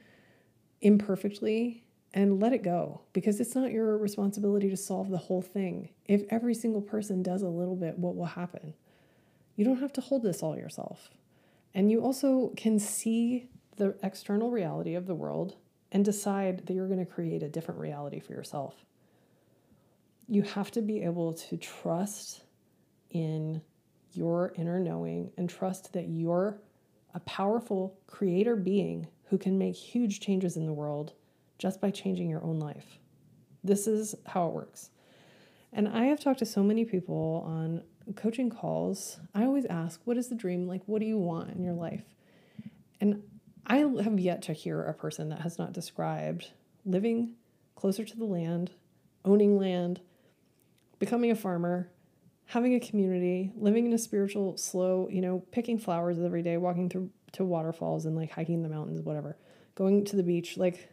imperfectly 0.80 1.82
and 2.12 2.40
let 2.40 2.52
it 2.52 2.62
go 2.62 3.02
because 3.12 3.40
it's 3.40 3.54
not 3.54 3.70
your 3.70 3.96
responsibility 3.96 4.68
to 4.70 4.76
solve 4.76 5.10
the 5.10 5.18
whole 5.18 5.42
thing. 5.42 5.90
If 6.06 6.24
every 6.30 6.54
single 6.54 6.82
person 6.82 7.22
does 7.22 7.42
a 7.42 7.48
little 7.48 7.76
bit, 7.76 7.98
what 7.98 8.16
will 8.16 8.24
happen? 8.24 8.74
You 9.56 9.64
don't 9.64 9.80
have 9.80 9.92
to 9.94 10.00
hold 10.00 10.22
this 10.22 10.42
all 10.42 10.56
yourself. 10.56 11.10
And 11.74 11.90
you 11.90 12.02
also 12.02 12.52
can 12.56 12.78
see 12.78 13.48
the 13.76 13.94
external 14.02 14.50
reality 14.50 14.94
of 14.94 15.06
the 15.06 15.14
world 15.14 15.56
and 15.92 16.04
decide 16.04 16.66
that 16.66 16.74
you're 16.74 16.88
going 16.88 17.04
to 17.04 17.10
create 17.10 17.42
a 17.42 17.48
different 17.48 17.80
reality 17.80 18.20
for 18.20 18.32
yourself. 18.32 18.74
You 20.28 20.42
have 20.42 20.70
to 20.72 20.82
be 20.82 21.02
able 21.02 21.34
to 21.34 21.56
trust 21.56 22.42
in 23.10 23.62
your 24.12 24.52
inner 24.56 24.80
knowing 24.80 25.30
and 25.36 25.48
trust 25.48 25.92
that 25.92 26.08
you're 26.08 26.60
a 27.14 27.20
powerful 27.20 27.98
creator 28.06 28.56
being 28.56 29.06
who 29.24 29.38
can 29.38 29.58
make 29.58 29.74
huge 29.74 30.20
changes 30.20 30.56
in 30.56 30.66
the 30.66 30.72
world 30.72 31.12
just 31.60 31.80
by 31.80 31.90
changing 31.90 32.28
your 32.28 32.42
own 32.42 32.58
life. 32.58 32.98
This 33.62 33.86
is 33.86 34.14
how 34.26 34.48
it 34.48 34.54
works. 34.54 34.90
And 35.72 35.86
I 35.86 36.06
have 36.06 36.18
talked 36.18 36.38
to 36.40 36.46
so 36.46 36.64
many 36.64 36.84
people 36.84 37.44
on 37.46 37.82
coaching 38.16 38.50
calls, 38.50 39.20
I 39.34 39.44
always 39.44 39.66
ask, 39.66 40.00
what 40.04 40.16
is 40.16 40.28
the 40.28 40.34
dream? 40.34 40.66
Like, 40.66 40.82
what 40.86 41.00
do 41.00 41.06
you 41.06 41.18
want 41.18 41.50
in 41.50 41.62
your 41.62 41.74
life? 41.74 42.02
And 43.00 43.22
I 43.66 43.76
have 43.76 44.18
yet 44.18 44.42
to 44.42 44.52
hear 44.52 44.82
a 44.82 44.94
person 44.94 45.28
that 45.28 45.42
has 45.42 45.58
not 45.58 45.72
described 45.72 46.50
living 46.84 47.34
closer 47.76 48.04
to 48.04 48.16
the 48.16 48.24
land, 48.24 48.72
owning 49.24 49.58
land, 49.58 50.00
becoming 50.98 51.30
a 51.30 51.36
farmer, 51.36 51.90
having 52.46 52.74
a 52.74 52.80
community, 52.80 53.52
living 53.54 53.86
in 53.86 53.92
a 53.92 53.98
spiritual, 53.98 54.56
slow, 54.56 55.08
you 55.10 55.20
know, 55.20 55.44
picking 55.52 55.78
flowers 55.78 56.18
every 56.18 56.42
day, 56.42 56.56
walking 56.56 56.88
through 56.88 57.10
to 57.32 57.44
waterfalls 57.44 58.06
and 58.06 58.16
like 58.16 58.32
hiking 58.32 58.62
the 58.62 58.68
mountains, 58.68 59.02
whatever, 59.02 59.36
going 59.76 60.04
to 60.04 60.16
the 60.16 60.22
beach. 60.22 60.56
Like, 60.56 60.90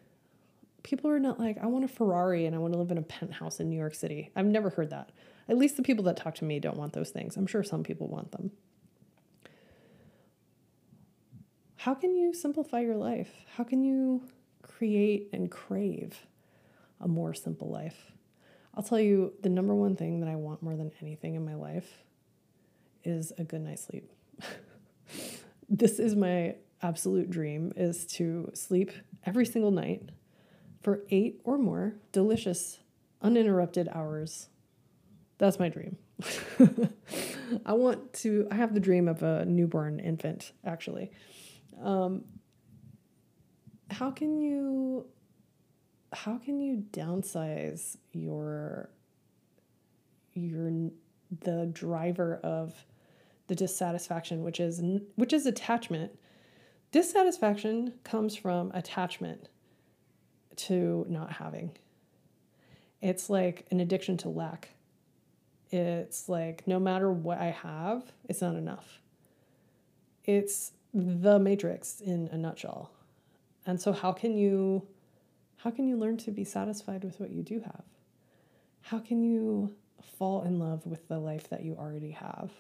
people 0.88 1.12
are 1.12 1.20
not 1.20 1.38
like, 1.38 1.58
I 1.62 1.66
want 1.66 1.84
a 1.84 1.90
Ferrari 1.90 2.46
and 2.46 2.56
I 2.56 2.60
want 2.60 2.72
to 2.72 2.80
live 2.80 2.92
in 2.92 2.98
a 2.98 3.02
penthouse 3.02 3.60
in 3.60 3.70
New 3.70 3.78
York 3.78 3.94
City. 3.94 4.32
I've 4.38 4.46
never 4.46 4.70
heard 4.70 4.90
that. 4.92 5.12
At 5.50 5.58
least 5.58 5.76
the 5.76 5.84
people 5.84 6.06
that 6.06 6.16
talk 6.16 6.36
to 6.36 6.46
me 6.46 6.62
don't 6.62 6.78
want 6.78 6.94
those 6.94 7.10
things. 7.10 7.36
I'm 7.36 7.46
sure 7.46 7.62
some 7.62 7.84
people 7.84 8.08
want 8.08 8.32
them. 8.32 8.52
How 11.76 11.94
can 11.94 12.16
you 12.16 12.34
simplify 12.34 12.80
your 12.80 12.96
life? 12.96 13.30
How 13.56 13.66
can 13.66 13.84
you 13.84 14.24
create 14.62 15.28
and 15.34 15.52
crave 15.52 16.26
a 17.02 17.08
more 17.10 17.34
simple 17.34 17.70
life? 17.70 18.14
I'll 18.74 18.84
tell 18.84 19.00
you 19.00 19.34
the 19.42 19.50
number 19.50 19.76
one 19.76 19.98
thing 19.98 20.22
that 20.22 20.30
I 20.30 20.36
want 20.38 20.64
more 20.64 20.78
than 20.78 20.94
anything 21.02 21.36
in 21.36 21.44
my 21.44 21.56
life 21.56 22.06
is 23.04 23.34
a 23.38 23.44
good 23.44 23.62
night's 23.62 23.84
sleep. 23.84 24.10
this 25.70 26.00
is 26.00 26.16
my 26.16 26.56
absolute 26.82 27.30
dream 27.30 27.74
is 27.76 28.06
to 28.06 28.50
sleep 28.54 28.92
every 29.26 29.46
single 29.46 29.72
night 29.72 30.12
for 30.88 31.02
8 31.10 31.42
or 31.44 31.58
more 31.58 31.96
delicious 32.14 32.80
uninterrupted 33.22 33.90
hours 33.92 34.48
that's 35.38 35.60
my 35.60 35.68
dream. 35.68 35.98
I 37.66 37.74
want 37.74 38.14
to, 38.14 38.48
I 38.50 38.56
have 38.56 38.74
the 38.74 38.80
dream 38.80 39.10
of 39.10 39.22
a 39.22 39.44
newborn 39.44 40.00
infant, 40.00 40.54
actually. 40.66 41.12
Um, 41.84 42.24
how 43.92 44.12
can 44.12 44.40
you, 44.40 45.08
how 46.14 46.38
can 46.38 46.62
you 46.62 46.86
downsize 46.94 47.98
your, 48.14 48.90
your, 50.36 50.72
the 51.42 51.70
driver 51.74 52.40
of 52.44 52.74
the 53.48 53.56
dissatisfaction, 53.56 54.42
which 54.42 54.62
is, 54.62 54.82
which 55.16 55.34
is 55.34 55.46
attachment. 55.46 56.18
Dissatisfaction 56.94 57.94
comes 58.06 58.38
from 58.38 58.72
attachment 58.74 59.50
to 60.58 61.06
not 61.10 61.32
having. 61.34 61.72
It's 63.02 63.30
like 63.30 63.66
an 63.72 63.80
addiction 63.80 64.18
to 64.18 64.30
lack 64.30 64.70
it's 65.72 66.30
like 66.30 66.66
no 66.66 66.80
matter 66.80 67.12
what 67.12 67.40
I 67.40 67.52
have, 67.52 68.04
it's 68.30 68.42
not 68.42 68.56
enough. 68.56 69.02
It's 70.24 70.72
the 70.94 71.40
matrix 71.40 72.00
in 72.00 72.30
a 72.32 72.38
nutshell. 72.38 72.92
And 73.66 73.80
so 73.82 73.92
how 73.92 74.12
can 74.12 74.38
you 74.38 74.88
how 75.58 75.72
can 75.72 75.88
you 75.88 75.98
learn 75.98 76.18
to 76.18 76.32
be 76.32 76.44
satisfied 76.44 77.04
with 77.04 77.20
what 77.20 77.32
you 77.32 77.44
do 77.44 77.60
have? 77.60 77.84
How 78.82 79.00
can 79.00 79.22
you 79.24 79.74
fall 80.18 80.44
in 80.44 80.60
love 80.60 80.86
with 80.86 81.08
the 81.08 81.20
life 81.20 81.50
that 81.50 81.64
you 81.64 81.76
already 81.76 82.12
have? 82.12 82.52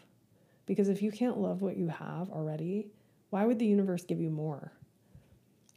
Because 0.65 0.89
if 0.89 1.01
you 1.01 1.11
can't 1.11 1.37
love 1.37 1.61
what 1.61 1.77
you 1.77 1.87
have 1.87 2.29
already, 2.29 2.87
why 3.29 3.45
would 3.45 3.59
the 3.59 3.65
universe 3.65 4.03
give 4.03 4.19
you 4.19 4.29
more? 4.29 4.73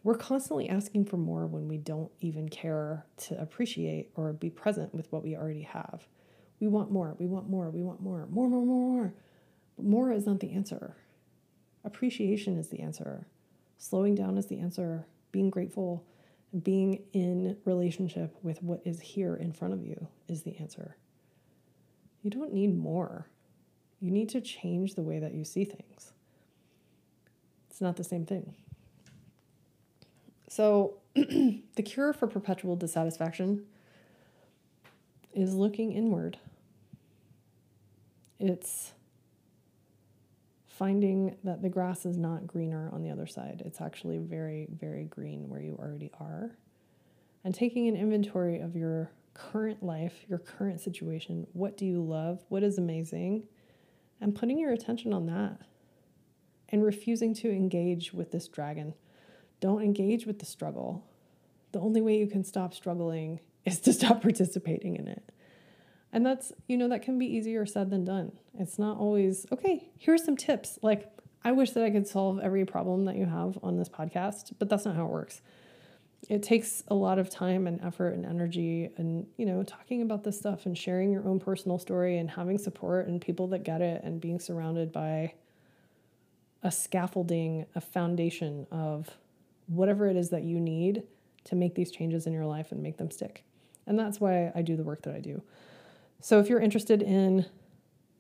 We're 0.03 0.14
constantly 0.14 0.68
asking 0.68 1.05
for 1.05 1.18
more 1.18 1.46
when 1.46 1.68
we 1.68 1.76
don't 1.76 2.11
even 2.20 2.48
care 2.48 3.05
to 3.18 3.40
appreciate 3.40 4.11
or 4.14 4.32
be 4.32 4.48
present 4.48 4.94
with 4.94 5.11
what 5.12 5.22
we 5.22 5.36
already 5.36 5.62
have. 5.62 6.07
We 6.59 6.68
want 6.68 6.90
more, 6.90 7.16
we 7.18 7.26
want 7.26 7.48
more, 7.48 7.70
we 7.70 7.82
want 7.82 8.01
more, 8.01 8.26
more, 8.30 8.48
more, 8.48 8.64
more, 8.64 8.90
more. 8.90 9.14
But 9.76 9.84
more 9.84 10.12
is 10.12 10.26
not 10.26 10.40
the 10.40 10.53
answer. 10.53 10.96
Appreciation 11.84 12.59
is 12.59 12.68
the 12.68 12.80
answer. 12.80 13.26
Slowing 13.78 14.14
down 14.14 14.38
is 14.38 14.46
the 14.46 14.59
answer. 14.61 15.07
being 15.32 15.51
grateful, 15.51 16.05
being 16.62 17.03
in 17.12 17.57
relationship 17.64 18.34
with 18.42 18.62
what 18.62 18.80
is 18.84 19.01
here 19.01 19.36
in 19.36 19.53
front 19.53 19.72
of 19.72 19.82
you 19.82 20.09
is 20.28 20.42
the 20.42 20.57
answer. 20.59 20.96
You 22.22 22.30
don't 22.30 22.53
need 22.53 22.76
more. 22.76 23.28
You 24.01 24.11
need 24.11 24.28
to 24.30 24.40
change 24.40 24.94
the 24.94 25.03
way 25.03 25.18
that 25.18 25.34
you 25.34 25.44
see 25.44 25.64
things. 25.64 26.12
It's 27.70 27.80
not 27.80 27.96
the 27.96 28.05
same 28.05 28.26
thing. 28.26 28.55
So, 30.51 30.94
the 31.14 31.82
cure 31.84 32.12
for 32.12 32.26
perpetual 32.26 32.74
dissatisfaction 32.74 33.66
is 35.32 35.55
looking 35.55 35.92
inward. 35.92 36.38
It's 38.40 38.92
finding 40.66 41.36
that 41.44 41.62
the 41.62 41.68
grass 41.68 42.05
is 42.05 42.16
not 42.16 42.48
greener 42.48 42.90
on 42.92 43.05
the 43.05 43.11
other 43.11 43.28
side. 43.28 43.62
It's 43.64 43.80
actually 43.80 44.18
very, 44.18 44.66
very 44.72 45.05
green 45.05 45.48
where 45.48 45.61
you 45.61 45.76
already 45.78 46.11
are. 46.18 46.51
And 47.44 47.55
taking 47.55 47.86
an 47.86 47.94
inventory 47.94 48.59
of 48.59 48.74
your 48.74 49.12
current 49.34 49.84
life, 49.84 50.24
your 50.28 50.40
current 50.40 50.80
situation. 50.80 51.46
What 51.53 51.76
do 51.76 51.86
you 51.86 52.03
love? 52.03 52.42
What 52.48 52.64
is 52.64 52.76
amazing? 52.76 53.44
And 54.20 54.34
putting 54.34 54.59
your 54.59 54.72
attention 54.72 55.12
on 55.12 55.26
that 55.26 55.61
and 56.70 56.82
refusing 56.82 57.34
to 57.34 57.51
engage 57.51 58.12
with 58.12 58.32
this 58.32 58.48
dragon. 58.48 58.94
Don't 59.61 59.83
engage 59.83 60.27
with 60.27 60.39
the 60.39 60.47
struggle. 60.47 61.05
The 61.73 61.81
only 61.81 62.01
way 62.01 62.17
you 62.17 62.27
can 62.27 62.45
stop 62.45 62.75
struggling 62.75 63.41
is 63.65 63.81
to 63.81 63.93
stop 63.93 64.23
participating 64.23 64.97
in 64.97 65.07
it. 65.07 65.31
And 66.13 66.27
that's, 66.27 66.53
you 66.67 66.77
know, 66.77 66.89
that 66.89 67.03
can 67.03 67.19
be 67.19 67.27
easier 67.27 67.65
said 67.67 67.91
than 67.91 68.05
done. 68.05 68.33
It's 68.59 68.79
not 68.79 68.99
always, 68.99 69.47
okay, 69.53 69.91
here's 69.97 70.25
some 70.25 70.37
tips. 70.37 70.79
Like, 70.83 71.09
I 71.45 71.53
wish 71.53 71.71
that 71.73 71.85
I 71.85 71.91
could 71.91 72.07
solve 72.07 72.41
every 72.41 72.65
problem 72.65 73.05
that 73.05 73.17
you 73.17 73.27
have 73.27 73.59
on 73.63 73.77
this 73.77 73.89
podcast, 73.89 74.53
but 74.59 74.69
that's 74.69 74.85
not 74.85 74.97
how 74.97 75.05
it 75.05 75.11
works. 75.11 75.41
It 76.29 76.43
takes 76.43 76.83
a 76.89 76.95
lot 76.95 77.19
of 77.19 77.31
time 77.31 77.67
and 77.67 77.81
effort 77.81 78.11
and 78.11 78.27
energy 78.27 78.91
and, 78.97 79.27
you 79.37 79.47
know, 79.47 79.63
talking 79.63 80.03
about 80.03 80.25
this 80.25 80.37
stuff 80.37 80.67
and 80.67 80.77
sharing 80.77 81.13
your 81.13 81.27
own 81.27 81.39
personal 81.39 81.79
story 81.79 82.19
and 82.19 82.31
having 82.31 82.59
support 82.59 83.07
and 83.07 83.21
people 83.21 83.47
that 83.49 83.63
get 83.63 83.81
it 83.81 84.03
and 84.05 84.21
being 84.21 84.39
surrounded 84.39 84.93
by 84.93 85.35
a 86.63 86.71
scaffolding, 86.71 87.67
a 87.75 87.81
foundation 87.81 88.67
of 88.71 89.09
whatever 89.71 90.07
it 90.07 90.16
is 90.16 90.31
that 90.31 90.43
you 90.43 90.61
need 90.61 91.05
to 91.45 91.55
make 91.55 91.75
these 91.75 91.91
changes 91.91 92.27
in 92.27 92.33
your 92.33 92.47
life 92.47 92.73
and 92.73 92.83
make 92.83 92.99
them 92.99 93.11
stick. 93.11 93.45
And 93.87 93.99
that's 93.99 94.21
why 94.21 94.53
I 94.55 94.62
do 94.62 94.77
the 94.77 94.83
work 94.83 95.03
that 95.03 95.14
I 95.14 95.21
do. 95.21 95.43
So 96.21 96.39
if 96.39 96.49
you're 96.49 96.61
interested 96.61 97.03
in 97.03 97.47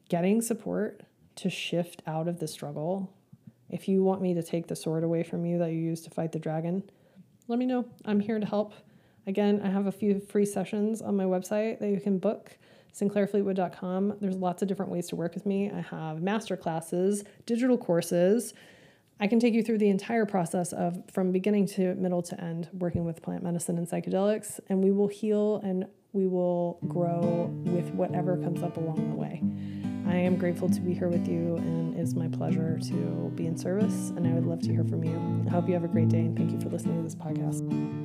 getting 0.08 0.40
support 0.40 1.02
to 1.36 1.50
shift 1.50 2.02
out 2.06 2.28
of 2.28 2.40
the 2.40 2.48
struggle, 2.48 3.12
if 3.68 3.88
you 3.88 4.02
want 4.02 4.22
me 4.22 4.34
to 4.34 4.42
take 4.42 4.66
the 4.66 4.76
sword 4.76 5.04
away 5.04 5.22
from 5.22 5.44
you 5.44 5.58
that 5.58 5.70
you 5.70 5.78
use 5.78 6.00
to 6.02 6.10
fight 6.10 6.32
the 6.32 6.38
dragon, 6.38 6.82
let 7.46 7.58
me 7.58 7.66
know. 7.66 7.84
I'm 8.04 8.20
here 8.20 8.38
to 8.38 8.46
help. 8.46 8.72
Again, 9.26 9.60
I 9.62 9.68
have 9.68 9.86
a 9.86 9.92
few 9.92 10.20
free 10.20 10.46
sessions 10.46 11.02
on 11.02 11.16
my 11.16 11.24
website 11.24 11.78
that 11.80 11.90
you 11.90 12.00
can 12.00 12.18
book 12.18 12.56
sinclairfleetwood.com. 12.94 14.14
There's 14.20 14.36
lots 14.36 14.62
of 14.62 14.68
different 14.68 14.90
ways 14.90 15.08
to 15.08 15.16
work 15.16 15.34
with 15.34 15.46
me. 15.46 15.70
I 15.70 15.80
have 15.80 16.22
master 16.22 16.56
classes, 16.56 17.24
digital 17.46 17.78
courses. 17.78 18.54
I 19.22 19.26
can 19.26 19.38
take 19.38 19.52
you 19.52 19.62
through 19.62 19.78
the 19.78 19.90
entire 19.90 20.24
process 20.24 20.72
of 20.72 21.02
from 21.12 21.30
beginning 21.30 21.66
to 21.66 21.94
middle 21.96 22.22
to 22.22 22.40
end 22.40 22.68
working 22.72 23.04
with 23.04 23.20
plant 23.20 23.42
medicine 23.42 23.76
and 23.76 23.86
psychedelics, 23.86 24.60
and 24.70 24.82
we 24.82 24.90
will 24.90 25.08
heal 25.08 25.60
and 25.62 25.86
we 26.12 26.26
will 26.26 26.78
grow 26.88 27.50
with 27.66 27.90
whatever 27.90 28.38
comes 28.38 28.62
up 28.62 28.78
along 28.78 29.10
the 29.10 29.16
way. 29.16 29.42
I 30.10 30.16
am 30.16 30.36
grateful 30.36 30.68
to 30.70 30.80
be 30.80 30.94
here 30.94 31.08
with 31.08 31.28
you, 31.28 31.56
and 31.56 31.94
it's 31.96 32.14
my 32.14 32.28
pleasure 32.28 32.80
to 32.88 33.32
be 33.36 33.46
in 33.46 33.56
service. 33.56 34.10
And 34.16 34.26
I 34.26 34.32
would 34.32 34.46
love 34.46 34.60
to 34.62 34.72
hear 34.72 34.84
from 34.84 35.04
you. 35.04 35.44
I 35.46 35.50
hope 35.50 35.68
you 35.68 35.74
have 35.74 35.84
a 35.84 35.88
great 35.88 36.08
day, 36.08 36.20
and 36.20 36.36
thank 36.36 36.50
you 36.50 36.58
for 36.58 36.70
listening 36.70 36.96
to 36.96 37.02
this 37.02 37.14
podcast. 37.14 37.99